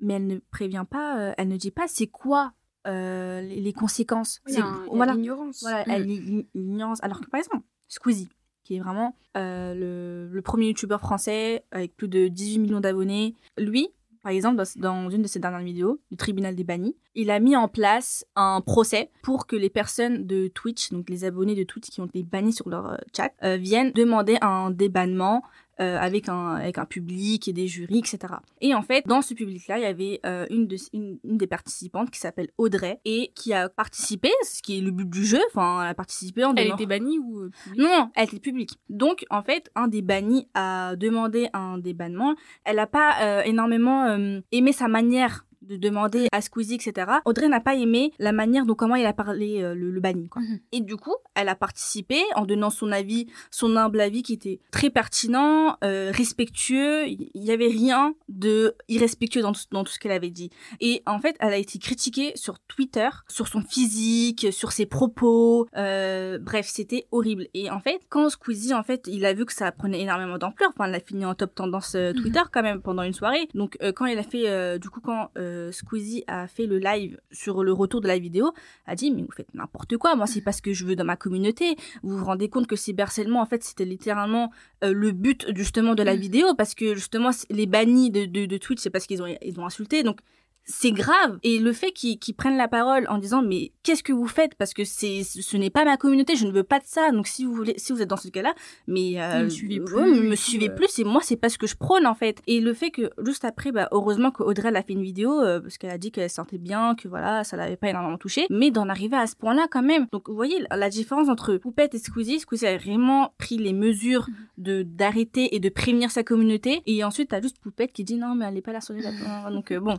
mais 0.00 0.14
elle 0.14 0.26
ne 0.26 0.38
prévient 0.50 0.84
pas, 0.88 1.18
euh, 1.18 1.32
elle 1.38 1.48
ne 1.48 1.56
dit 1.56 1.70
pas 1.70 1.88
c'est 1.88 2.06
quoi 2.06 2.52
euh, 2.86 3.42
les, 3.42 3.72
conséquences. 3.72 4.40
C'est- 4.46 4.62
voilà, 4.90 5.12
l'ignorance. 5.14 5.60
voilà, 5.62 5.98
Mm. 5.98 6.42
l'ignorance. 6.54 7.02
Alors 7.02 7.20
que 7.20 7.26
par 7.28 7.38
exemple, 7.38 7.64
Squeezie, 7.88 8.28
qui 8.64 8.76
est 8.76 8.80
vraiment 8.80 9.14
euh, 9.36 9.74
le, 9.74 10.28
le 10.32 10.42
premier 10.42 10.68
youtubeur 10.68 11.00
français 11.00 11.64
avec 11.70 11.94
plus 11.96 12.08
de 12.08 12.28
18 12.28 12.58
millions 12.60 12.80
d'abonnés, 12.80 13.34
lui, 13.58 13.88
par 14.22 14.32
exemple, 14.32 14.56
dans, 14.56 14.64
dans 15.04 15.10
une 15.10 15.22
de 15.22 15.26
ses 15.28 15.38
dernières 15.38 15.60
vidéos, 15.60 16.00
du 16.10 16.16
tribunal 16.16 16.54
des 16.54 16.64
bannis, 16.64 16.96
il 17.14 17.30
a 17.30 17.40
mis 17.40 17.56
en 17.56 17.68
place 17.68 18.24
un 18.36 18.60
procès 18.62 19.10
pour 19.22 19.46
que 19.46 19.56
les 19.56 19.70
personnes 19.70 20.26
de 20.26 20.48
Twitch, 20.48 20.90
donc 20.90 21.10
les 21.10 21.24
abonnés 21.24 21.54
de 21.56 21.64
Twitch 21.64 21.88
qui 21.90 22.00
ont 22.00 22.06
été 22.06 22.22
bannis 22.22 22.52
sur 22.54 22.68
leur 22.70 22.98
chat, 23.14 23.32
viennent 23.58 23.92
demander 23.92 24.38
un 24.40 24.70
débannement 24.70 25.42
euh, 25.80 25.98
avec, 25.98 26.28
un, 26.28 26.54
avec 26.56 26.78
un 26.78 26.84
public 26.84 27.48
et 27.48 27.52
des 27.52 27.66
jurys, 27.66 27.98
etc. 27.98 28.34
Et 28.60 28.74
en 28.74 28.82
fait, 28.82 29.06
dans 29.06 29.22
ce 29.22 29.34
public-là, 29.34 29.78
il 29.78 29.82
y 29.82 29.86
avait 29.86 30.20
euh, 30.26 30.46
une, 30.50 30.66
de, 30.66 30.76
une, 30.92 31.18
une 31.24 31.38
des 31.38 31.46
participantes 31.46 32.10
qui 32.10 32.18
s'appelle 32.18 32.48
Audrey 32.58 33.00
et 33.04 33.32
qui 33.34 33.52
a 33.52 33.68
participé, 33.68 34.30
ce 34.42 34.62
qui 34.62 34.78
est 34.78 34.80
le 34.80 34.90
but 34.90 35.08
du 35.08 35.24
jeu, 35.24 35.40
enfin, 35.50 35.82
elle 35.82 35.90
a 35.90 35.94
participé 35.94 36.44
en 36.44 36.54
Elle 36.54 36.72
était 36.72 36.86
bannie 36.86 37.18
ou 37.18 37.40
euh, 37.40 37.50
non, 37.76 38.10
elle 38.14 38.24
était 38.24 38.40
publique. 38.40 38.78
Donc, 38.88 39.24
en 39.30 39.42
fait, 39.42 39.70
un 39.74 39.88
des 39.88 40.02
bannis 40.02 40.48
a 40.54 40.96
demandé 40.96 41.48
un 41.52 41.78
débannement. 41.78 42.34
Elle 42.64 42.76
n'a 42.76 42.86
pas 42.86 43.16
euh, 43.22 43.42
énormément 43.42 44.06
euh, 44.06 44.40
aimé 44.52 44.72
sa 44.72 44.88
manière 44.88 45.44
de 45.68 45.76
demander 45.76 46.26
à 46.32 46.40
Squeezie, 46.40 46.74
etc. 46.76 47.10
Audrey 47.24 47.48
n'a 47.48 47.60
pas 47.60 47.74
aimé 47.74 48.12
la 48.18 48.32
manière 48.32 48.66
dont 48.66 48.74
comment 48.74 48.94
il 48.96 49.06
a 49.06 49.12
parlé 49.12 49.62
euh, 49.62 49.74
le, 49.74 49.90
le 49.90 50.00
banni. 50.00 50.28
Quoi. 50.28 50.42
Mhm. 50.42 50.60
Et 50.72 50.80
du 50.80 50.96
coup, 50.96 51.14
elle 51.34 51.48
a 51.48 51.54
participé 51.54 52.20
en 52.34 52.44
donnant 52.46 52.70
son 52.70 52.90
avis, 52.92 53.26
son 53.50 53.76
humble 53.76 54.00
avis 54.00 54.22
qui 54.22 54.32
était 54.32 54.60
très 54.70 54.90
pertinent, 54.90 55.76
euh, 55.84 56.10
respectueux. 56.14 57.06
Il 57.08 57.30
y 57.34 57.50
avait 57.50 57.68
rien 57.68 58.14
de 58.28 58.74
irrespectueux 58.88 59.42
dans 59.42 59.52
tout, 59.52 59.62
dans 59.70 59.84
tout 59.84 59.92
ce 59.92 59.98
qu'elle 59.98 60.12
avait 60.12 60.30
dit. 60.30 60.50
Et 60.80 61.02
en 61.06 61.18
fait, 61.18 61.36
elle 61.40 61.52
a 61.52 61.56
été 61.58 61.78
critiquée 61.78 62.32
sur 62.34 62.58
Twitter, 62.60 63.08
sur 63.28 63.46
son 63.48 63.60
physique, 63.60 64.46
sur 64.52 64.72
ses 64.72 64.86
propos. 64.86 65.68
euh, 65.76 66.38
bref, 66.38 66.66
c'était 66.68 67.06
horrible. 67.12 67.46
Et 67.54 67.70
en 67.70 67.80
fait, 67.80 68.00
quand 68.08 68.28
Squeezie, 68.30 68.74
en 68.74 68.82
fait, 68.82 69.06
il 69.06 69.24
a 69.24 69.34
vu 69.34 69.44
que 69.44 69.52
ça 69.52 69.70
prenait 69.72 70.00
énormément 70.00 70.38
d'ampleur. 70.38 70.70
Enfin, 70.74 70.88
elle 70.88 70.94
a 70.94 71.00
fini 71.00 71.24
en 71.24 71.34
top 71.34 71.54
tendance 71.54 71.94
euh, 71.94 72.12
Twitter 72.12 72.40
quand 72.52 72.62
même 72.62 72.80
pendant 72.80 73.02
une 73.02 73.12
soirée. 73.12 73.48
Donc, 73.54 73.76
euh, 73.82 73.92
quand 73.92 74.06
il 74.06 74.18
a 74.18 74.22
fait, 74.22 74.48
euh, 74.48 74.78
du 74.78 74.90
coup, 74.90 75.00
quand 75.00 75.30
euh, 75.58 75.72
Squeezie 75.72 76.24
a 76.26 76.46
fait 76.46 76.66
le 76.66 76.78
live 76.78 77.20
sur 77.30 77.62
le 77.62 77.72
retour 77.72 78.00
de 78.00 78.08
la 78.08 78.18
vidéo, 78.18 78.52
a 78.86 78.94
dit 78.94 79.10
mais 79.10 79.22
vous 79.22 79.32
faites 79.32 79.52
n'importe 79.54 79.96
quoi. 79.96 80.14
Moi, 80.16 80.26
c'est 80.26 80.40
pas 80.40 80.52
ce 80.52 80.62
que 80.62 80.72
je 80.72 80.84
veux 80.84 80.96
dans 80.96 81.04
ma 81.04 81.16
communauté. 81.16 81.76
Vous 82.02 82.16
vous 82.16 82.24
rendez 82.24 82.48
compte 82.48 82.66
que 82.66 82.76
cyberharcèlement, 82.76 83.40
en 83.40 83.46
fait, 83.46 83.62
c'était 83.64 83.84
littéralement 83.84 84.50
euh, 84.84 84.92
le 84.92 85.12
but 85.12 85.46
justement 85.54 85.94
de 85.94 86.02
la 86.02 86.16
vidéo 86.16 86.54
parce 86.54 86.74
que 86.74 86.94
justement 86.94 87.30
les 87.50 87.66
bannis 87.66 88.10
de, 88.10 88.24
de, 88.24 88.46
de 88.46 88.56
Twitch, 88.56 88.80
c'est 88.80 88.90
parce 88.90 89.06
qu'ils 89.06 89.22
ont 89.22 89.26
ils 89.42 89.60
ont 89.60 89.66
insulté. 89.66 90.02
Donc 90.02 90.20
c'est 90.70 90.92
grave. 90.92 91.38
Et 91.42 91.58
le 91.58 91.72
fait 91.72 91.92
qu'ils 91.92 92.18
qu'ils 92.18 92.34
prennent 92.34 92.58
la 92.58 92.68
parole 92.68 93.06
en 93.08 93.16
disant 93.16 93.42
mais 93.42 93.72
qu'est-ce 93.82 94.02
que 94.02 94.12
vous 94.12 94.26
faites? 94.26 94.54
Parce 94.54 94.74
que 94.74 94.84
c'est 94.84 95.22
ce 95.24 95.56
n'est 95.56 95.70
pas 95.70 95.84
ma 95.86 95.96
communauté, 95.96 96.36
je 96.36 96.46
ne 96.46 96.52
veux 96.52 96.62
pas 96.62 96.78
de 96.78 96.84
ça. 96.84 97.10
Donc 97.10 97.26
si 97.26 97.44
vous 97.46 97.54
voulez, 97.54 97.74
si 97.78 97.92
vous 97.92 98.02
êtes 98.02 98.08
dans 98.08 98.18
ce 98.18 98.28
cas-là, 98.28 98.54
mais 98.86 99.20
euh, 99.20 99.44
me 99.44 99.48
suivez 99.48 99.80
ouais, 99.80 99.86
plus, 99.86 100.20
me 100.20 100.32
et 100.32 100.36
suivez 100.36 100.68
euh. 100.68 100.74
plus. 100.74 100.98
Et 100.98 101.04
moi 101.04 101.22
c'est 101.24 101.36
pas 101.36 101.48
ce 101.48 101.56
que 101.56 101.66
je 101.66 101.74
prône 101.74 102.06
en 102.06 102.14
fait. 102.14 102.42
Et 102.46 102.60
le 102.60 102.74
fait 102.74 102.90
que 102.90 103.10
juste 103.24 103.46
après, 103.46 103.72
bah 103.72 103.88
heureusement 103.92 104.30
qu'Audrey 104.30 104.68
a 104.76 104.82
fait 104.82 104.92
une 104.92 105.02
vidéo 105.02 105.40
euh, 105.40 105.58
parce 105.58 105.78
qu'elle 105.78 105.90
a 105.90 105.98
dit 105.98 106.12
qu'elle 106.12 106.28
se 106.28 106.36
sentait 106.36 106.58
bien, 106.58 106.94
que 106.94 107.08
voilà 107.08 107.44
ça 107.44 107.56
l'avait 107.56 107.76
pas 107.76 107.88
énormément 107.88 108.18
touché, 108.18 108.46
mais 108.50 108.70
d'en 108.70 108.90
arriver 108.90 109.16
à 109.16 109.26
ce 109.26 109.36
point-là 109.36 109.68
quand 109.70 109.82
même. 109.82 110.06
Donc 110.12 110.28
vous 110.28 110.36
voyez 110.36 110.62
la- 110.70 110.88
différence 110.88 111.28
entre 111.28 111.56
Poupette 111.56 111.94
et 111.94 111.98
Squeezie. 111.98 112.40
Squeezie 112.40 112.66
a 112.66 112.76
vraiment 112.78 113.34
pris 113.38 113.58
les 113.58 113.74
mesures 113.74 114.26
de 114.56 114.82
d'arrêter 114.82 115.54
et 115.54 115.60
de 115.60 115.68
prévenir 115.68 116.10
sa 116.10 116.22
communauté. 116.24 116.82
Et 116.86 117.04
ensuite 117.04 117.30
t'as 117.30 117.40
juste 117.40 117.58
Poupette 117.58 117.92
qui 117.92 118.04
dit 118.04 118.16
non 118.16 118.34
mais 118.34 118.44
elle 118.46 118.56
est 118.58 118.62
pas 118.62 118.72
là 118.72 118.82
sur 118.82 118.92
les. 118.92 119.02
Donc 119.50 119.70
euh, 119.70 119.80
bon. 119.80 119.96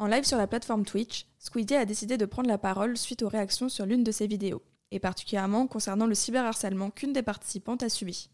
En 0.00 0.06
live 0.06 0.24
sur 0.24 0.38
la 0.38 0.46
plateforme 0.46 0.86
Twitch, 0.86 1.26
Squeezie 1.38 1.76
a 1.76 1.84
décidé 1.84 2.16
de 2.16 2.24
prendre 2.24 2.48
la 2.48 2.56
parole 2.56 2.96
suite 2.96 3.22
aux 3.22 3.28
réactions 3.28 3.68
sur 3.68 3.84
l'une 3.84 4.02
de 4.02 4.10
ses 4.10 4.26
vidéos, 4.26 4.62
et 4.90 4.98
particulièrement 4.98 5.66
concernant 5.66 6.06
le 6.06 6.14
cyberharcèlement 6.14 6.90
qu'une 6.90 7.12
des 7.12 7.22
participantes 7.22 7.82
a 7.82 7.90
subi. 7.90 8.30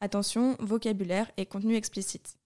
Attention, 0.00 0.56
vocabulaire 0.58 1.30
et 1.36 1.44
contenu 1.44 1.76
explicite. 1.76 2.38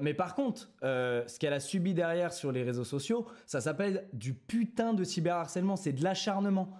Mais 0.00 0.14
par 0.14 0.34
contre, 0.34 0.70
euh, 0.82 1.26
ce 1.26 1.38
qu'elle 1.38 1.52
a 1.52 1.60
subi 1.60 1.92
derrière 1.92 2.32
sur 2.32 2.52
les 2.52 2.62
réseaux 2.62 2.84
sociaux, 2.84 3.26
ça 3.46 3.60
s'appelle 3.60 4.08
du 4.14 4.32
putain 4.32 4.94
de 4.94 5.04
cyberharcèlement, 5.04 5.76
c'est 5.76 5.92
de 5.92 6.02
l'acharnement. 6.02 6.76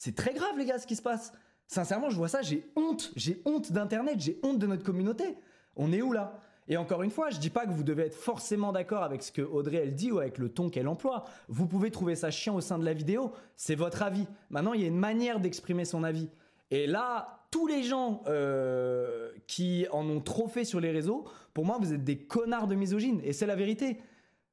C'est 0.00 0.16
très 0.16 0.32
grave 0.32 0.56
les 0.56 0.64
gars 0.64 0.78
ce 0.78 0.86
qui 0.86 0.96
se 0.96 1.02
passe. 1.02 1.30
Sincèrement, 1.66 2.08
je 2.08 2.16
vois 2.16 2.28
ça, 2.28 2.40
j'ai 2.40 2.64
honte, 2.74 3.12
j'ai 3.16 3.42
honte 3.44 3.70
d'internet, 3.70 4.16
j'ai 4.18 4.40
honte 4.42 4.58
de 4.58 4.66
notre 4.66 4.82
communauté. 4.82 5.36
On 5.76 5.92
est 5.92 6.00
où 6.00 6.12
là? 6.12 6.40
Et 6.68 6.78
encore 6.78 7.02
une 7.02 7.10
fois, 7.10 7.28
je 7.28 7.38
dis 7.38 7.50
pas 7.50 7.66
que 7.66 7.72
vous 7.72 7.82
devez 7.82 8.04
être 8.04 8.14
forcément 8.14 8.72
d'accord 8.72 9.02
avec 9.02 9.22
ce 9.22 9.30
que 9.30 9.42
Audrey 9.42 9.76
elle 9.76 9.94
dit 9.94 10.10
ou 10.10 10.18
avec 10.18 10.38
le 10.38 10.48
ton 10.48 10.70
qu'elle 10.70 10.88
emploie. 10.88 11.24
Vous 11.48 11.66
pouvez 11.66 11.90
trouver 11.90 12.16
ça 12.16 12.30
chiant 12.30 12.56
au 12.56 12.62
sein 12.62 12.78
de 12.78 12.84
la 12.84 12.94
vidéo, 12.94 13.32
c'est 13.56 13.74
votre 13.74 14.02
avis. 14.02 14.26
Maintenant, 14.48 14.72
il 14.72 14.80
y 14.80 14.84
a 14.84 14.88
une 14.88 14.98
manière 14.98 15.38
d'exprimer 15.38 15.84
son 15.84 16.02
avis. 16.02 16.30
Et 16.70 16.86
là, 16.86 17.44
tous 17.50 17.66
les 17.66 17.82
gens 17.82 18.22
euh, 18.26 19.30
qui 19.46 19.86
en 19.92 20.08
ont 20.08 20.20
trop 20.20 20.48
fait 20.48 20.64
sur 20.64 20.80
les 20.80 20.92
réseaux, 20.92 21.26
pour 21.52 21.66
moi, 21.66 21.76
vous 21.78 21.92
êtes 21.92 22.04
des 22.04 22.16
connards 22.16 22.68
de 22.68 22.74
misogynes. 22.74 23.20
Et 23.22 23.34
c'est 23.34 23.46
la 23.46 23.56
vérité. 23.56 24.00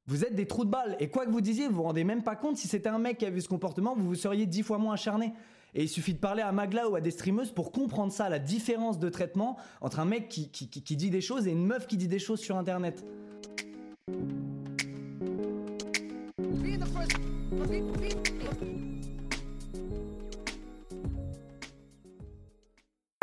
Vous 0.07 0.23
êtes 0.23 0.35
des 0.35 0.47
trous 0.47 0.63
de 0.63 0.69
balles. 0.69 0.95
Et 0.99 1.09
quoi 1.09 1.25
que 1.25 1.31
vous 1.31 1.41
disiez, 1.41 1.67
vous 1.67 1.75
vous 1.75 1.83
rendez 1.83 2.03
même 2.05 2.23
pas 2.23 2.35
compte. 2.37 2.55
Si 2.57 2.67
c'était 2.67 2.87
un 2.89 2.97
mec 2.97 3.17
qui 3.17 3.25
avait 3.25 3.41
ce 3.41 3.49
comportement, 3.49 3.93
vous 3.95 4.05
vous 4.07 4.15
seriez 4.15 4.45
dix 4.45 4.63
fois 4.63 4.77
moins 4.77 4.93
acharné. 4.93 5.33
Et 5.75 5.83
il 5.83 5.89
suffit 5.89 6.13
de 6.13 6.19
parler 6.19 6.41
à 6.41 6.51
Magla 6.53 6.89
ou 6.89 6.95
à 6.95 7.01
des 7.01 7.11
streameuses 7.11 7.51
pour 7.51 7.71
comprendre 7.73 8.11
ça, 8.13 8.29
la 8.29 8.39
différence 8.39 8.99
de 8.99 9.09
traitement 9.09 9.57
entre 9.81 9.99
un 9.99 10.05
mec 10.05 10.29
qui, 10.29 10.49
qui- 10.49 10.69
qui- 10.69 10.81
qui 10.81 10.95
dit 10.95 11.09
des 11.09 11.21
choses 11.21 11.45
et 11.45 11.51
une 11.51 11.65
meuf 11.65 11.87
qui 11.87 11.97
dit 11.97 12.07
des 12.07 12.19
choses 12.19 12.39
sur 12.39 12.57
Internet. 12.57 13.03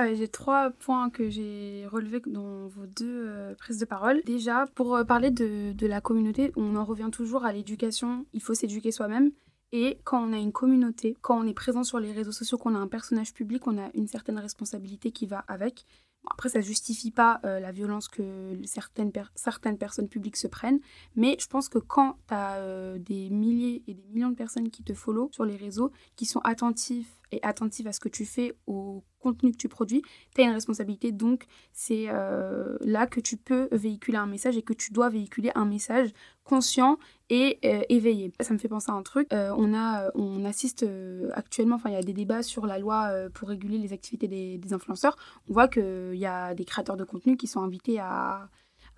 Euh, 0.01 0.13
j'ai 0.17 0.27
trois 0.27 0.71
points 0.71 1.09
que 1.09 1.29
j'ai 1.31 1.87
relevés 1.87 2.21
dans 2.27 2.67
vos 2.67 2.87
deux 2.87 3.27
euh, 3.29 3.55
prises 3.55 3.79
de 3.79 3.85
parole. 3.85 4.23
Déjà, 4.25 4.67
pour 4.75 4.97
euh, 4.97 5.05
parler 5.05 5.31
de, 5.31 5.87
la 5.87 6.01
communauté, 6.01 6.53
on 6.57 6.75
en 6.75 6.85
revient 6.85 7.11
toujours 7.13 7.45
à 7.45 7.53
l'éducation. 7.53 8.27
Il 8.33 8.43
faut 8.43 8.55
s'éduquer 8.55 8.91
soi-même. 8.91 9.31
Et 9.71 9.99
quand 10.03 10.21
on 10.21 10.33
a 10.33 10.39
une 10.39 10.53
communauté, 10.53 11.17
quand 11.21 11.39
on 11.39 11.47
est 11.47 11.55
présent 11.55 11.85
sur 11.85 12.01
les 12.01 12.11
réseaux 12.11 12.33
sociaux, 12.33 12.59
qu'on 12.59 12.75
a 12.75 12.79
un 12.79 12.89
personnage 12.89 13.35
public, 13.35 13.67
on 13.69 13.79
a 13.79 13.91
une 13.95 14.09
certaine 14.09 14.39
responsabilité 14.39 15.13
qui 15.13 15.27
va 15.27 15.45
avec. 15.47 15.85
Après, 16.29 16.49
ça 16.49 16.61
justifie 16.61 17.11
pas 17.13 17.41
euh, 17.45 17.61
la 17.61 17.71
violence 17.71 18.09
que 18.09 18.59
certaines, 18.65 19.13
certaines 19.37 19.79
personnes 19.79 20.09
publiques 20.09 20.37
se 20.37 20.49
prennent. 20.49 20.81
Mais 21.15 21.37
je 21.39 21.47
pense 21.47 21.69
que 21.69 21.79
quand 21.79 22.17
tu 22.27 22.35
as 22.35 22.99
des 22.99 23.31
milliers 23.31 23.85
et 23.87 23.95
des 23.95 24.09
millions 24.13 24.31
de 24.31 24.37
personnes 24.37 24.71
qui 24.71 24.83
te 24.83 24.95
follow 24.95 25.29
sur 25.33 25.45
les 25.45 25.57
réseaux, 25.57 25.93
qui 26.17 26.27
sont 26.27 26.41
attentifs 26.41 27.17
et 27.35 27.41
attentives 27.43 27.87
à 27.87 27.93
ce 27.93 28.01
que 28.01 28.09
tu 28.09 28.25
fais, 28.25 28.55
au 28.67 29.03
contenu 29.25 29.53
que 29.53 29.57
tu 29.57 29.69
produis, 29.69 30.03
tu 30.35 30.43
as 30.43 30.45
une 30.45 30.53
responsabilité. 30.53 31.11
Donc, 31.11 31.47
c'est 31.73 32.07
euh, 32.09 32.77
là 32.81 33.07
que 33.07 33.21
tu 33.21 33.37
peux 33.37 33.69
véhiculer 33.73 34.19
un 34.19 34.27
message 34.27 34.57
et 34.57 34.63
que 34.63 34.75
tu 34.75 34.93
dois 34.93 35.09
véhiculer 35.09 35.51
un 35.55 35.65
message 35.65 36.11
conscient 36.45 36.99
et 37.31 37.59
euh, 37.65 37.83
éveillé. 37.89 38.33
Ça 38.41 38.53
me 38.53 38.59
fait 38.59 38.69
penser 38.69 38.91
à 38.91 38.95
un 38.95 39.03
truc. 39.03 39.27
Euh, 39.33 39.53
on, 39.57 39.75
a, 39.75 40.11
on 40.15 40.45
assiste 40.45 40.87
actuellement, 41.33 41.77
enfin, 41.77 41.91
il 41.91 41.95
y 41.95 41.99
a 41.99 42.03
des 42.03 42.13
débats 42.13 42.43
sur 42.43 42.67
la 42.67 42.79
loi 42.79 43.11
pour 43.33 43.49
réguler 43.49 43.79
les 43.79 43.93
activités 43.93 44.29
des, 44.29 44.73
influenceurs. 44.73 45.17
On 45.49 45.55
voit 45.55 45.69
qu'il 45.69 46.17
y 46.17 46.27
a 46.27 46.55
des 46.55 46.65
créateurs 46.65 46.97
de 46.97 47.05
contenu 47.05 47.37
qui 47.37 47.47
sont 47.47 47.61
invités 47.61 47.99
à 47.99 48.49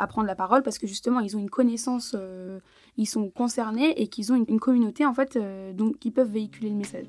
prendre 0.08 0.26
la 0.26 0.34
parole 0.34 0.62
parce 0.62 0.78
que 0.78 0.86
justement 0.86 1.20
ils 1.20 1.36
ont 1.36 1.40
une 1.40 1.50
connaissance, 1.50 2.16
ils 2.96 3.06
sont 3.06 3.30
concernés 3.30 4.00
et 4.00 4.08
qu'ils 4.08 4.32
ont 4.32 4.36
une, 4.36 4.60
communauté 4.60 5.06
en 5.06 5.14
fait 5.14 5.38
donc 5.74 5.96
peuvent 6.14 6.30
véhiculer 6.30 6.70
le 6.70 6.76
message. 6.76 7.06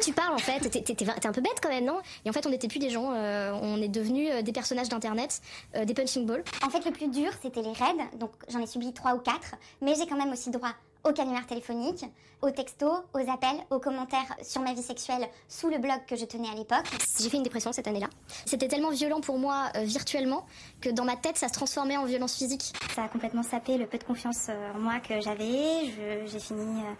Tu 0.00 0.12
parles 0.12 0.34
en 0.34 0.38
fait 0.38 0.60
T'es 0.60 1.28
un 1.28 1.32
peu 1.32 1.40
bête 1.40 1.58
quand 1.62 1.68
même, 1.68 1.84
non? 1.84 1.98
Et 2.24 2.30
en 2.30 2.32
fait, 2.32 2.46
on 2.46 2.50
n'était 2.50 2.68
plus 2.68 2.78
des 2.78 2.90
gens, 2.90 3.12
euh, 3.12 3.52
on 3.60 3.80
est 3.82 3.88
devenus 3.88 4.30
euh, 4.32 4.42
des 4.42 4.52
personnages 4.52 4.88
d'internet, 4.88 5.40
euh, 5.76 5.84
des 5.84 5.94
punching 5.94 6.24
balls. 6.26 6.44
En 6.64 6.70
fait, 6.70 6.84
le 6.84 6.92
plus 6.92 7.08
dur, 7.08 7.30
c'était 7.42 7.62
les 7.62 7.72
raids. 7.72 8.08
Donc, 8.18 8.30
j'en 8.48 8.60
ai 8.60 8.66
subi 8.66 8.92
trois 8.92 9.14
ou 9.14 9.18
quatre. 9.18 9.56
Mais 9.82 9.94
j'ai 9.96 10.06
quand 10.06 10.16
même 10.16 10.32
aussi 10.32 10.50
droit 10.50 10.72
au 11.04 11.12
canular 11.12 11.46
téléphonique, 11.46 12.04
aux 12.42 12.50
textos, 12.50 13.02
aux 13.14 13.30
appels, 13.30 13.58
aux 13.70 13.78
commentaires 13.78 14.34
sur 14.42 14.60
ma 14.62 14.72
vie 14.74 14.82
sexuelle 14.82 15.28
sous 15.48 15.68
le 15.68 15.78
blog 15.78 15.98
que 16.06 16.16
je 16.16 16.24
tenais 16.24 16.48
à 16.48 16.54
l'époque. 16.54 16.84
J'ai 17.20 17.28
fait 17.28 17.36
une 17.36 17.42
dépression 17.42 17.72
cette 17.72 17.86
année-là. 17.88 18.08
C'était 18.46 18.68
tellement 18.68 18.90
violent 18.90 19.20
pour 19.20 19.38
moi 19.38 19.70
euh, 19.76 19.84
virtuellement 19.84 20.44
que 20.80 20.90
dans 20.90 21.04
ma 21.04 21.16
tête 21.16 21.36
ça 21.36 21.48
se 21.48 21.52
transformait 21.52 21.96
en 21.96 22.04
violence 22.04 22.36
physique. 22.36 22.72
Ça 22.94 23.04
a 23.04 23.08
complètement 23.08 23.42
sapé 23.42 23.78
le 23.78 23.86
peu 23.86 23.98
de 23.98 24.04
confiance 24.04 24.48
en 24.74 24.78
moi 24.78 24.98
que 25.00 25.20
j'avais. 25.20 26.26
J'ai 26.26 26.40
fini 26.40 26.82
euh, 26.82 26.92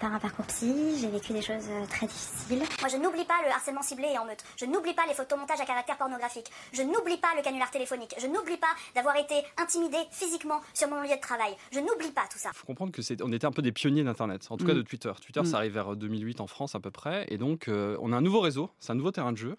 par 0.00 0.12
un 0.12 0.18
parcours 0.18 0.44
psy, 0.46 0.98
j'ai 1.00 1.08
vécu 1.08 1.32
des 1.32 1.40
choses 1.42 1.66
euh, 1.70 1.86
très 1.86 2.06
difficiles. 2.06 2.58
Moi 2.80 2.88
je 2.88 2.96
n'oublie 2.96 3.24
pas 3.24 3.40
le 3.44 3.50
harcèlement 3.50 3.82
ciblé 3.82 4.08
et 4.14 4.18
en 4.18 4.24
meute. 4.26 4.42
Je 4.56 4.64
n'oublie 4.66 4.92
pas 4.94 5.06
les 5.06 5.14
photomontages 5.14 5.60
à 5.60 5.64
caractère 5.64 5.96
pornographique. 5.96 6.46
Je 6.72 6.82
n'oublie 6.82 7.16
pas 7.16 7.28
le 7.36 7.42
canular 7.42 7.70
téléphonique. 7.70 8.14
Je 8.20 8.26
n'oublie 8.26 8.56
pas 8.58 8.66
d'avoir 8.94 9.16
été 9.16 9.34
intimidée 9.56 9.96
physiquement 10.10 10.60
sur 10.74 10.88
mon 10.88 11.00
lieu 11.02 11.08
de 11.14 11.20
travail. 11.20 11.54
Je 11.72 11.80
n'oublie 11.80 12.10
pas 12.12 12.26
tout 12.30 12.38
ça. 12.38 12.50
faut 12.54 12.66
comprendre 12.66 12.92
que 12.92 13.02
c'est, 13.02 13.22
on 13.22 13.32
était 13.32 13.46
un 13.46 13.52
peu 13.52 13.62
des 13.62 13.72
pionniers 13.72 14.04
d'Internet, 14.04 14.46
en 14.50 14.56
tout 14.56 14.66
cas 14.66 14.74
Mm. 14.74 14.76
de 14.78 14.82
Twitter. 14.82 15.12
Twitter, 15.20 15.40
Mm. 15.40 15.46
ça 15.46 15.56
arrive 15.58 15.72
vers 15.72 15.96
2008 15.96 16.40
en 16.40 16.46
France 16.46 16.74
à 16.74 16.80
peu 16.80 16.90
près, 16.90 17.26
et 17.28 17.38
donc 17.38 17.68
euh, 17.68 17.96
on 18.00 18.12
a 18.12 18.16
un 18.16 18.20
nouveau 18.20 18.40
réseau, 18.40 18.70
c'est 18.78 18.92
un 18.92 18.96
nouveau 18.96 19.10
terrain 19.12 19.32
de 19.32 19.38
jeu, 19.38 19.56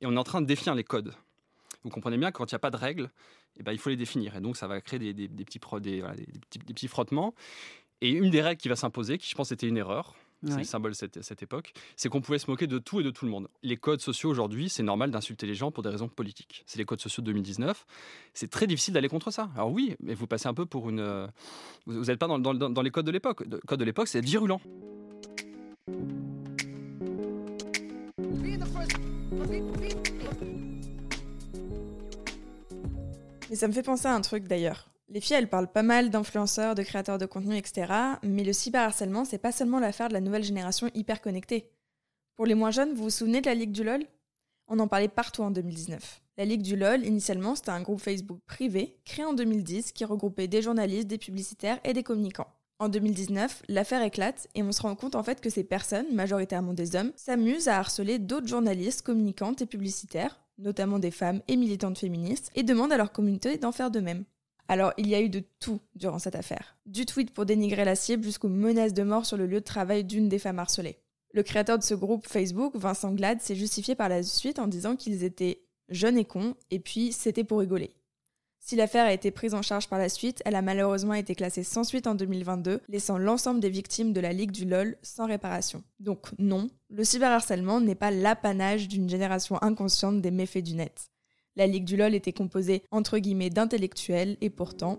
et 0.00 0.06
on 0.06 0.12
est 0.12 0.18
en 0.18 0.24
train 0.24 0.40
de 0.40 0.46
définir 0.46 0.74
les 0.74 0.84
codes. 0.84 1.14
Vous 1.82 1.90
comprenez 1.90 2.16
bien 2.16 2.30
que 2.32 2.38
quand 2.38 2.50
il 2.50 2.54
n'y 2.54 2.56
a 2.56 2.60
pas 2.60 2.70
de 2.70 2.76
règles, 2.78 3.10
eh 3.58 3.62
ben, 3.62 3.72
il 3.72 3.78
faut 3.78 3.90
les 3.90 3.96
définir, 3.96 4.34
et 4.36 4.40
donc 4.40 4.56
ça 4.56 4.66
va 4.66 4.80
créer 4.80 4.98
des, 4.98 5.12
des- 5.12 5.28
des 5.28 5.44
petits, 5.44 5.58
pro- 5.58 5.78
des, 5.80 6.00
voilà, 6.00 6.14
des- 6.16 6.24
des 6.26 6.38
petits, 6.40 6.58
des 6.58 6.74
petits 6.74 6.88
frottements. 6.88 7.34
Et 8.00 8.10
une 8.10 8.30
des 8.30 8.42
règles 8.42 8.60
qui 8.60 8.68
va 8.68 8.76
s'imposer, 8.76 9.18
qui 9.18 9.28
je 9.30 9.34
pense 9.34 9.50
était 9.52 9.66
une 9.68 9.76
erreur, 9.76 10.14
c'est 10.42 10.52
Ouais. 10.52 10.58
le 10.58 10.64
symbole 10.64 10.90
de 10.92 10.96
cette, 10.96 11.22
cette 11.22 11.42
époque, 11.42 11.72
c'est 11.96 12.10
qu'on 12.10 12.20
pouvait 12.20 12.38
se 12.38 12.50
moquer 12.50 12.66
de 12.66 12.78
tout 12.78 13.00
et 13.00 13.02
de 13.02 13.10
tout 13.10 13.24
le 13.24 13.30
monde. 13.30 13.48
Les 13.62 13.78
codes 13.78 14.00
sociaux 14.02 14.28
aujourd'hui, 14.28 14.68
c'est 14.68 14.82
normal 14.82 15.10
d'insulter 15.10 15.46
les 15.46 15.54
gens 15.54 15.70
pour 15.70 15.82
des 15.82 15.88
raisons 15.88 16.08
politiques. 16.08 16.64
C'est 16.66 16.76
les 16.78 16.84
codes 16.84 17.00
sociaux 17.00 17.22
de 17.22 17.26
2019. 17.28 17.86
C'est 18.34 18.50
très 18.50 18.66
difficile 18.66 18.92
d'aller 18.92 19.08
contre 19.08 19.30
ça. 19.30 19.48
Alors 19.54 19.70
oui, 19.72 19.96
mais 20.00 20.12
vous 20.12 20.26
passez 20.26 20.46
un 20.46 20.52
peu 20.54 20.66
pour 20.66 20.90
une... 20.90 21.00
euh, 21.00 21.26
Vous 21.86 22.04
n'êtes 22.04 22.18
pas 22.18 22.26
dans, 22.26 22.38
dans- 22.38 22.52
dans- 22.52 22.68
dans 22.68 22.82
les 22.82 22.90
codes 22.90 23.06
de 23.06 23.10
l'époque. 23.10 23.40
Le 23.48 23.58
code 23.66 23.78
de 23.80 23.84
l'époque, 23.86 24.08
c'est 24.08 24.18
être 24.18 24.24
virulent. 24.26 24.60
Mais 33.50 33.56
ça 33.56 33.68
me 33.68 33.72
fait 33.72 33.82
penser 33.82 34.06
à 34.06 34.14
un 34.14 34.20
truc 34.20 34.44
d'ailleurs. 34.46 34.88
Les 35.08 35.20
filles, 35.20 35.36
elles 35.36 35.50
parlent 35.50 35.70
pas 35.70 35.82
mal 35.82 36.10
d'influenceurs, 36.10 36.74
de 36.74 36.82
créateurs 36.82 37.18
de 37.18 37.26
contenu, 37.26 37.56
etc. 37.56 37.92
Mais 38.22 38.42
le 38.42 38.52
cyberharcèlement, 38.52 39.24
c'est 39.24 39.38
pas 39.38 39.52
seulement 39.52 39.78
l'affaire 39.78 40.08
de 40.08 40.14
la 40.14 40.20
nouvelle 40.20 40.44
génération 40.44 40.90
hyper 40.94 41.20
connectée. 41.20 41.70
Pour 42.36 42.46
les 42.46 42.54
moins 42.54 42.70
jeunes, 42.70 42.94
vous 42.94 43.04
vous 43.04 43.10
souvenez 43.10 43.40
de 43.40 43.46
la 43.46 43.54
Ligue 43.54 43.72
du 43.72 43.84
LOL? 43.84 44.04
On 44.66 44.78
en 44.78 44.88
parlait 44.88 45.08
partout 45.08 45.42
en 45.42 45.50
2019. 45.50 46.22
La 46.36 46.44
Ligue 46.44 46.62
du 46.62 46.74
LOL, 46.74 47.04
initialement, 47.04 47.54
c'était 47.54 47.70
un 47.70 47.82
groupe 47.82 48.00
Facebook 48.00 48.40
privé, 48.46 48.96
créé 49.04 49.24
en 49.24 49.34
2010, 49.34 49.92
qui 49.92 50.04
regroupait 50.04 50.48
des 50.48 50.62
journalistes, 50.62 51.06
des 51.06 51.18
publicitaires 51.18 51.78
et 51.84 51.92
des 51.92 52.02
communicants. 52.02 52.48
En 52.80 52.88
2019, 52.88 53.62
l'affaire 53.68 54.02
éclate 54.02 54.48
et 54.54 54.62
on 54.62 54.72
se 54.72 54.82
rend 54.82 54.96
compte 54.96 55.14
en 55.14 55.22
fait 55.22 55.40
que 55.40 55.48
ces 55.48 55.62
personnes, 55.62 56.12
majoritairement 56.12 56.74
des 56.74 56.96
hommes, 56.96 57.12
s'amusent 57.14 57.68
à 57.68 57.78
harceler 57.78 58.18
d'autres 58.18 58.48
journalistes, 58.48 59.02
communicantes 59.02 59.62
et 59.62 59.66
publicitaires, 59.66 60.40
notamment 60.58 60.98
des 60.98 61.12
femmes 61.12 61.40
et 61.46 61.56
militantes 61.56 61.98
féministes, 61.98 62.50
et 62.56 62.64
demandent 62.64 62.92
à 62.92 62.96
leur 62.96 63.12
communauté 63.12 63.58
d'en 63.58 63.70
faire 63.70 63.92
de 63.92 64.00
même. 64.00 64.24
Alors, 64.68 64.92
il 64.96 65.08
y 65.08 65.14
a 65.14 65.20
eu 65.20 65.28
de 65.28 65.42
tout 65.60 65.80
durant 65.94 66.18
cette 66.18 66.36
affaire. 66.36 66.76
Du 66.86 67.06
tweet 67.06 67.32
pour 67.32 67.46
dénigrer 67.46 67.84
la 67.84 67.96
cible 67.96 68.24
jusqu'aux 68.24 68.48
menaces 68.48 68.94
de 68.94 69.02
mort 69.02 69.26
sur 69.26 69.36
le 69.36 69.46
lieu 69.46 69.60
de 69.60 69.64
travail 69.64 70.04
d'une 70.04 70.28
des 70.28 70.38
femmes 70.38 70.58
harcelées. 70.58 70.98
Le 71.32 71.42
créateur 71.42 71.78
de 71.78 71.82
ce 71.82 71.94
groupe 71.94 72.26
Facebook, 72.26 72.76
Vincent 72.76 73.12
Glad, 73.12 73.40
s'est 73.40 73.56
justifié 73.56 73.94
par 73.94 74.08
la 74.08 74.22
suite 74.22 74.58
en 74.58 74.68
disant 74.68 74.96
qu'ils 74.96 75.24
étaient 75.24 75.64
jeunes 75.88 76.16
et 76.16 76.24
cons, 76.24 76.54
et 76.70 76.78
puis 76.78 77.12
c'était 77.12 77.44
pour 77.44 77.58
rigoler. 77.58 77.94
Si 78.66 78.76
l'affaire 78.76 79.04
a 79.04 79.12
été 79.12 79.30
prise 79.30 79.52
en 79.52 79.60
charge 79.60 79.88
par 79.88 79.98
la 79.98 80.08
suite, 80.08 80.40
elle 80.46 80.54
a 80.54 80.62
malheureusement 80.62 81.12
été 81.12 81.34
classée 81.34 81.64
sans 81.64 81.84
suite 81.84 82.06
en 82.06 82.14
2022, 82.14 82.80
laissant 82.88 83.18
l'ensemble 83.18 83.60
des 83.60 83.68
victimes 83.68 84.14
de 84.14 84.20
la 84.20 84.32
Ligue 84.32 84.52
du 84.52 84.64
LOL 84.64 84.96
sans 85.02 85.26
réparation. 85.26 85.84
Donc 86.00 86.28
non, 86.38 86.70
le 86.88 87.04
cyberharcèlement 87.04 87.82
n'est 87.82 87.94
pas 87.94 88.10
l'apanage 88.10 88.88
d'une 88.88 89.10
génération 89.10 89.62
inconsciente 89.62 90.22
des 90.22 90.30
méfaits 90.30 90.64
du 90.64 90.76
net. 90.76 91.10
La 91.56 91.68
Ligue 91.68 91.84
du 91.84 91.96
LOL 91.96 92.14
était 92.14 92.32
composée 92.32 92.82
entre 92.90 93.18
guillemets 93.18 93.50
d'intellectuels 93.50 94.36
et 94.40 94.50
pourtant... 94.50 94.98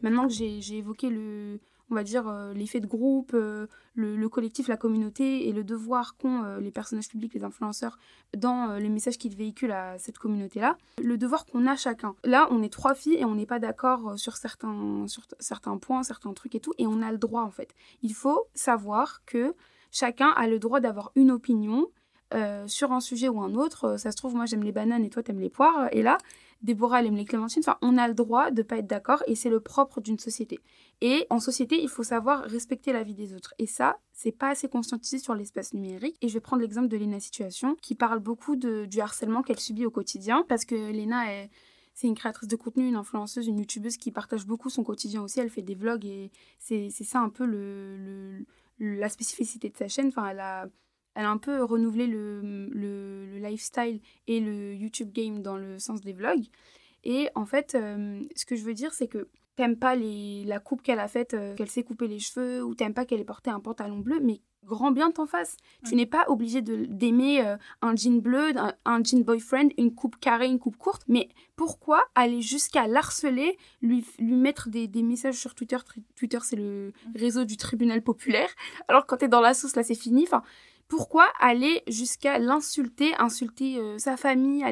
Maintenant 0.00 0.26
que 0.26 0.32
j'ai 0.34 0.76
évoqué 0.78 1.10
le, 1.10 1.60
on 1.92 1.94
va 1.94 2.04
dire, 2.04 2.26
euh, 2.26 2.54
l'effet 2.54 2.80
de 2.80 2.86
groupe, 2.86 3.32
euh, 3.34 3.66
le, 3.94 4.16
le 4.16 4.28
collectif, 4.30 4.66
la 4.66 4.78
communauté 4.78 5.46
et 5.46 5.52
le 5.52 5.62
devoir 5.62 6.16
qu'ont 6.16 6.42
euh, 6.42 6.58
les 6.58 6.70
personnages 6.70 7.08
publics, 7.08 7.34
les 7.34 7.44
influenceurs, 7.44 7.98
dans 8.34 8.78
les 8.78 8.88
messages 8.88 9.18
qu'ils 9.18 9.36
véhiculent 9.36 9.72
à 9.72 9.98
cette 9.98 10.16
communauté-là, 10.16 10.78
le 11.02 11.18
devoir 11.18 11.44
qu'on 11.44 11.66
a 11.66 11.76
chacun. 11.76 12.14
Là, 12.24 12.48
on 12.50 12.62
est 12.62 12.72
trois 12.72 12.94
filles 12.94 13.16
et 13.16 13.26
on 13.26 13.34
n'est 13.34 13.46
pas 13.46 13.58
d'accord 13.58 14.18
sur 14.18 14.38
certains, 14.38 15.06
sur 15.06 15.24
certains 15.38 15.76
points, 15.76 16.02
certains 16.02 16.32
trucs 16.32 16.54
et 16.54 16.60
tout, 16.60 16.72
et 16.78 16.86
on 16.86 17.02
a 17.02 17.12
le 17.12 17.18
droit 17.18 17.42
en 17.42 17.50
fait. 17.50 17.74
Il 18.00 18.14
faut 18.14 18.46
savoir 18.54 19.22
que 19.26 19.54
chacun 19.90 20.30
a 20.30 20.48
le 20.48 20.58
droit 20.58 20.80
d'avoir 20.80 21.12
une 21.14 21.30
opinion. 21.30 21.88
sur 22.66 22.92
un 22.92 23.00
sujet 23.00 23.28
ou 23.28 23.42
un 23.42 23.54
autre, 23.54 23.98
ça 23.98 24.10
se 24.10 24.16
trouve, 24.16 24.34
moi 24.34 24.46
j'aime 24.46 24.62
les 24.62 24.72
bananes 24.72 25.04
et 25.04 25.10
toi 25.10 25.22
t'aimes 25.22 25.40
les 25.40 25.50
poires, 25.50 25.88
et 25.92 26.02
là, 26.02 26.16
Déborah 26.62 27.02
aime 27.02 27.16
les 27.16 27.24
clémentines, 27.24 27.62
enfin 27.66 27.78
on 27.82 27.98
a 27.98 28.06
le 28.06 28.14
droit 28.14 28.50
de 28.50 28.62
pas 28.62 28.78
être 28.78 28.86
d'accord 28.86 29.22
et 29.26 29.34
c'est 29.34 29.50
le 29.50 29.60
propre 29.60 30.00
d'une 30.00 30.18
société. 30.18 30.60
Et 31.00 31.26
en 31.28 31.40
société, 31.40 31.82
il 31.82 31.88
faut 31.88 32.04
savoir 32.04 32.44
respecter 32.44 32.92
la 32.92 33.02
vie 33.02 33.14
des 33.14 33.34
autres. 33.34 33.54
Et 33.58 33.66
ça, 33.66 33.98
c'est 34.12 34.30
pas 34.30 34.50
assez 34.50 34.68
conscientisé 34.68 35.18
sur 35.18 35.34
l'espace 35.34 35.74
numérique. 35.74 36.16
Et 36.20 36.28
je 36.28 36.34
vais 36.34 36.40
prendre 36.40 36.62
l'exemple 36.62 36.86
de 36.86 36.96
Lena 36.96 37.18
Situation, 37.18 37.74
qui 37.82 37.96
parle 37.96 38.20
beaucoup 38.20 38.54
du 38.54 39.00
harcèlement 39.00 39.42
qu'elle 39.42 39.58
subit 39.58 39.84
au 39.84 39.90
quotidien, 39.90 40.44
parce 40.48 40.64
que 40.64 40.74
Lena 40.74 41.32
est... 41.32 41.50
C'est 41.94 42.06
une 42.06 42.14
créatrice 42.14 42.48
de 42.48 42.56
contenu, 42.56 42.88
une 42.88 42.96
influenceuse, 42.96 43.46
une 43.46 43.58
youtubeuse 43.58 43.98
qui 43.98 44.12
partage 44.12 44.46
beaucoup 44.46 44.70
son 44.70 44.82
quotidien 44.82 45.20
aussi. 45.20 45.40
Elle 45.40 45.50
fait 45.50 45.60
des 45.60 45.74
vlogs 45.74 46.06
et 46.06 46.30
c'est 46.58 46.88
ça 46.90 47.20
un 47.20 47.28
peu 47.28 47.44
le- 47.44 48.46
la 48.78 49.10
spécificité 49.10 49.68
de 49.68 49.76
sa 49.76 49.88
chaîne. 49.88 50.08
Enfin, 50.08 50.26
elle 50.28 50.40
a, 50.40 50.68
elle 51.14 51.24
a 51.24 51.30
un 51.30 51.38
peu 51.38 51.62
renouvelé 51.62 52.06
le, 52.06 52.68
le, 52.72 53.26
le 53.26 53.38
lifestyle 53.38 54.00
et 54.26 54.40
le 54.40 54.74
YouTube 54.74 55.12
game 55.12 55.42
dans 55.42 55.56
le 55.56 55.78
sens 55.78 56.00
des 56.00 56.12
vlogs. 56.12 56.46
Et 57.04 57.28
en 57.34 57.46
fait, 57.46 57.74
euh, 57.74 58.22
ce 58.36 58.46
que 58.46 58.56
je 58.56 58.62
veux 58.62 58.74
dire, 58.74 58.94
c'est 58.94 59.08
que 59.08 59.28
t'aimes 59.56 59.76
pas 59.76 59.94
les, 59.96 60.44
la 60.44 60.60
coupe 60.60 60.82
qu'elle 60.82 61.00
a 61.00 61.08
faite, 61.08 61.34
euh, 61.34 61.54
qu'elle 61.56 61.68
s'est 61.68 61.82
coupé 61.82 62.06
les 62.08 62.18
cheveux, 62.18 62.62
ou 62.62 62.74
t'aimes 62.74 62.94
pas 62.94 63.04
qu'elle 63.04 63.20
ait 63.20 63.24
porté 63.24 63.50
un 63.50 63.60
pantalon 63.60 63.98
bleu, 63.98 64.20
mais 64.20 64.40
grand 64.64 64.92
bien 64.92 65.10
t'en 65.10 65.26
face. 65.26 65.56
Tu 65.84 65.96
n'es 65.96 66.06
pas 66.06 66.24
obligé 66.28 66.62
d'aimer 66.62 67.44
euh, 67.44 67.56
un 67.82 67.96
jean 67.96 68.22
bleu, 68.22 68.56
un, 68.56 68.72
un 68.84 69.02
jean 69.02 69.24
boyfriend, 69.24 69.70
une 69.76 69.92
coupe 69.92 70.16
carrée, 70.20 70.46
une 70.46 70.60
coupe 70.60 70.76
courte, 70.76 71.02
mais 71.08 71.28
pourquoi 71.56 72.04
aller 72.14 72.40
jusqu'à 72.40 72.86
l'harceler, 72.86 73.58
lui, 73.82 74.06
lui 74.20 74.36
mettre 74.36 74.70
des, 74.70 74.86
des 74.86 75.02
messages 75.02 75.34
sur 75.34 75.56
Twitter 75.56 75.78
Twitter, 76.14 76.38
c'est 76.42 76.56
le 76.56 76.92
réseau 77.16 77.44
du 77.44 77.56
tribunal 77.56 78.02
populaire, 78.02 78.48
alors 78.86 79.06
quand 79.06 79.16
t'es 79.16 79.28
dans 79.28 79.40
la 79.40 79.52
sauce, 79.52 79.74
là, 79.74 79.82
c'est 79.82 79.96
fini. 79.96 80.22
Enfin, 80.22 80.44
pourquoi 80.96 81.26
aller 81.40 81.82
jusqu'à 81.88 82.38
l'insulter, 82.38 83.14
insulter 83.18 83.78
euh, 83.78 83.96
sa 83.98 84.16
famille 84.18 84.62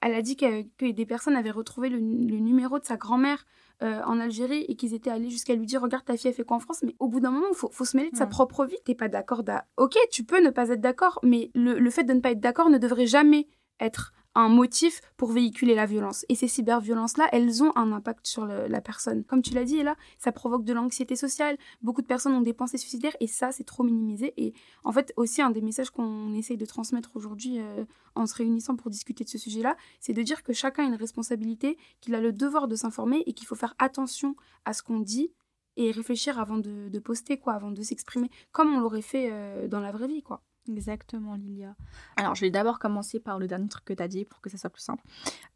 elle, 0.00 0.14
a 0.14 0.22
dit 0.22 0.36
que, 0.36 0.62
que 0.78 0.90
des 0.92 1.04
personnes 1.04 1.34
avaient 1.34 1.50
retrouvé 1.50 1.88
le, 1.88 1.96
le 1.98 2.38
numéro 2.38 2.78
de 2.78 2.84
sa 2.84 2.96
grand-mère 2.96 3.44
euh, 3.82 4.00
en 4.04 4.20
Algérie 4.20 4.64
et 4.68 4.76
qu'ils 4.76 4.94
étaient 4.94 5.10
allés 5.10 5.30
jusqu'à 5.30 5.54
lui 5.56 5.66
dire 5.66 5.82
regarde 5.82 6.04
ta 6.04 6.16
fille 6.16 6.28
elle 6.28 6.34
fait 6.34 6.44
quoi 6.44 6.58
en 6.58 6.60
France? 6.60 6.82
Mais 6.84 6.94
au 7.00 7.08
bout 7.08 7.18
d'un 7.18 7.32
moment 7.32 7.48
il 7.50 7.56
faut, 7.56 7.70
faut 7.72 7.84
se 7.84 7.96
mêler 7.96 8.10
de 8.10 8.16
sa 8.16 8.26
propre 8.28 8.64
vie. 8.64 8.76
T'es 8.84 8.94
pas 8.94 9.08
d'accord 9.08 9.42
d'a- 9.42 9.66
ok 9.76 9.96
tu 10.12 10.22
peux 10.22 10.40
ne 10.40 10.50
pas 10.50 10.68
être 10.68 10.80
d'accord 10.80 11.18
mais 11.24 11.50
le, 11.56 11.78
le 11.80 11.90
fait 11.90 12.04
de 12.04 12.12
ne 12.12 12.20
pas 12.20 12.30
être 12.30 12.40
d'accord 12.40 12.70
ne 12.70 12.78
devrait 12.78 13.06
jamais 13.06 13.48
être 13.80 14.12
un 14.34 14.48
motif 14.48 15.00
pour 15.16 15.32
véhiculer 15.32 15.74
la 15.74 15.86
violence. 15.86 16.24
Et 16.28 16.34
ces 16.34 16.48
cyberviolences-là, 16.48 17.28
elles 17.32 17.62
ont 17.62 17.72
un 17.76 17.92
impact 17.92 18.26
sur 18.26 18.46
la 18.46 18.80
personne. 18.80 19.24
Comme 19.24 19.42
tu 19.42 19.54
l'as 19.54 19.64
dit, 19.64 19.82
là, 19.82 19.96
ça 20.18 20.32
provoque 20.32 20.64
de 20.64 20.72
l'anxiété 20.72 21.16
sociale. 21.16 21.56
Beaucoup 21.82 22.02
de 22.02 22.06
personnes 22.06 22.34
ont 22.34 22.40
des 22.40 22.52
pensées 22.52 22.78
suicidaires 22.78 23.16
et 23.20 23.26
ça, 23.26 23.52
c'est 23.52 23.64
trop 23.64 23.84
minimisé. 23.84 24.34
Et 24.36 24.54
en 24.82 24.92
fait, 24.92 25.12
aussi, 25.16 25.42
un 25.42 25.50
des 25.50 25.62
messages 25.62 25.90
qu'on 25.90 26.32
essaye 26.34 26.56
de 26.56 26.66
transmettre 26.66 27.10
aujourd'hui 27.14 27.58
euh, 27.58 27.84
en 28.14 28.26
se 28.26 28.34
réunissant 28.34 28.76
pour 28.76 28.90
discuter 28.90 29.24
de 29.24 29.28
ce 29.28 29.38
sujet-là, 29.38 29.76
c'est 30.00 30.12
de 30.12 30.22
dire 30.22 30.42
que 30.42 30.52
chacun 30.52 30.84
a 30.84 30.86
une 30.86 30.94
responsabilité, 30.94 31.78
qu'il 32.00 32.14
a 32.14 32.20
le 32.20 32.32
devoir 32.32 32.68
de 32.68 32.76
s'informer 32.76 33.22
et 33.26 33.32
qu'il 33.32 33.46
faut 33.46 33.54
faire 33.54 33.74
attention 33.78 34.36
à 34.64 34.72
ce 34.72 34.82
qu'on 34.82 35.00
dit 35.00 35.32
et 35.76 35.90
réfléchir 35.90 36.38
avant 36.38 36.58
de, 36.58 36.88
de 36.88 36.98
poster, 36.98 37.38
quoi, 37.38 37.54
avant 37.54 37.70
de 37.70 37.82
s'exprimer, 37.82 38.30
comme 38.52 38.74
on 38.74 38.80
l'aurait 38.80 39.02
fait 39.02 39.28
euh, 39.32 39.68
dans 39.68 39.80
la 39.80 39.92
vraie 39.92 40.06
vie, 40.06 40.22
quoi. 40.22 40.42
Exactement, 40.70 41.34
Lilia. 41.34 41.74
Alors, 42.16 42.34
je 42.34 42.40
vais 42.40 42.50
d'abord 42.50 42.78
commencer 42.78 43.20
par 43.20 43.38
le 43.38 43.46
dernier 43.46 43.68
truc 43.68 43.84
que 43.84 43.92
tu 43.92 44.02
as 44.02 44.08
dit 44.08 44.24
pour 44.24 44.40
que 44.40 44.48
ça 44.48 44.56
soit 44.56 44.70
plus 44.70 44.80
simple. 44.80 45.02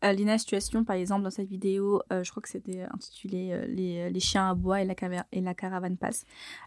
Euh, 0.04 0.12
Lina 0.12 0.36
Situation, 0.36 0.84
par 0.84 0.96
exemple, 0.96 1.22
dans 1.22 1.30
cette 1.30 1.48
vidéo, 1.48 2.02
euh, 2.12 2.22
je 2.22 2.30
crois 2.30 2.42
que 2.42 2.48
c'était 2.48 2.82
intitulé 2.92 3.50
euh, 3.52 3.64
les, 3.68 4.10
les 4.10 4.20
chiens 4.20 4.50
à 4.50 4.54
bois 4.54 4.82
et 4.82 4.84
la, 4.84 4.94
et 5.32 5.40
la 5.40 5.54
caravane 5.54 5.96
passe. 5.96 6.26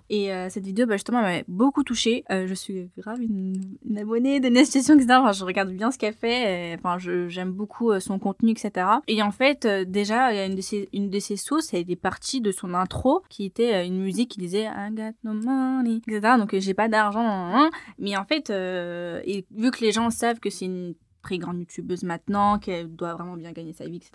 Et 0.09 0.29
cette 0.49 0.65
vidéo, 0.65 0.87
bah, 0.87 0.95
justement, 0.95 1.21
m'avait 1.21 1.45
beaucoup 1.47 1.83
touchée. 1.83 2.23
Je 2.29 2.53
suis 2.53 2.89
grave 2.97 3.21
une, 3.21 3.77
abonnée 3.97 4.39
de 4.39 4.47
Lina 4.47 4.65
Situation, 4.65 4.95
etc. 4.95 5.19
Je 5.33 5.45
regarde 5.45 5.69
bien 5.69 5.91
ce 5.91 5.97
qu'elle 5.97 6.13
fait. 6.13 6.75
Enfin, 6.75 6.97
j'aime 6.97 7.51
beaucoup 7.51 7.97
son 7.99 8.19
contenu, 8.19 8.51
etc. 8.51 8.87
Et 9.07 9.21
en 9.21 9.31
fait, 9.31 9.65
déjà, 9.87 10.33
une 10.45 10.55
de 10.55 11.19
ses, 11.19 11.37
sources, 11.37 11.73
elle 11.73 11.89
est 11.89 11.95
partie 11.95 12.41
de 12.41 12.51
son 12.51 12.73
intro, 12.73 13.23
qui 13.29 13.45
était 13.45 13.85
une 13.85 14.01
musique 14.01 14.31
qui 14.31 14.39
disait 14.39 14.63
I 14.63 14.89
got 14.91 15.13
no 15.23 15.33
money, 15.33 16.01
etc. 16.05 16.35
Donc, 16.37 16.57
j'ai 16.57 16.73
pas 16.73 16.89
d'argent. 16.89 17.21
hein. 17.23 17.69
Mais 17.99 18.17
en 18.17 18.25
fait, 18.25 18.30
euh, 18.49 19.21
et 19.25 19.45
vu 19.51 19.71
que 19.71 19.81
les 19.81 19.91
gens 19.91 20.09
savent 20.09 20.39
que 20.39 20.49
c'est 20.49 20.65
une 20.65 20.95
très 21.21 21.37
grande 21.37 21.59
youtubeuse 21.59 22.03
maintenant, 22.03 22.59
qu'elle 22.59 22.93
doit 22.93 23.13
vraiment 23.13 23.35
bien 23.35 23.51
gagner 23.51 23.73
sa 23.73 23.85
vie, 23.85 23.97
etc. 23.97 24.11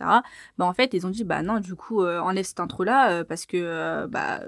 Bah 0.58 0.66
en 0.66 0.74
fait, 0.74 0.92
ils 0.94 1.06
ont 1.06 1.10
dit 1.10 1.24
bah 1.24 1.42
non, 1.42 1.60
du 1.60 1.74
coup, 1.74 2.02
euh, 2.02 2.18
enlève 2.20 2.44
cette 2.44 2.60
intro-là 2.60 3.10
euh, 3.10 3.24
parce 3.24 3.46
que 3.46 3.56
euh, 3.56 4.06
bah 4.06 4.40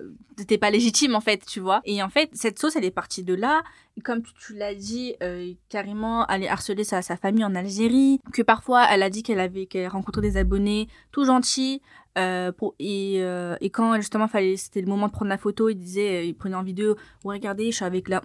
pas 0.61 0.71
légitime 0.71 1.15
en 1.15 1.21
fait, 1.21 1.45
tu 1.47 1.61
vois. 1.61 1.81
Et 1.85 2.03
en 2.03 2.09
fait, 2.09 2.31
cette 2.33 2.59
sauce, 2.59 2.77
elle 2.77 2.85
est 2.85 2.91
partie 2.91 3.23
de 3.23 3.35
là. 3.35 3.63
Comme 4.05 4.23
tu, 4.23 4.55
l'as 4.55 4.75
dit, 4.75 5.17
euh, 5.23 5.53
carrément, 5.69 6.27
elle 6.29 6.45
est 6.45 6.49
harcelée 6.49 6.85
sa, 6.85 7.03
sa 7.03 7.17
famille 7.17 7.45
en 7.45 7.55
Algérie, 7.57 8.21
que 8.33 8.43
parfois, 8.43 8.87
elle 8.91 9.03
a 9.03 9.11
dit 9.11 9.25
qu'elle 9.25 9.41
avait 9.41 9.67
qu'elle 9.67 9.89
rencontré 9.89 10.23
des 10.23 10.37
abonnés 10.37 10.89
tout 11.11 11.25
gentils. 11.25 11.83
Euh, 12.19 12.53
pour, 12.53 12.75
et, 12.81 13.17
euh, 13.19 13.57
et 13.61 13.71
quand 13.71 13.95
justement 13.97 14.27
fallait 14.27 14.57
c'était 14.57 14.81
le 14.81 14.89
moment 14.89 15.07
de 15.07 15.13
prendre 15.13 15.29
la 15.29 15.39
photo 15.39 15.69
il 15.69 15.77
disait 15.77 16.17
euh, 16.17 16.25
il 16.25 16.35
prenait 16.35 16.57
en 16.57 16.65
vidéo 16.65 16.97
oh, 17.23 17.29
regardez 17.29 17.71
je 17.71 17.77
suis 17.77 17.85
avec 17.85 18.09
la 18.09 18.21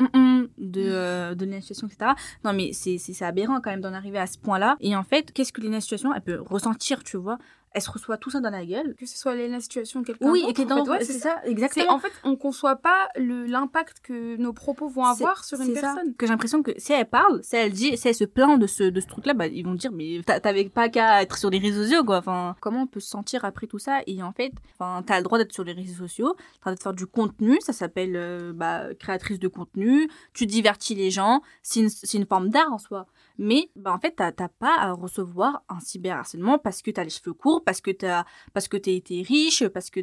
de 0.57 0.81
euh, 0.89 1.35
de 1.35 1.45
l'institution 1.45 1.87
etc 1.87 2.11
non 2.43 2.53
mais 2.53 2.71
c'est 2.73 2.97
c'est 2.97 3.13
c'est 3.13 3.25
aberrant 3.25 3.61
quand 3.61 3.69
même 3.69 3.81
d'en 3.81 3.93
arriver 3.93 4.17
à 4.17 4.25
ce 4.25 4.39
point 4.39 4.57
là 4.57 4.77
et 4.79 4.95
en 4.95 5.03
fait 5.03 5.31
qu'est-ce 5.31 5.53
que 5.53 5.61
l'institution 5.61 6.11
elle 6.13 6.21
peut 6.21 6.41
ressentir 6.41 7.03
tu 7.03 7.17
vois? 7.17 7.37
Elle 7.73 7.81
se 7.81 7.91
reçoit 7.91 8.17
tout 8.17 8.29
ça 8.29 8.39
dans 8.39 8.49
la 8.49 8.65
gueule. 8.65 8.95
Que 8.97 9.05
ce 9.05 9.17
soit 9.17 9.35
la 9.35 9.59
situation 9.59 10.03
quelqu'un 10.03 10.29
oui 10.29 10.43
et 10.47 10.53
que 10.53 10.61
en 10.63 10.83
dans 10.83 10.91
ouais, 10.91 11.03
c'est 11.03 11.13
ça 11.19 11.41
exactement. 11.45 11.91
En 11.93 11.99
fait 11.99 12.11
on 12.23 12.35
conçoit 12.35 12.75
pas 12.77 13.09
l'impact 13.17 13.99
que 14.03 14.35
nos 14.37 14.53
propos 14.53 14.87
vont 14.87 15.05
avoir 15.05 15.43
sur 15.43 15.59
une 15.59 15.67
c'est 15.67 15.75
ça. 15.75 15.93
personne. 15.93 16.15
Que 16.15 16.25
j'ai 16.25 16.31
l'impression 16.31 16.63
que 16.63 16.71
si 16.77 16.93
elle 16.93 17.07
parle, 17.09 17.41
si 17.43 17.55
elle 17.55 17.71
dit, 17.71 17.97
si 17.97 18.07
elle 18.07 18.15
se 18.15 18.23
plaint 18.25 18.59
de 18.59 18.67
ce, 18.67 18.83
de 18.83 18.99
ce 18.99 19.07
truc-là, 19.07 19.33
bah, 19.33 19.47
ils 19.47 19.63
vont 19.65 19.73
dire, 19.73 19.91
mais 19.91 20.21
t'a- 20.25 20.39
t'avais 20.39 20.69
pas 20.69 20.89
qu'à 20.89 21.21
être 21.21 21.37
sur 21.37 21.49
les 21.49 21.59
réseaux 21.59 21.83
sociaux, 21.83 22.03
quoi. 22.03 22.17
Enfin, 22.17 22.55
comment 22.61 22.83
on 22.83 22.87
peut 22.87 22.99
se 22.99 23.09
sentir 23.09 23.45
après 23.45 23.67
tout 23.67 23.79
ça? 23.79 24.01
Et 24.07 24.21
en 24.23 24.31
fait, 24.31 24.51
enfin, 24.77 25.03
t'as 25.05 25.17
le 25.17 25.23
droit 25.23 25.37
d'être 25.37 25.53
sur 25.53 25.63
les 25.63 25.73
réseaux 25.73 25.95
sociaux, 26.07 26.35
t'as 26.63 26.71
le 26.71 26.75
droit 26.75 26.75
de 26.75 26.81
faire 26.83 26.93
du 26.93 27.07
contenu, 27.07 27.57
ça 27.61 27.73
s'appelle, 27.73 28.15
euh, 28.15 28.53
bah, 28.53 28.93
créatrice 28.99 29.39
de 29.39 29.47
contenu, 29.47 30.09
tu 30.33 30.45
divertis 30.45 30.95
les 30.95 31.11
gens, 31.11 31.41
c'est 31.61 31.79
une, 31.81 31.89
une 32.13 32.25
forme 32.25 32.49
d'art 32.49 32.71
en 32.71 32.77
soi. 32.77 33.07
Mais, 33.39 33.69
bah, 33.75 33.91
en 33.93 33.99
fait, 33.99 34.15
t'as 34.15 34.31
pas 34.31 34.75
à 34.77 34.91
recevoir 34.91 35.63
un 35.69 35.79
cyberharcèlement 35.79 36.59
parce 36.59 36.81
que 36.81 36.91
t'as 36.91 37.03
les 37.03 37.09
cheveux 37.09 37.33
courts, 37.33 37.62
parce 37.65 37.81
que 37.81 37.91
t'as, 37.91 38.25
parce 38.53 38.67
que 38.67 38.77
été 38.77 39.21
riche, 39.21 39.65
parce 39.67 39.89
que, 39.89 40.01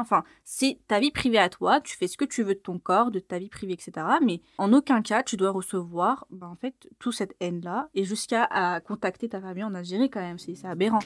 enfin, 0.00 0.24
c'est 0.44 0.78
ta 0.88 0.98
vie 0.98 1.10
privée 1.10 1.38
à 1.38 1.48
toi, 1.48 1.80
tu 1.80 1.96
fais 1.96 2.08
ce 2.08 2.16
que 2.16 2.24
tu 2.24 2.42
veux 2.42 2.54
de 2.54 2.60
ton 2.60 2.78
corps, 2.78 3.10
de 3.10 3.18
ta 3.18 3.38
vie 3.38 3.48
privée, 3.48 3.74
etc. 3.74 3.92
Mais 4.22 4.40
en 4.58 4.72
aucun 4.72 5.02
cas, 5.02 5.22
tu 5.22 5.36
dois 5.36 5.50
recevoir, 5.50 6.26
bah, 6.30 6.48
en 6.48 6.56
fait, 6.56 6.88
toute 6.98 7.14
cette 7.14 7.34
haine-là, 7.40 7.88
et 7.94 8.04
jusqu'à 8.04 8.44
à 8.44 8.80
contacter 8.80 9.28
ta 9.28 9.40
famille 9.40 9.64
en 9.64 9.74
Algérie 9.74 10.10
quand 10.10 10.20
même, 10.20 10.38
c'est 10.38 10.54
c'est 10.54 10.68
aberrant. 10.68 11.00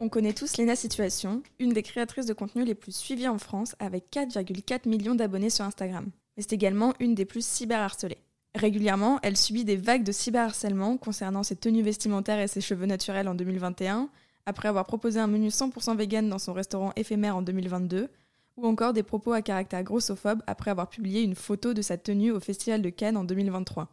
On 0.00 0.08
connaît 0.08 0.32
tous 0.32 0.56
Lena 0.56 0.76
Situation, 0.76 1.42
une 1.58 1.72
des 1.72 1.82
créatrices 1.82 2.26
de 2.26 2.32
contenu 2.32 2.64
les 2.64 2.74
plus 2.74 2.94
suivies 2.94 3.28
en 3.28 3.38
France 3.38 3.74
avec 3.78 4.10
4,4 4.12 4.88
millions 4.88 5.14
d'abonnés 5.14 5.50
sur 5.50 5.64
Instagram. 5.64 6.10
Mais 6.38 6.42
c'est 6.42 6.54
également 6.54 6.94
une 7.00 7.16
des 7.16 7.24
plus 7.24 7.44
cyberharcelées. 7.44 8.22
Régulièrement, 8.54 9.18
elle 9.24 9.36
subit 9.36 9.64
des 9.64 9.76
vagues 9.76 10.04
de 10.04 10.12
cyberharcèlement 10.12 10.96
concernant 10.96 11.42
ses 11.42 11.56
tenues 11.56 11.82
vestimentaires 11.82 12.38
et 12.38 12.46
ses 12.46 12.60
cheveux 12.60 12.86
naturels 12.86 13.26
en 13.26 13.34
2021, 13.34 14.08
après 14.46 14.68
avoir 14.68 14.86
proposé 14.86 15.18
un 15.18 15.26
menu 15.26 15.48
100% 15.48 15.96
vegan 15.96 16.28
dans 16.28 16.38
son 16.38 16.52
restaurant 16.52 16.92
éphémère 16.94 17.36
en 17.36 17.42
2022, 17.42 18.08
ou 18.56 18.66
encore 18.68 18.92
des 18.92 19.02
propos 19.02 19.32
à 19.32 19.42
caractère 19.42 19.82
grossophobe 19.82 20.42
après 20.46 20.70
avoir 20.70 20.88
publié 20.88 21.22
une 21.22 21.34
photo 21.34 21.74
de 21.74 21.82
sa 21.82 21.96
tenue 21.96 22.30
au 22.30 22.38
Festival 22.38 22.82
de 22.82 22.88
Cannes 22.88 23.16
en 23.16 23.24
2023. 23.24 23.88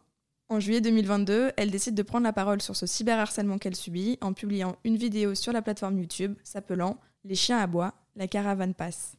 En 0.48 0.60
juillet 0.60 0.80
2022, 0.80 1.50
elle 1.56 1.72
décide 1.72 1.96
de 1.96 2.02
prendre 2.02 2.24
la 2.24 2.32
parole 2.32 2.62
sur 2.62 2.76
ce 2.76 2.86
cyberharcèlement 2.86 3.58
qu'elle 3.58 3.74
subit 3.74 4.18
en 4.20 4.32
publiant 4.32 4.76
une 4.84 4.96
vidéo 4.96 5.34
sur 5.34 5.52
la 5.52 5.62
plateforme 5.62 5.98
YouTube 5.98 6.36
s'appelant 6.44 6.96
Les 7.24 7.34
chiens 7.34 7.58
à 7.58 7.66
bois, 7.66 7.94
la 8.14 8.28
caravane 8.28 8.74
passe. 8.74 9.16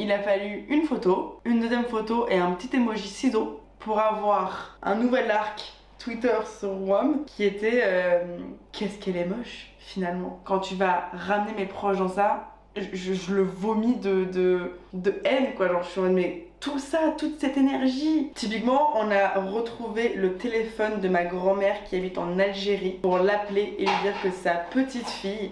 Il 0.00 0.10
a 0.12 0.18
fallu 0.18 0.64
une 0.70 0.84
photo, 0.84 1.40
une 1.44 1.60
deuxième 1.60 1.84
photo 1.84 2.26
et 2.30 2.38
un 2.38 2.52
petit 2.52 2.74
emoji 2.74 3.06
ciseau 3.06 3.60
pour 3.80 3.98
avoir 3.98 4.78
un 4.82 4.94
nouvel 4.94 5.30
arc 5.30 5.74
Twitter 5.98 6.38
sur 6.58 6.70
WOM 6.70 7.26
qui 7.26 7.44
était 7.44 7.82
euh, 7.84 8.38
Qu'est-ce 8.72 8.98
qu'elle 8.98 9.18
est 9.18 9.26
moche 9.26 9.74
finalement. 9.78 10.40
Quand 10.44 10.60
tu 10.60 10.74
vas 10.74 11.10
ramener 11.12 11.52
mes 11.54 11.66
proches 11.66 11.98
dans 11.98 12.08
ça, 12.08 12.54
je, 12.76 13.34
le 13.34 13.42
vomis 13.42 13.96
de, 13.96 14.24
de, 14.24 14.72
de 14.94 15.20
haine 15.26 15.52
quoi. 15.54 15.68
Genre, 15.68 15.82
je 15.82 15.88
suis 15.90 16.00
en 16.00 16.04
mais 16.04 16.46
tout 16.60 16.78
ça, 16.78 17.14
toute 17.18 17.38
cette 17.38 17.58
énergie. 17.58 18.30
Typiquement, 18.34 18.92
on 18.96 19.10
a 19.10 19.38
retrouvé 19.38 20.14
le 20.14 20.38
téléphone 20.38 21.02
de 21.02 21.08
ma 21.10 21.24
grand-mère 21.24 21.84
qui 21.84 21.96
habite 21.96 22.16
en 22.16 22.38
Algérie 22.38 22.98
pour 23.02 23.18
l'appeler 23.18 23.74
et 23.78 23.84
lui 23.84 23.92
dire 24.02 24.14
que 24.22 24.30
sa 24.30 24.52
petite 24.54 25.08
fille 25.08 25.50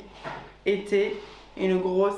était 0.65 1.13
une 1.59 1.79
grosse 1.79 2.15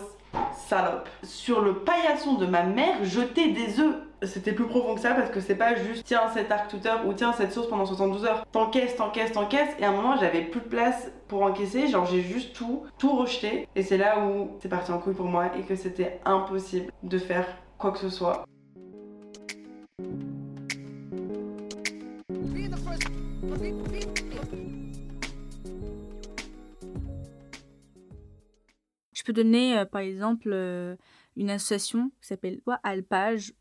salope. 0.55 1.09
Sur 1.23 1.61
le 1.61 1.75
paillasson 1.75 2.35
de 2.35 2.47
ma 2.47 2.63
mère, 2.63 3.05
jeter 3.05 3.53
des 3.53 3.81
œufs. 3.81 3.97
C'était 4.23 4.53
plus 4.53 4.67
profond 4.67 4.95
que 4.95 5.01
ça 5.01 5.15
parce 5.15 5.31
que 5.31 5.41
c'est 5.41 5.55
pas 5.55 5.75
juste 5.75 6.05
tiens 6.05 6.29
cet 6.35 6.53
arc 6.53 6.69
Twitter 6.69 6.93
ou 7.07 7.15
tiens 7.15 7.33
cette 7.33 7.53
sauce 7.53 7.69
pendant 7.69 7.87
72 7.87 8.27
heures. 8.27 8.45
T'encaisses, 8.53 8.95
t'encaisses, 8.95 9.33
t'encaisses 9.33 9.75
et 9.79 9.85
à 9.85 9.89
un 9.89 9.93
moment 9.93 10.17
j'avais 10.19 10.43
plus 10.43 10.61
de 10.61 10.67
place 10.67 11.11
pour 11.27 11.43
encaisser, 11.43 11.89
genre 11.89 12.05
j'ai 12.05 12.21
juste 12.21 12.53
tout, 12.53 12.83
tout 12.99 13.17
rejeté 13.17 13.67
et 13.75 13.83
c'est 13.83 13.97
là 13.97 14.19
où 14.21 14.59
c'est 14.61 14.69
parti 14.69 14.93
en 14.93 14.99
couille 14.99 15.15
pour 15.15 15.25
moi 15.25 15.47
et 15.59 15.63
que 15.63 15.75
c'était 15.75 16.21
impossible 16.27 16.93
de 17.03 17.19
faire 17.19 17.47
quoi 17.79 17.93
que 17.93 17.99
ce 17.99 18.11
soit. 18.11 18.45
Peux 29.31 29.43
donner, 29.43 29.79
euh, 29.79 29.85
par 29.85 30.01
exemple, 30.01 30.51
euh, 30.53 30.97
une 31.37 31.51
association 31.51 32.11
qui 32.21 32.27
s'appelle 32.29 32.61
Alpage, 32.83 33.55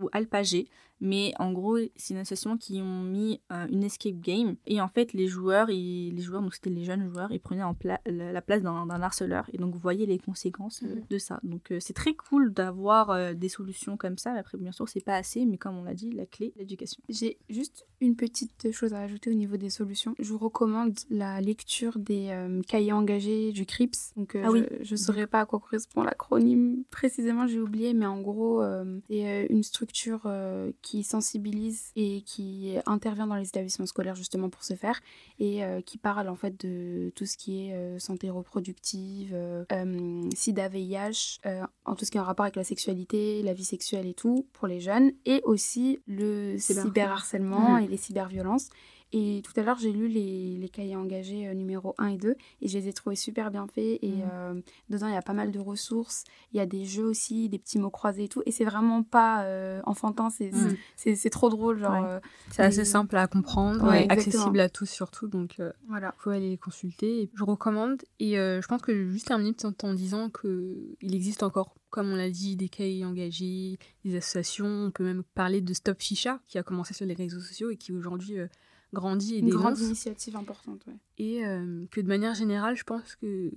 ou 0.00 0.08
Alpagé. 0.12 0.68
Mais 1.00 1.32
en 1.38 1.52
gros, 1.52 1.78
c'est 1.96 2.14
une 2.14 2.20
association 2.20 2.56
qui 2.56 2.80
ont 2.82 3.02
mis 3.02 3.40
euh, 3.52 3.66
une 3.70 3.84
escape 3.84 4.20
game. 4.20 4.56
Et 4.66 4.80
en 4.80 4.88
fait, 4.88 5.12
les 5.12 5.28
joueurs, 5.28 5.70
ils- 5.70 6.12
les 6.14 6.22
joueurs 6.22 6.42
donc 6.42 6.54
c'était 6.54 6.70
les 6.70 6.84
jeunes 6.84 7.08
joueurs, 7.10 7.30
ils 7.32 7.40
prenaient 7.40 7.62
en 7.62 7.74
pla- 7.74 8.00
la 8.06 8.32
la 8.32 8.42
place 8.42 8.62
d'un 8.62 8.88
harceleur. 8.90 9.48
Et 9.52 9.58
donc, 9.58 9.74
vous 9.74 9.80
voyez 9.80 10.06
les 10.06 10.18
conséquences 10.18 10.82
euh, 10.82 10.94
Mhm. 10.96 11.02
de 11.10 11.18
ça. 11.18 11.40
Donc, 11.42 11.70
euh, 11.72 11.78
c'est 11.80 11.92
très 11.92 12.14
cool 12.14 12.52
d'avoir 12.52 13.34
des 13.34 13.48
solutions 13.48 13.96
comme 13.96 14.18
ça. 14.18 14.32
Après, 14.32 14.58
bien 14.58 14.72
sûr, 14.72 14.88
c'est 14.88 15.04
pas 15.04 15.16
assez. 15.16 15.44
Mais 15.46 15.56
comme 15.58 15.76
on 15.78 15.84
l'a 15.84 15.94
dit, 15.94 16.10
la 16.10 16.26
clé, 16.26 16.52
l'éducation. 16.56 17.00
J'ai 17.08 17.38
juste 17.48 17.86
une 18.00 18.16
petite 18.16 18.70
chose 18.72 18.92
à 18.94 19.00
ajouter 19.00 19.30
au 19.30 19.34
niveau 19.34 19.56
des 19.56 19.70
solutions. 19.70 20.14
Je 20.18 20.30
vous 20.32 20.38
recommande 20.38 20.94
la 21.10 21.40
lecture 21.40 21.98
des 21.98 22.30
cahiers 22.66 22.92
engagés 22.92 23.52
du 23.52 23.66
CRIPS. 23.66 24.12
Donc, 24.16 24.36
Ah 24.36 24.50
oui. 24.50 24.64
je 24.82 24.92
ne 24.94 24.96
saurais 24.98 25.26
pas 25.26 25.40
à 25.40 25.46
quoi 25.46 25.58
correspond 25.60 26.02
l'acronyme 26.02 26.84
précisément, 26.90 27.46
j'ai 27.46 27.60
oublié, 27.60 27.94
mais 27.94 28.06
en 28.06 28.20
gros, 28.20 28.62
c'est 29.08 29.46
une 29.50 29.62
structure 29.62 30.22
euh, 30.26 30.70
qui 30.88 31.02
sensibilise 31.02 31.92
et 31.96 32.22
qui 32.22 32.76
intervient 32.86 33.26
dans 33.26 33.34
les 33.34 33.48
établissements 33.48 33.84
scolaires 33.84 34.14
justement 34.14 34.48
pour 34.48 34.64
ce 34.64 34.72
faire 34.74 35.00
et 35.38 35.62
euh, 35.62 35.82
qui 35.82 35.98
parle 35.98 36.30
en 36.30 36.34
fait 36.34 36.58
de 36.64 37.12
tout 37.14 37.26
ce 37.26 37.36
qui 37.36 37.68
est 37.68 37.74
euh, 37.74 37.98
santé 37.98 38.30
reproductive, 38.30 39.32
euh, 39.34 39.64
euh, 39.70 40.30
sida, 40.34 40.68
VIH, 40.68 41.40
en 41.84 41.94
tout 41.94 42.06
ce 42.06 42.10
qui 42.10 42.16
est 42.16 42.20
en 42.20 42.24
rapport 42.24 42.44
avec 42.44 42.56
la 42.56 42.64
sexualité, 42.64 43.42
la 43.42 43.52
vie 43.52 43.66
sexuelle 43.66 44.06
et 44.06 44.14
tout 44.14 44.46
pour 44.54 44.66
les 44.66 44.80
jeunes, 44.80 45.12
et 45.26 45.42
aussi 45.44 46.00
le 46.06 46.56
Cyberharcèlement. 46.58 47.76
Mhm. 47.76 47.84
et 47.84 47.88
les 47.88 47.96
cyberviolences. 47.98 48.70
Et 49.12 49.42
tout 49.44 49.58
à 49.58 49.62
l'heure, 49.62 49.78
j'ai 49.78 49.92
lu 49.92 50.08
les, 50.08 50.56
les 50.58 50.68
cahiers 50.68 50.96
engagés 50.96 51.48
euh, 51.48 51.54
numéro 51.54 51.94
1 51.98 52.08
et 52.08 52.18
2 52.18 52.36
et 52.60 52.68
je 52.68 52.78
les 52.78 52.88
ai 52.88 52.92
trouvés 52.92 53.16
super 53.16 53.50
bien 53.50 53.66
faits. 53.66 53.98
Et 54.02 54.08
Mhm. 54.22 54.28
euh, 54.32 54.54
dedans, 54.90 55.06
il 55.08 55.14
y 55.14 55.16
a 55.16 55.22
pas 55.22 55.32
mal 55.32 55.50
de 55.50 55.58
ressources. 55.58 56.24
Il 56.52 56.58
y 56.58 56.60
a 56.60 56.66
des 56.66 56.84
jeux 56.84 57.04
aussi, 57.06 57.48
des 57.48 57.58
petits 57.58 57.78
mots 57.78 57.90
croisés 57.90 58.24
et 58.24 58.28
tout. 58.28 58.42
Et 58.44 58.50
c'est 58.52 58.64
vraiment 58.64 59.02
pas 59.02 59.44
euh, 59.44 59.80
enfantin, 59.84 60.28
c'est 60.30 60.50
c'est- 60.96 61.14
c'est 61.16 61.30
trop 61.30 61.48
drôle. 61.48 61.78
Genre, 61.78 61.92
Ouais. 61.92 62.20
C'est 62.50 62.62
assez 62.62 62.84
simple 62.84 63.16
à 63.16 63.26
comprendre, 63.26 63.86
Ouais, 63.88 64.06
accessible 64.10 64.60
à 64.60 64.68
tous 64.68 64.86
surtout, 64.86 65.26
donc 65.28 65.56
il 65.58 65.72
Voilà. 65.88 66.14
faut 66.18 66.30
aller 66.30 66.50
les 66.50 66.58
consulter. 66.58 67.22
Et 67.22 67.30
je 67.34 67.44
recommande, 67.44 68.02
et 68.20 68.34
je 68.34 68.66
pense 68.66 68.82
que 68.82 68.94
je 68.94 69.02
vais 69.02 69.10
juste 69.12 69.26
terminer 69.28 69.54
en, 69.64 69.88
en 69.88 69.94
disant 69.94 70.28
qu'il 70.30 71.14
existe 71.14 71.42
encore, 71.42 71.74
comme 71.90 72.10
on 72.12 72.16
l'a 72.16 72.28
dit, 72.30 72.56
des 72.56 72.68
cahiers 72.68 73.04
engagés, 73.06 73.78
des 74.04 74.16
associations, 74.16 74.66
on 74.66 74.90
peut 74.90 75.04
même 75.04 75.22
parler 75.34 75.60
de 75.62 75.72
Stop 75.72 76.00
Ficha, 76.00 76.40
qui 76.46 76.58
a 76.58 76.62
commencé 76.62 76.92
sur 76.92 77.06
les 77.06 77.14
réseaux 77.14 77.40
sociaux 77.40 77.70
et 77.70 77.76
qui 77.76 77.92
aujourd'hui 77.92 78.38
euh, 78.38 78.46
grandit 78.92 79.36
et 79.36 79.38
Une 79.38 79.50
grande 79.50 79.74
dénonce. 79.74 79.86
initiative 79.88 80.36
importante. 80.36 80.84
Ouais. 80.86 80.96
Et 81.18 81.44
euh, 81.44 81.84
que 81.90 82.00
de 82.00 82.08
manière 82.08 82.34
générale, 82.34 82.76
je 82.76 82.84
pense 82.84 83.16
que 83.16 83.50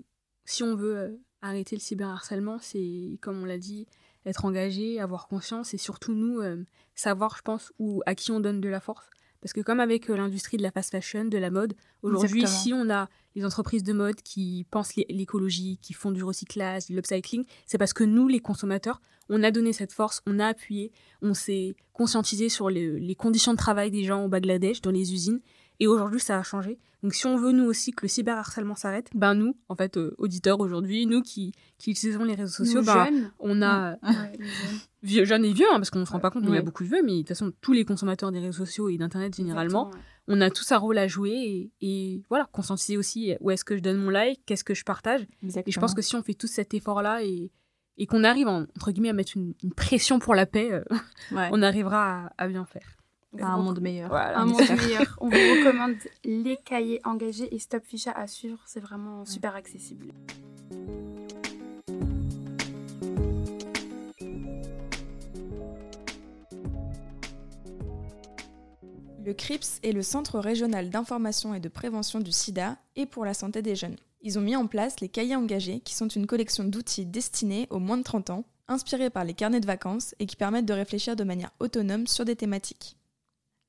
si 0.45 0.63
on 0.63 0.75
veut 0.75 0.97
euh, 0.97 1.09
arrêter 1.41 1.75
le 1.75 1.81
cyberharcèlement, 1.81 2.57
c'est, 2.59 3.17
comme 3.21 3.41
on 3.41 3.45
l'a 3.45 3.57
dit, 3.57 3.87
être 4.25 4.45
engagé, 4.45 4.99
avoir 4.99 5.27
conscience 5.27 5.73
et 5.73 5.77
surtout 5.77 6.13
nous, 6.13 6.39
euh, 6.41 6.63
savoir, 6.95 7.35
je 7.37 7.41
pense, 7.41 7.73
où, 7.79 8.01
à 8.05 8.15
qui 8.15 8.31
on 8.31 8.39
donne 8.39 8.61
de 8.61 8.69
la 8.69 8.79
force. 8.79 9.09
Parce 9.41 9.53
que 9.53 9.61
comme 9.61 9.79
avec 9.79 10.07
l'industrie 10.07 10.57
de 10.57 10.61
la 10.63 10.71
fast 10.71 10.91
fashion, 10.91 11.25
de 11.25 11.37
la 11.39 11.49
mode, 11.49 11.73
aujourd'hui, 12.03 12.45
si 12.45 12.73
on 12.73 12.89
a 12.91 13.09
les 13.35 13.45
entreprises 13.45 13.83
de 13.83 13.93
mode 13.93 14.21
qui 14.23 14.65
pensent 14.71 14.95
l'é- 14.95 15.05
l'écologie, 15.09 15.77
qui 15.81 15.93
font 15.93 16.11
du 16.11 16.23
recyclage, 16.23 16.87
de 16.87 16.95
l'upcycling, 16.95 17.45
c'est 17.65 17.77
parce 17.77 17.93
que 17.93 18.03
nous, 18.03 18.27
les 18.27 18.39
consommateurs, 18.39 19.01
on 19.29 19.41
a 19.43 19.51
donné 19.51 19.71
cette 19.73 19.93
force, 19.93 20.21
on 20.27 20.39
a 20.39 20.47
appuyé, 20.47 20.91
on 21.21 21.33
s'est 21.33 21.75
conscientisé 21.93 22.49
sur 22.49 22.69
le- 22.69 22.97
les 22.97 23.15
conditions 23.15 23.53
de 23.53 23.57
travail 23.57 23.89
des 23.91 24.03
gens 24.03 24.25
au 24.25 24.27
Bangladesh, 24.27 24.81
dans 24.81 24.91
les 24.91 25.13
usines, 25.13 25.39
Et 25.83 25.87
aujourd'hui, 25.87 26.19
ça 26.19 26.37
a 26.37 26.43
changé. 26.43 26.77
Donc 27.01 27.15
si 27.15 27.25
on 27.25 27.37
veut 27.37 27.51
nous 27.53 27.63
aussi 27.63 27.91
que 27.91 28.03
le 28.03 28.07
cyberharcèlement 28.07 28.75
s'arrête, 28.75 29.09
ben 29.15 29.33
nous, 29.33 29.55
en 29.67 29.75
fait, 29.75 29.97
euh, 29.97 30.13
auditeurs 30.19 30.59
aujourd'hui, 30.59 31.07
nous 31.07 31.23
qui, 31.23 31.53
qui 31.79 31.89
utilisons 31.89 32.23
les 32.23 32.35
réseaux 32.35 32.53
sociaux, 32.63 32.83
ben, 32.83 33.05
jeunes. 33.05 33.31
on 33.39 33.63
a 33.63 33.93
Ouais, 34.03 34.37
vieux, 35.01 35.25
jeunes 35.25 35.43
et 35.43 35.53
vieux, 35.53 35.65
hein, 35.71 35.77
parce 35.77 35.89
qu'on 35.89 35.97
ne 36.01 36.05
se 36.05 36.11
rend 36.11 36.19
pas 36.19 36.29
compte, 36.29 36.43
mais 36.43 36.49
il 36.49 36.53
y 36.53 36.57
a 36.57 36.61
beaucoup 36.61 36.83
de 36.83 36.89
vieux, 36.89 37.01
mais 37.03 37.13
de 37.13 37.17
toute 37.19 37.29
façon, 37.29 37.51
tous 37.61 37.73
les 37.73 37.83
consommateurs 37.83 38.31
des 38.31 38.37
réseaux 38.39 38.63
sociaux 38.63 38.89
et 38.89 38.97
d'Internet 38.99 39.35
généralement, 39.35 39.89
on 40.27 40.39
a 40.41 40.49
tous 40.49 40.71
un 40.71 40.77
rôle 40.77 40.97
à 40.97 41.07
jouer 41.07 41.31
et, 41.31 41.71
et 41.81 42.23
voilà, 42.29 42.47
conscientiser 42.51 42.97
aussi 42.97 43.35
où 43.41 43.51
est-ce 43.51 43.65
que 43.65 43.75
je 43.75 43.81
donne 43.81 43.97
mon 43.97 44.09
like, 44.09 44.41
qu'est-ce 44.45 44.63
que 44.63 44.73
je 44.73 44.83
partage. 44.83 45.21
Et 45.65 45.71
je 45.71 45.79
pense 45.79 45.93
que 45.93 46.01
si 46.01 46.15
on 46.15 46.23
fait 46.23 46.33
tout 46.35 46.47
cet 46.47 46.73
effort-là 46.73 47.23
et, 47.23 47.51
et 47.97 48.05
qu'on 48.05 48.23
arrive, 48.23 48.47
en- 48.47 48.61
entre 48.75 48.91
guillemets, 48.91 49.09
à 49.09 49.13
mettre 49.13 49.33
une, 49.35 49.53
une 49.63 49.73
pression 49.73 50.19
pour 50.19 50.35
la 50.35 50.45
paix, 50.45 50.71
euh, 50.71 50.83
Ouais. 51.31 51.49
on 51.51 51.61
arrivera 51.61 52.27
à, 52.37 52.43
à 52.43 52.47
bien 52.47 52.65
faire. 52.65 52.97
À 53.39 53.53
un 53.53 53.57
monde 53.57 53.79
meilleur. 53.79 54.09
Voilà, 54.09 54.39
Un 54.39 54.43
on 54.45 54.51
monde 54.51 54.61
meilleur. 54.85 55.17
On 55.21 55.29
vous 55.29 55.35
recommande 55.35 55.95
les 56.25 56.57
cahiers 56.57 56.99
engagés 57.05 57.53
et 57.55 57.59
Stop 57.59 57.83
Ficha 57.85 58.11
à 58.11 58.27
suivre. 58.27 58.59
C'est 58.65 58.81
vraiment 58.81 59.23
super 59.25 59.55
accessible. 59.55 60.07
Le 69.23 69.35
CRIPS 69.35 69.79
est 69.83 69.91
le 69.91 70.01
Centre 70.01 70.39
régional 70.39 70.89
d'information 70.89 71.53
et 71.53 71.59
de 71.59 71.69
prévention 71.69 72.19
du 72.19 72.31
sida 72.31 72.77
et 72.95 73.05
pour 73.05 73.23
la 73.23 73.35
santé 73.35 73.61
des 73.61 73.75
jeunes. 73.75 73.97
Ils 74.23 74.39
ont 74.39 74.41
mis 74.41 74.55
en 74.55 74.65
place 74.65 74.99
les 74.99 75.09
cahiers 75.09 75.35
engagés 75.35 75.79
qui 75.81 75.93
sont 75.93 76.07
une 76.07 76.25
collection 76.25 76.63
d'outils 76.63 77.05
destinés 77.05 77.67
aux 77.69 77.77
moins 77.77 77.97
de 77.97 78.03
30 78.03 78.31
ans, 78.31 78.45
inspirés 78.67 79.11
par 79.11 79.23
les 79.23 79.35
carnets 79.35 79.59
de 79.59 79.67
vacances 79.67 80.15
et 80.17 80.25
qui 80.25 80.35
permettent 80.35 80.65
de 80.65 80.73
réfléchir 80.73 81.15
de 81.15 81.23
manière 81.23 81.51
autonome 81.59 82.07
sur 82.07 82.25
des 82.25 82.35
thématiques. 82.35 82.97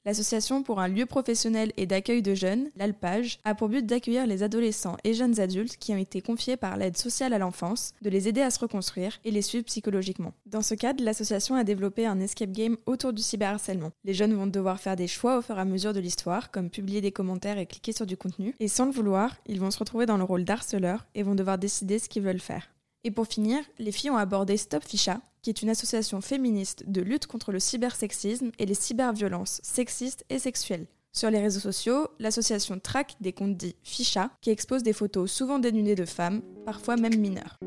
L'association 0.05 0.64
pour 0.64 0.80
un 0.80 0.88
lieu 0.88 1.07
professionnel 1.07 1.72
et 1.76 1.86
d'accueil 1.86 2.22
de 2.22 2.34
jeunes, 2.34 2.70
l'ALPAGE, 2.74 3.38
a 3.44 3.55
pour 3.55 3.68
but 3.68 3.86
d'accueillir 3.86 4.26
les 4.26 4.42
adolescents 4.42 4.96
et 5.05 5.14
jeunes 5.14 5.38
adultes 5.38 5.76
qui 5.76 5.92
ont 5.92 5.96
été 5.96 6.20
confiés 6.20 6.57
par 6.57 6.76
l'aide 6.76 6.96
sociale 6.96 7.32
à 7.32 7.38
l'enfance, 7.38 7.92
de 8.03 8.11
les 8.11 8.26
aider 8.26 8.40
à 8.40 8.50
se 8.50 8.59
reconstruire 8.59 9.20
et 9.24 9.30
les 9.30 9.42
suivre 9.42 9.64
psychologiquement. 9.64 10.34
Dans 10.46 10.61
ce 10.61 10.74
cadre, 10.74 11.05
l'association 11.05 11.55
a 11.55 11.62
développé 11.62 12.05
un 12.05 12.18
escape 12.18 12.50
game 12.50 12.76
autour 12.86 13.12
du 13.12 13.22
cyberharcèlement. 13.22 13.92
Les 14.03 14.12
jeunes 14.12 14.34
vont 14.34 14.48
devoir 14.48 14.80
faire 14.80 14.96
des 14.96 15.07
choix 15.07 15.38
au 15.38 15.42
fur 15.42 15.57
et 15.57 15.61
à 15.61 15.64
mesure 15.64 15.92
de 15.92 16.00
l'histoire, 16.00 16.50
comme 16.50 16.68
publier 16.68 17.00
des 17.00 17.12
commentaires 17.12 17.59
et 17.59 17.66
cliquer 17.66 17.92
sur 17.92 18.07
du 18.07 18.16
contenu, 18.16 18.57
et 18.59 18.66
sans 18.66 18.86
le 18.86 18.90
vouloir, 18.90 19.36
ils 19.46 19.61
vont 19.61 19.70
se 19.70 19.78
retrouver 19.78 20.07
dans 20.07 20.16
le 20.16 20.24
rôle 20.24 20.44
d'harceleur 20.44 21.07
et 21.14 21.22
vont 21.22 21.36
devoir 21.36 21.59
décider 21.59 22.00
ce 22.00 22.09
qu'ils 22.09 22.24
veulent 22.24 22.40
faire. 22.40 22.70
Et 23.05 23.11
pour 23.11 23.26
finir, 23.26 23.61
les 23.78 23.92
filles 23.92 24.11
ont 24.11 24.16
abordé 24.16 24.57
Stop 24.57 24.84
Ficha, 24.84 25.20
qui 25.43 25.51
est 25.51 25.62
une 25.62 25.70
association 25.70 26.20
féministe 26.20 26.84
de 26.86 27.03
lutte 27.03 27.26
contre 27.26 27.53
le 27.53 27.59
cybersexisme 27.59 28.53
et 28.59 28.66
les 28.66 28.74
cyberviolences 28.74 29.61
sexistes 29.62 30.24
et 30.30 30.38
sexuelles. 30.38 30.86
Sur 31.12 31.30
les 31.30 31.40
réseaux 31.40 31.61
sociaux, 31.61 32.09
l'association 32.18 32.78
traque 32.78 33.16
des 33.20 33.34
comptes 33.34 33.57
dits 33.57 33.76
Ficha, 33.82 34.30
qui 34.40 34.49
exposent 34.51 34.82
des 34.82 34.95
photos 34.95 35.30
souvent 35.30 35.59
dénudées 35.59 35.95
de 35.95 36.07
femmes, 36.07 36.40
parfois 36.64 36.97
même 36.97 37.18
mineures. 37.18 37.59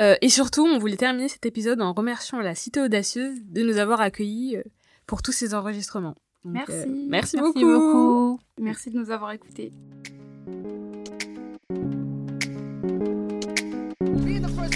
Euh, 0.00 0.16
et 0.20 0.28
surtout, 0.28 0.66
on 0.66 0.78
voulait 0.78 0.96
terminer 0.96 1.28
cet 1.28 1.46
épisode 1.46 1.80
en 1.80 1.92
remerciant 1.92 2.40
la 2.40 2.54
Cité 2.54 2.80
Audacieuse 2.80 3.38
de 3.44 3.62
nous 3.62 3.78
avoir 3.78 4.00
accueillis 4.00 4.56
euh, 4.56 4.62
pour 5.06 5.22
tous 5.22 5.32
ces 5.32 5.54
enregistrements. 5.54 6.16
Donc, 6.44 6.54
Merci. 6.54 6.72
euh, 6.72 6.86
merci, 7.08 7.08
Merci 7.08 7.36
beaucoup. 7.38 7.60
beaucoup. 7.60 8.40
Merci 8.60 8.90
de 8.90 8.98
nous 8.98 9.10
avoir 9.10 9.32
écoutés. 9.32 9.72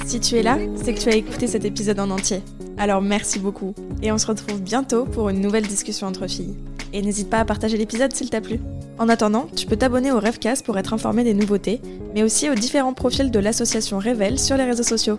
Si 0.04 0.20
tu 0.20 0.36
es 0.36 0.42
là, 0.42 0.58
c'est 0.76 0.94
que 0.94 1.00
tu 1.00 1.08
as 1.08 1.16
écouté 1.16 1.46
cet 1.48 1.64
épisode 1.64 1.98
en 1.98 2.10
entier. 2.10 2.40
Alors 2.78 3.02
merci 3.02 3.38
beaucoup. 3.38 3.74
Et 4.02 4.12
on 4.12 4.18
se 4.18 4.26
retrouve 4.26 4.60
bientôt 4.60 5.04
pour 5.04 5.28
une 5.28 5.40
nouvelle 5.40 5.66
discussion 5.66 6.06
entre 6.06 6.26
filles. 6.28 6.54
Et 6.92 7.02
n'hésite 7.02 7.28
pas 7.28 7.38
à 7.40 7.44
partager 7.44 7.76
l'épisode 7.76 8.12
s'il 8.14 8.30
t'a 8.30 8.40
plu. 8.40 8.60
En 8.98 9.08
attendant, 9.08 9.48
tu 9.56 9.66
peux 9.66 9.76
t'abonner 9.76 10.12
au 10.12 10.18
Rêvecast 10.20 10.64
pour 10.64 10.78
être 10.78 10.94
informé 10.94 11.24
des 11.24 11.34
nouveautés, 11.34 11.80
mais 12.14 12.22
aussi 12.22 12.48
aux 12.48 12.54
différents 12.54 12.94
profils 12.94 13.30
de 13.30 13.38
l'association 13.38 13.98
Révèle 13.98 14.38
sur 14.38 14.56
les 14.56 14.64
réseaux 14.64 14.82
sociaux. 14.84 15.18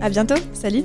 À 0.00 0.08
bientôt, 0.08 0.36
salut 0.52 0.84